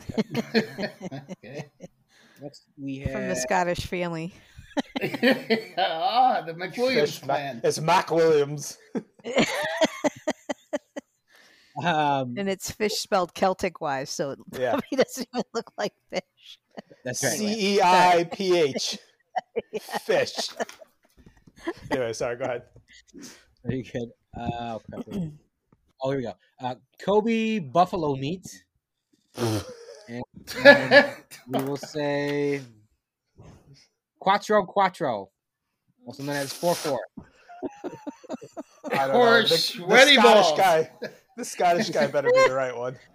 okay. 1.43 1.69
Next 2.41 2.63
we 2.77 2.97
have 2.99 3.11
From 3.11 3.27
the 3.27 3.35
Scottish 3.35 3.85
family. 3.85 4.33
ah, 5.77 6.41
the 6.45 6.53
McWilliams 6.53 6.99
Fish 7.01 7.21
Ma- 7.21 7.33
clan. 7.35 7.61
it's 7.63 7.79
Mac 7.79 8.11
Williams. 8.11 8.77
um, 11.83 12.35
and 12.37 12.49
it's 12.49 12.71
fish 12.71 12.93
spelled 12.95 13.33
Celtic 13.33 13.79
wise, 13.81 14.09
so 14.09 14.31
it 14.31 14.39
Yeah. 14.53 14.71
probably 14.77 14.97
doesn't 15.03 15.27
even 15.33 15.43
look 15.53 15.71
like 15.77 15.93
fish. 16.09 16.59
that's 17.03 17.23
right. 17.23 17.37
C 17.37 17.75
E 17.77 17.81
I 17.81 18.27
P 18.31 18.57
H. 18.59 18.97
Fish. 20.01 20.49
Anyway, 21.89 22.13
sorry. 22.13 22.35
Go 22.37 22.43
ahead. 22.45 22.63
Very 23.63 23.83
good. 23.83 24.09
Uh, 24.37 24.77
oh, 24.93 25.31
oh, 26.01 26.09
here 26.11 26.17
we 26.17 26.23
go. 26.23 26.33
Uh, 26.61 26.75
Kobe 27.01 27.59
Buffalo 27.59 28.15
meat. 28.15 28.45
And 30.07 30.23
we 31.47 31.63
will 31.63 31.77
say 31.77 32.61
Quattro 34.19 34.65
Quattro, 34.65 35.29
also 36.05 36.23
known 36.23 36.35
as 36.35 36.51
four 36.53 36.75
four. 36.75 36.99
I 38.91 39.07
don't 39.07 39.15
Or 39.15 39.25
know. 39.25 39.41
The, 39.43 39.47
the 39.49 39.57
Scottish 39.57 40.17
balls. 40.17 40.57
guy. 40.57 40.91
The 41.37 41.45
Scottish 41.45 41.89
guy 41.89 42.07
better 42.07 42.29
be 42.31 42.47
the 42.47 42.53
right 42.53 42.75
one. 42.75 42.97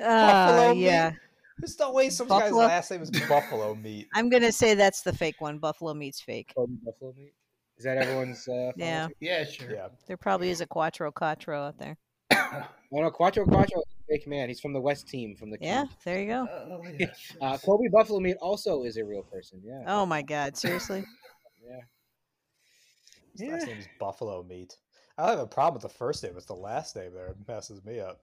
Uh, 0.00 0.04
Buffalo 0.46 0.74
meat? 0.74 0.80
yeah, 0.84 1.10
There's 1.58 1.76
no 1.80 1.90
way 1.90 2.08
some 2.08 2.28
guy's 2.28 2.42
Buffalo- 2.42 2.66
last 2.66 2.88
name 2.92 3.02
is 3.02 3.10
Buffalo 3.28 3.74
Meat. 3.74 4.06
I'm 4.14 4.28
gonna 4.28 4.52
say 4.52 4.74
that's 4.74 5.02
the 5.02 5.12
fake 5.12 5.40
one. 5.40 5.58
Buffalo 5.58 5.92
meat's 5.92 6.20
fake. 6.20 6.52
Buffalo 6.56 7.12
meat. 7.16 7.32
Is 7.76 7.82
that 7.82 7.98
everyone's? 7.98 8.46
Uh, 8.46 8.70
yeah. 8.76 9.08
Yeah, 9.18 9.44
sure. 9.44 9.72
Yeah. 9.72 9.88
There 10.06 10.16
probably 10.16 10.50
is 10.50 10.60
a 10.60 10.66
Quattro 10.68 11.10
Quattro 11.10 11.60
out 11.64 11.78
there. 11.80 11.96
oh 12.32 12.62
no, 12.92 13.10
Quattro 13.10 13.44
Quattro 13.44 13.80
is 13.80 13.92
a 13.92 13.97
fake 14.08 14.26
man. 14.26 14.48
He's 14.48 14.60
from 14.60 14.72
the 14.72 14.80
West 14.80 15.08
team 15.08 15.36
from 15.36 15.50
the. 15.50 15.58
Yeah, 15.60 15.84
there 16.04 16.20
you 16.20 16.26
go. 16.26 16.48
Oh, 16.50 16.82
yes, 16.98 17.32
Uh, 17.40 17.50
yes. 17.52 17.64
Colby 17.64 17.88
Buffalo 17.88 18.20
Meat 18.20 18.36
also 18.40 18.84
is 18.84 18.96
a 18.96 19.04
real 19.04 19.22
person. 19.22 19.60
Yeah. 19.64 19.84
Oh 19.86 20.06
my 20.06 20.22
God! 20.22 20.56
Seriously? 20.56 21.04
Yeah. 21.68 21.80
His 23.36 23.52
last 23.52 23.66
name 23.66 23.78
is 23.78 23.88
Buffalo 24.00 24.42
Meat. 24.42 24.74
I 25.18 25.26
don't 25.26 25.30
have 25.36 25.40
a 25.40 25.46
problem 25.46 25.74
with 25.74 25.82
the 25.82 25.98
first 25.98 26.22
name. 26.24 26.32
It's 26.34 26.46
the 26.46 26.54
last 26.54 26.96
name 26.96 27.12
there 27.12 27.28
that 27.28 27.46
messes 27.46 27.84
me 27.84 28.00
up. 28.00 28.22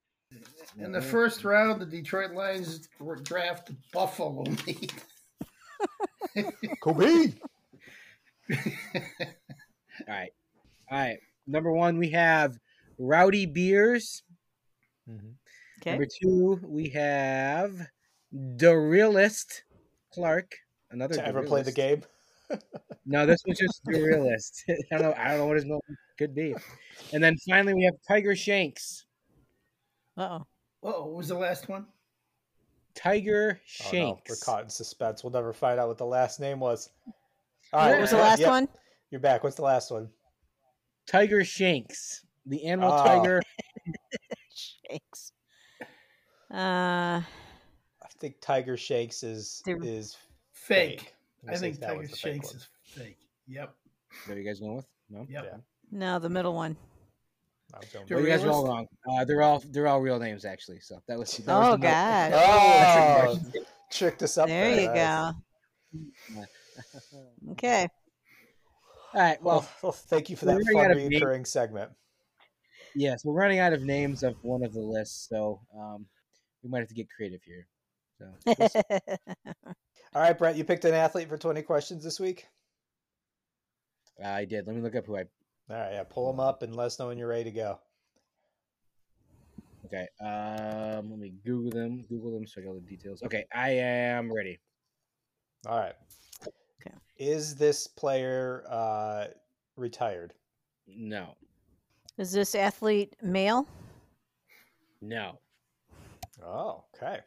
In 0.80 0.92
the 0.92 1.02
first 1.02 1.44
round, 1.44 1.80
the 1.80 1.86
Detroit 1.86 2.32
Lions 2.32 2.90
draft 3.22 3.72
Buffalo 3.94 4.44
meat. 4.66 4.94
Kobe. 6.82 7.34
All 8.52 8.58
right. 10.08 10.32
All 10.90 10.98
right. 10.98 11.18
Number 11.48 11.72
one, 11.72 11.98
we 11.98 12.10
have 12.10 12.58
Rowdy 12.98 13.46
Beers. 13.46 14.24
Mm-hmm. 15.10 15.30
Okay. 15.86 15.92
Number 15.92 16.08
two, 16.08 16.60
we 16.64 16.90
have 16.90 17.80
the 18.32 18.76
realist 18.76 19.64
Clark. 20.14 20.52
Another 20.90 21.16
To 21.16 21.28
ever 21.28 21.44
play 21.44 21.62
the 21.62 21.72
game. 21.72 22.04
No, 23.08 23.26
this 23.28 23.40
was 23.46 23.60
just 23.60 23.82
the 23.86 24.02
realist. 24.02 24.64
I 24.92 24.98
don't 24.98 25.02
know. 25.02 25.14
I 25.16 25.28
don't 25.30 25.38
know 25.40 25.46
what 25.46 25.58
his 25.58 25.66
name 25.66 25.80
could 26.18 26.34
be. 26.34 26.56
And 27.14 27.24
then 27.24 27.36
finally, 27.48 27.76
we 27.76 27.84
have 27.84 27.94
Tiger 28.08 28.36
Shanks. 28.36 29.06
Uh 30.18 30.40
oh. 30.40 30.48
Oh, 30.82 31.06
what 31.06 31.14
was 31.16 31.28
the 31.28 31.36
last 31.36 31.70
one? 31.70 31.86
Tiger 32.96 33.60
Oh, 33.62 33.84
no, 33.84 33.92
Shanks. 33.92 34.30
we're 34.30 34.36
caught 34.44 34.64
in 34.64 34.70
suspense. 34.70 35.24
We'll 35.24 35.34
never 35.34 35.54
find 35.54 35.80
out 35.80 35.88
what 35.88 35.98
the 36.00 36.06
last 36.06 36.40
name 36.40 36.60
was. 36.60 36.90
All 37.74 37.80
right, 37.82 37.92
What 37.92 38.02
was 38.02 38.10
the 38.12 38.18
last 38.18 38.40
yeah, 38.40 38.50
one? 38.50 38.68
You're 39.12 39.22
back. 39.22 39.44
What's 39.44 39.56
the 39.58 39.62
last 39.64 39.92
one? 39.92 40.10
Tiger 41.08 41.44
Shanks. 41.44 42.26
The 42.48 42.66
animal 42.66 42.92
Oh. 42.92 43.04
tiger. 43.06 43.42
Shakes. 44.56 45.32
Uh, 46.56 47.22
I 47.22 48.08
think 48.20 48.36
Tiger 48.42 48.78
Shakes 48.78 49.24
is 49.24 49.62
There- 49.66 49.78
is 49.84 50.16
Fake. 50.54 51.02
fake. 51.02 51.14
I'm 51.44 51.50
I 51.50 51.52
gonna 51.54 51.58
say 51.60 51.72
think 51.72 51.82
Tiger 51.84 52.00
was 52.00 52.10
the 52.12 52.16
fake 52.18 52.44
is 52.44 52.68
fake. 52.86 53.18
Yep. 53.48 53.76
What 54.26 54.38
are 54.38 54.40
you 54.40 54.48
guys 54.48 54.60
going 54.60 54.76
with? 54.78 54.88
No. 55.10 55.26
Yep. 55.30 55.44
Yeah. 55.44 55.58
no, 55.92 56.20
the 56.20 56.30
middle 56.30 56.54
one. 56.56 56.78
I 57.74 57.80
was 57.80 57.88
Well, 58.10 58.22
you 58.22 58.28
guys 58.28 58.44
are 58.44 58.52
all 58.52 58.66
wrong. 58.68 58.88
Uh, 59.10 59.26
they're 59.26 59.42
all 59.42 59.62
they're 59.72 59.88
all 59.88 60.00
real 60.00 60.18
names 60.20 60.46
actually. 60.46 60.80
So 60.80 61.02
that 61.08 61.18
was. 61.20 61.36
That 61.38 61.52
Oh 61.54 61.72
the 61.72 61.78
mo- 61.78 61.84
God! 61.84 62.32
Oh, 62.34 63.40
tricked 63.92 64.24
us 64.24 64.38
up. 64.38 64.48
there 64.48 64.70
you 64.80 64.88
That's- 64.88 65.34
go. 66.34 66.44
Okay. 67.52 67.88
All 69.14 69.22
right. 69.22 69.42
Well, 69.42 69.60
Well, 69.60 69.70
well, 69.82 69.92
thank 69.92 70.30
you 70.30 70.36
for 70.36 70.46
that 70.46 70.62
fun 70.74 70.92
out 70.92 70.98
name- 70.98 71.10
recurring 71.10 71.46
segment. 71.46 71.92
yes, 72.96 73.24
we're 73.26 73.34
running 73.34 73.60
out 73.60 73.74
of 73.74 73.82
names 73.84 74.24
of 74.24 74.36
one 74.44 74.64
of 74.64 74.74
the 74.74 74.82
lists, 74.82 75.28
so 75.30 75.62
um, 75.78 76.06
we 76.66 76.72
might 76.72 76.80
have 76.80 76.88
to 76.88 76.96
get 76.96 77.08
creative 77.10 77.42
here. 77.44 77.68
So 78.18 78.26
we'll. 78.46 78.70
All 80.16 80.22
right, 80.22 80.38
Brett, 80.38 80.56
you 80.56 80.64
picked 80.64 80.84
an 80.86 80.94
athlete 80.94 81.30
for 81.30 81.38
20 81.38 81.62
questions 81.62 82.04
this 82.04 82.20
week. 82.20 82.48
I 84.24 84.46
did. 84.46 84.66
Let 84.66 84.76
me 84.76 84.82
look 84.82 84.96
up 84.96 85.06
who 85.06 85.18
I. 85.18 85.26
All 85.70 85.78
right, 85.78 85.94
yeah, 85.94 86.04
pull 86.04 86.28
them 86.32 86.40
up 86.40 86.64
and 86.64 86.76
let 86.76 86.86
us 86.86 87.00
know 87.00 87.08
when 87.08 87.18
you're 87.18 87.28
ready 87.28 87.46
to 87.46 87.52
go. 87.52 87.80
Okay. 89.86 90.08
Um, 90.20 91.12
let 91.12 91.20
me 91.20 91.34
Google 91.46 91.70
them. 91.70 92.06
Google 92.10 92.32
them 92.32 92.48
so 92.48 92.60
I 92.60 92.64
get 92.64 92.70
all 92.70 92.76
the 92.76 92.82
details. 92.82 93.22
Okay, 93.24 93.46
I 93.54 93.72
am 93.72 94.34
ready. 94.34 94.60
All 95.68 95.78
right. 95.78 95.96
Okay. 96.42 96.96
Is 97.18 97.56
this 97.56 97.88
player 97.88 98.64
uh, 98.70 99.26
retired? 99.76 100.34
No. 100.88 101.36
Is 102.18 102.32
this 102.32 102.56
athlete 102.56 103.16
male? 103.22 103.68
No. 105.02 105.40
Oh, 106.44 106.84
okay. 106.96 107.20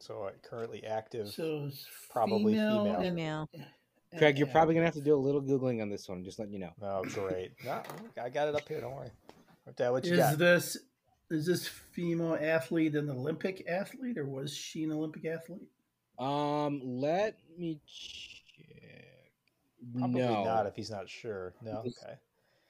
So 0.00 0.24
uh, 0.24 0.30
currently 0.48 0.84
active. 0.84 1.28
So 1.28 1.66
it's 1.68 1.86
Probably 2.10 2.54
female. 2.54 2.84
female. 2.84 3.00
Female. 3.02 3.48
Craig, 4.16 4.38
you're 4.38 4.46
probably 4.46 4.74
gonna 4.74 4.86
have 4.86 4.94
to 4.94 5.00
do 5.02 5.14
a 5.14 5.16
little 5.16 5.42
googling 5.42 5.82
on 5.82 5.90
this 5.90 6.08
one. 6.08 6.24
Just 6.24 6.38
letting 6.38 6.54
you 6.54 6.60
know. 6.60 6.72
Oh, 6.80 7.02
great. 7.04 7.52
no, 7.64 7.82
I 8.22 8.28
got 8.30 8.48
it 8.48 8.54
up 8.54 8.66
here. 8.66 8.80
Don't 8.80 8.94
worry. 8.94 9.10
Okay, 9.70 9.88
what 9.90 10.04
you 10.06 10.12
Is 10.14 10.18
got? 10.18 10.38
this 10.38 10.76
is 11.30 11.44
this 11.46 11.68
female 11.68 12.38
athlete 12.40 12.94
an 12.94 13.10
Olympic 13.10 13.64
athlete 13.68 14.16
or 14.16 14.24
was 14.24 14.56
she 14.56 14.84
an 14.84 14.92
Olympic 14.92 15.26
athlete? 15.26 15.68
Um, 16.18 16.80
let 16.82 17.36
me 17.58 17.80
check. 17.86 18.76
Probably 19.96 20.22
no, 20.22 20.42
not 20.44 20.66
if 20.66 20.74
he's 20.74 20.90
not 20.90 21.08
sure. 21.08 21.54
No. 21.62 21.82
This- 21.84 22.02
Okay. 22.02 22.14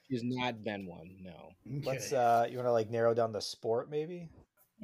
she's 0.09 0.23
not 0.23 0.61
been 0.63 0.85
one. 0.85 1.15
No. 1.21 1.53
Let's. 1.85 2.11
Okay. 2.11 2.17
uh 2.21 2.45
You 2.45 2.57
want 2.57 2.67
to 2.67 2.71
like 2.73 2.89
narrow 2.89 3.13
down 3.13 3.31
the 3.31 3.41
sport, 3.41 3.89
maybe? 3.89 4.29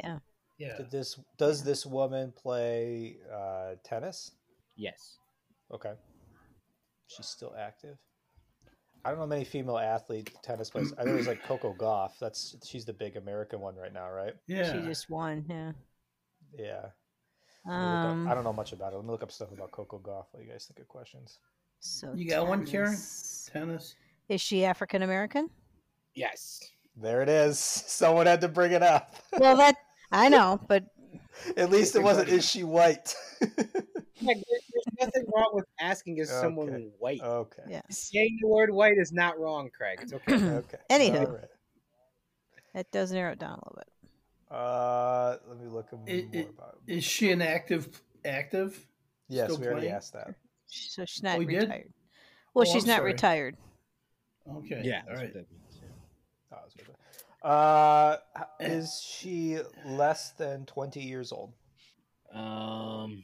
Yeah. 0.02 0.20
Yeah. 0.58 0.78
Did 0.78 0.90
this? 0.92 1.20
Does 1.38 1.64
this 1.64 1.86
woman 1.86 2.32
play 2.36 3.18
uh 3.34 3.76
tennis? 3.84 4.32
Yes. 4.76 5.18
Okay. 5.74 5.94
She's 7.08 7.28
still 7.28 7.54
active. 7.58 7.98
I 9.04 9.10
don't 9.12 9.20
know 9.20 9.28
many 9.28 9.44
female 9.46 9.78
athlete 9.78 10.32
tennis 10.44 10.70
players. 10.72 10.94
I 10.98 11.04
know 11.04 11.14
there's 11.14 11.28
like 11.28 11.44
Coco 11.44 11.74
Gauff. 11.78 12.12
That's 12.20 12.56
she's 12.66 12.86
the 12.86 12.94
big 12.94 13.18
American 13.18 13.60
one 13.60 13.76
right 13.76 13.94
now, 13.94 14.10
right? 14.10 14.34
Yeah. 14.48 14.74
She 14.74 14.88
just 14.88 15.10
won. 15.10 15.46
Yeah. 15.48 15.72
Yeah. 16.58 16.86
Let 17.68 17.74
me 17.80 17.86
look 17.86 18.06
up- 18.06 18.12
Um. 18.12 18.28
I 18.28 18.34
don't 18.34 18.44
know 18.44 18.54
much 18.54 18.74
about 18.74 18.94
it. 18.94 18.96
Let 18.96 19.06
me 19.06 19.12
look 19.12 19.24
up 19.24 19.32
stuff 19.32 19.52
about 19.52 19.72
Coco 19.72 20.00
Gauff. 20.00 20.26
What 20.32 20.44
you 20.44 20.50
guys 20.50 20.66
think 20.66 20.80
of 20.80 20.88
questions? 20.88 21.40
So 21.82 22.14
You 22.16 22.28
got 22.30 22.48
one, 22.48 22.66
Karen? 22.66 22.88
tennis. 22.92 23.50
Tennis. 23.54 23.96
Is 24.30 24.42
she 24.42 24.66
African 24.66 25.04
American? 25.04 25.50
Yes. 26.16 26.60
There 26.96 27.22
it 27.22 27.30
is. 27.30 27.60
Someone 27.60 28.26
had 28.26 28.42
to 28.42 28.48
bring 28.48 28.72
it 28.72 28.82
up. 28.82 29.16
Well, 29.38 29.56
that 29.58 29.76
I 30.12 30.30
know, 30.30 30.60
but 30.68 30.84
At 31.58 31.70
least 31.70 31.96
it 31.96 32.04
wasn't. 32.04 32.30
Is 32.30 32.48
she 32.50 32.64
white? 32.64 33.14
Like, 34.22 34.38
there- 34.38 34.60
there's 34.72 34.86
nothing 35.08 35.26
wrong 35.36 35.50
with 35.52 35.66
asking 35.82 36.20
is 36.20 36.30
someone 36.30 36.70
Okay. 36.70 36.88
white. 37.00 37.22
okay. 37.22 37.64
yeah, 37.68 37.82
Saying 37.90 38.40
the 38.42 38.48
word 38.48 38.72
white 38.72 38.98
is 38.98 39.12
not 39.12 39.38
wrong, 39.38 39.70
Craig. 39.76 40.00
It's 40.02 40.14
okay. 40.14 40.36
Okay. 40.42 40.78
Anywho. 40.90 41.28
All 41.28 41.34
right. 41.34 41.44
that 42.74 42.90
does 42.94 43.12
narrow 43.12 43.34
it 43.34 43.40
down 43.40 43.60
a 43.60 43.62
little 43.68 43.76
bit. 43.76 44.58
Uh, 44.58 45.36
let 45.50 45.60
me 45.60 45.68
look 45.68 45.92
more 45.92 46.02
It- 46.08 46.34
it- 46.34 46.50
about. 46.58 46.78
Is 46.88 47.04
she 47.04 47.30
an 47.32 47.42
active 47.42 48.02
active? 48.24 48.88
Yes, 49.28 49.46
still 49.52 49.60
we 49.60 49.66
already 49.68 49.82
playing? 49.82 49.96
asked 49.96 50.14
that. 50.14 50.34
So 50.68 51.04
she's 51.06 51.22
not 51.22 51.38
we 51.38 51.46
did? 51.46 51.64
retired. 51.64 51.94
Well, 52.54 52.66
Oh, 52.68 52.72
she's 52.74 52.84
I'm 52.86 52.88
not 52.92 52.98
sorry. 53.00 53.12
retired. 53.12 53.58
Okay. 54.60 54.82
yeah. 54.86 55.02
All 55.02 55.08
that's 55.10 55.20
right. 55.20 55.26
what 55.26 55.34
that 55.34 55.52
means, 55.52 55.80
yeah. 55.82 55.88
Oh, 56.54 56.58
that's 56.64 56.76
what 56.78 56.88
it- 56.88 57.24
Uh, 57.46 58.18
is 58.60 59.00
she 59.08 59.60
less 59.86 60.32
than 60.32 60.66
twenty 60.66 61.02
years 61.04 61.32
old? 61.32 61.54
Um. 62.34 63.24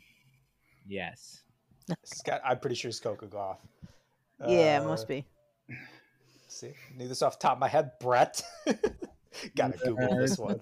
Yes. 0.88 1.41
Scott, 2.03 2.39
I'm 2.45 2.59
pretty 2.59 2.76
sure 2.76 2.89
it's 2.89 2.99
Coco 2.99 3.26
Gauff. 3.28 3.57
yeah, 4.47 4.78
it 4.78 4.84
Uh, 4.84 4.88
must 4.89 5.07
be. 5.07 5.26
See, 6.47 6.74
knew 6.95 7.07
this 7.07 7.22
off 7.22 7.39
the 7.39 7.43
top 7.43 7.53
of 7.53 7.59
my 7.59 7.67
head, 7.67 7.91
Brett. 7.99 8.41
Gotta 9.55 9.78
Google 9.80 10.15
this 10.19 10.38
one. 10.38 10.59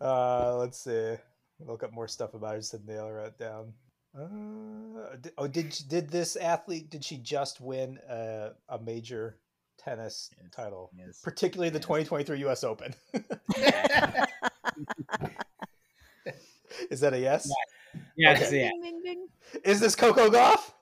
Uh, 0.00 0.56
let's 0.56 0.78
see. 0.82 1.14
Look 1.60 1.82
up 1.82 1.92
more 1.92 2.08
stuff 2.08 2.34
about 2.34 2.52
her 2.54 2.58
just 2.58 2.70
to 2.72 2.80
nail 2.86 3.06
her 3.06 3.14
right 3.14 3.38
down. 3.38 3.72
Uh, 4.18 5.16
di- 5.20 5.30
oh, 5.38 5.46
did 5.46 5.70
did 5.88 6.08
this 6.10 6.36
athlete? 6.36 6.90
Did 6.90 7.04
she 7.04 7.18
just 7.18 7.60
win 7.60 7.98
a, 8.08 8.50
a 8.68 8.78
major 8.78 9.36
tennis 9.84 10.30
Yes. 10.40 10.50
title, 10.54 10.90
Yes. 10.96 11.20
particularly 11.22 11.70
the 11.70 11.78
Yes. 11.78 11.84
2023 11.86 12.38
U.S. 12.40 12.64
Open? 12.64 12.94
Is 16.90 17.00
that 17.00 17.12
a 17.12 17.18
yes? 17.18 17.50
Yes. 18.16 18.46
Okay. 18.48 18.70
Yeah. 19.04 19.14
Is 19.64 19.80
this 19.80 19.94
Coco 19.94 20.30
Gauff? 20.30 20.72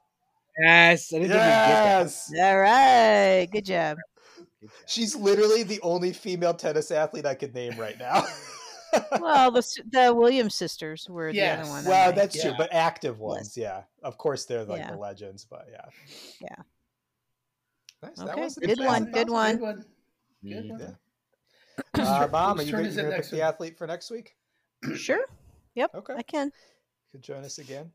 Yes. 0.62 1.12
I 1.12 1.18
didn't 1.18 1.30
think 1.30 1.40
get 1.40 1.48
that. 1.48 2.00
Yes. 2.02 2.32
All 2.38 2.58
right, 2.60 3.48
good 3.50 3.64
job. 3.64 3.96
Good 4.36 4.68
job. 4.68 4.70
She's 4.86 5.16
literally 5.16 5.62
the 5.62 5.80
only 5.82 6.12
female 6.12 6.54
tennis 6.54 6.90
athlete 6.90 7.26
I 7.26 7.34
could 7.34 7.54
name 7.54 7.76
right 7.78 7.98
now. 7.98 8.24
Well, 9.20 9.52
the 9.52 9.62
the 9.92 10.12
Williams 10.12 10.56
sisters 10.56 11.06
were 11.08 11.32
the 11.32 11.40
other 11.42 11.70
one. 11.70 11.84
well, 11.84 12.08
on 12.08 12.14
my- 12.16 12.22
that's 12.22 12.40
true, 12.40 12.50
Yeah. 12.50 12.56
but 12.58 12.72
active 12.72 13.20
ones, 13.20 13.56
yeah. 13.56 13.82
Of 14.02 14.18
course, 14.18 14.46
they're 14.46 14.64
like 14.64 14.80
Yeah. 14.80 14.90
the 14.90 14.96
legends, 14.96 15.44
but 15.48 15.68
yeah. 15.70 15.84
Yeah. 16.40 16.56
Nice. 18.02 18.18
Okay, 18.20 18.40
wasn't 18.40 18.66
good 18.66 18.78
bad. 18.78 18.86
one, 18.86 19.04
good 19.12 19.28
one. 19.30 19.56
Good 19.56 19.62
one. 19.62 19.84
Good 20.42 20.70
one. 20.70 20.96
Uh, 21.94 22.28
Mom, 22.32 22.58
are 22.58 22.62
you 22.62 22.72
going 22.72 22.92
to 22.92 23.10
pick 23.12 23.28
the 23.30 23.42
athlete 23.42 23.76
for 23.76 23.86
next 23.86 24.10
week? 24.10 24.34
sure. 24.96 25.24
Yep, 25.74 25.90
Okay. 25.94 26.14
I 26.16 26.22
can. 26.22 26.50
Could 27.12 27.22
join 27.22 27.44
us 27.44 27.58
again 27.58 27.90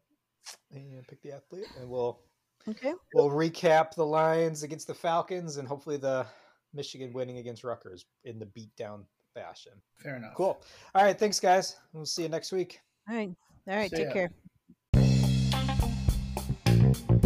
and 0.71 1.05
pick 1.07 1.21
the 1.21 1.31
athlete, 1.31 1.65
and 1.79 1.89
we'll 1.89 2.19
Okay. 2.67 2.93
we'll 3.13 3.29
recap 3.29 3.93
the 3.95 4.05
Lions 4.05 4.63
against 4.63 4.87
the 4.87 4.93
Falcons, 4.93 5.57
and 5.57 5.67
hopefully 5.67 5.97
the 5.97 6.25
Michigan 6.73 7.13
winning 7.13 7.37
against 7.37 7.63
Rutgers 7.63 8.05
in 8.25 8.39
the 8.39 8.45
beatdown 8.45 9.05
fashion. 9.33 9.73
Fair 9.97 10.17
enough. 10.17 10.33
Cool. 10.35 10.61
All 10.93 11.03
right, 11.03 11.17
thanks, 11.17 11.39
guys. 11.39 11.77
We'll 11.93 12.05
see 12.05 12.23
you 12.23 12.29
next 12.29 12.51
week. 12.51 12.79
All 13.09 13.15
right. 13.15 13.29
All 13.67 13.75
right. 13.75 13.89
See 13.89 13.97
Take 14.05 14.15
ya. 14.15 14.27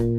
care. 0.07 0.18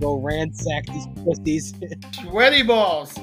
Go 0.00 0.16
ransack 0.16 0.86
these 0.86 1.06
pussies. 1.24 1.74
Sweaty 2.12 2.62
balls. 2.62 3.14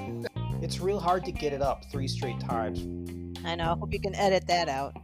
It's 0.61 0.79
real 0.79 0.99
hard 0.99 1.25
to 1.25 1.31
get 1.31 1.53
it 1.53 1.61
up 1.61 1.85
three 1.91 2.07
straight 2.07 2.39
times. 2.39 2.79
I 3.45 3.55
know. 3.55 3.75
Hope 3.75 3.93
you 3.93 3.99
can 3.99 4.15
edit 4.15 4.47
that 4.47 4.69
out. 4.69 4.95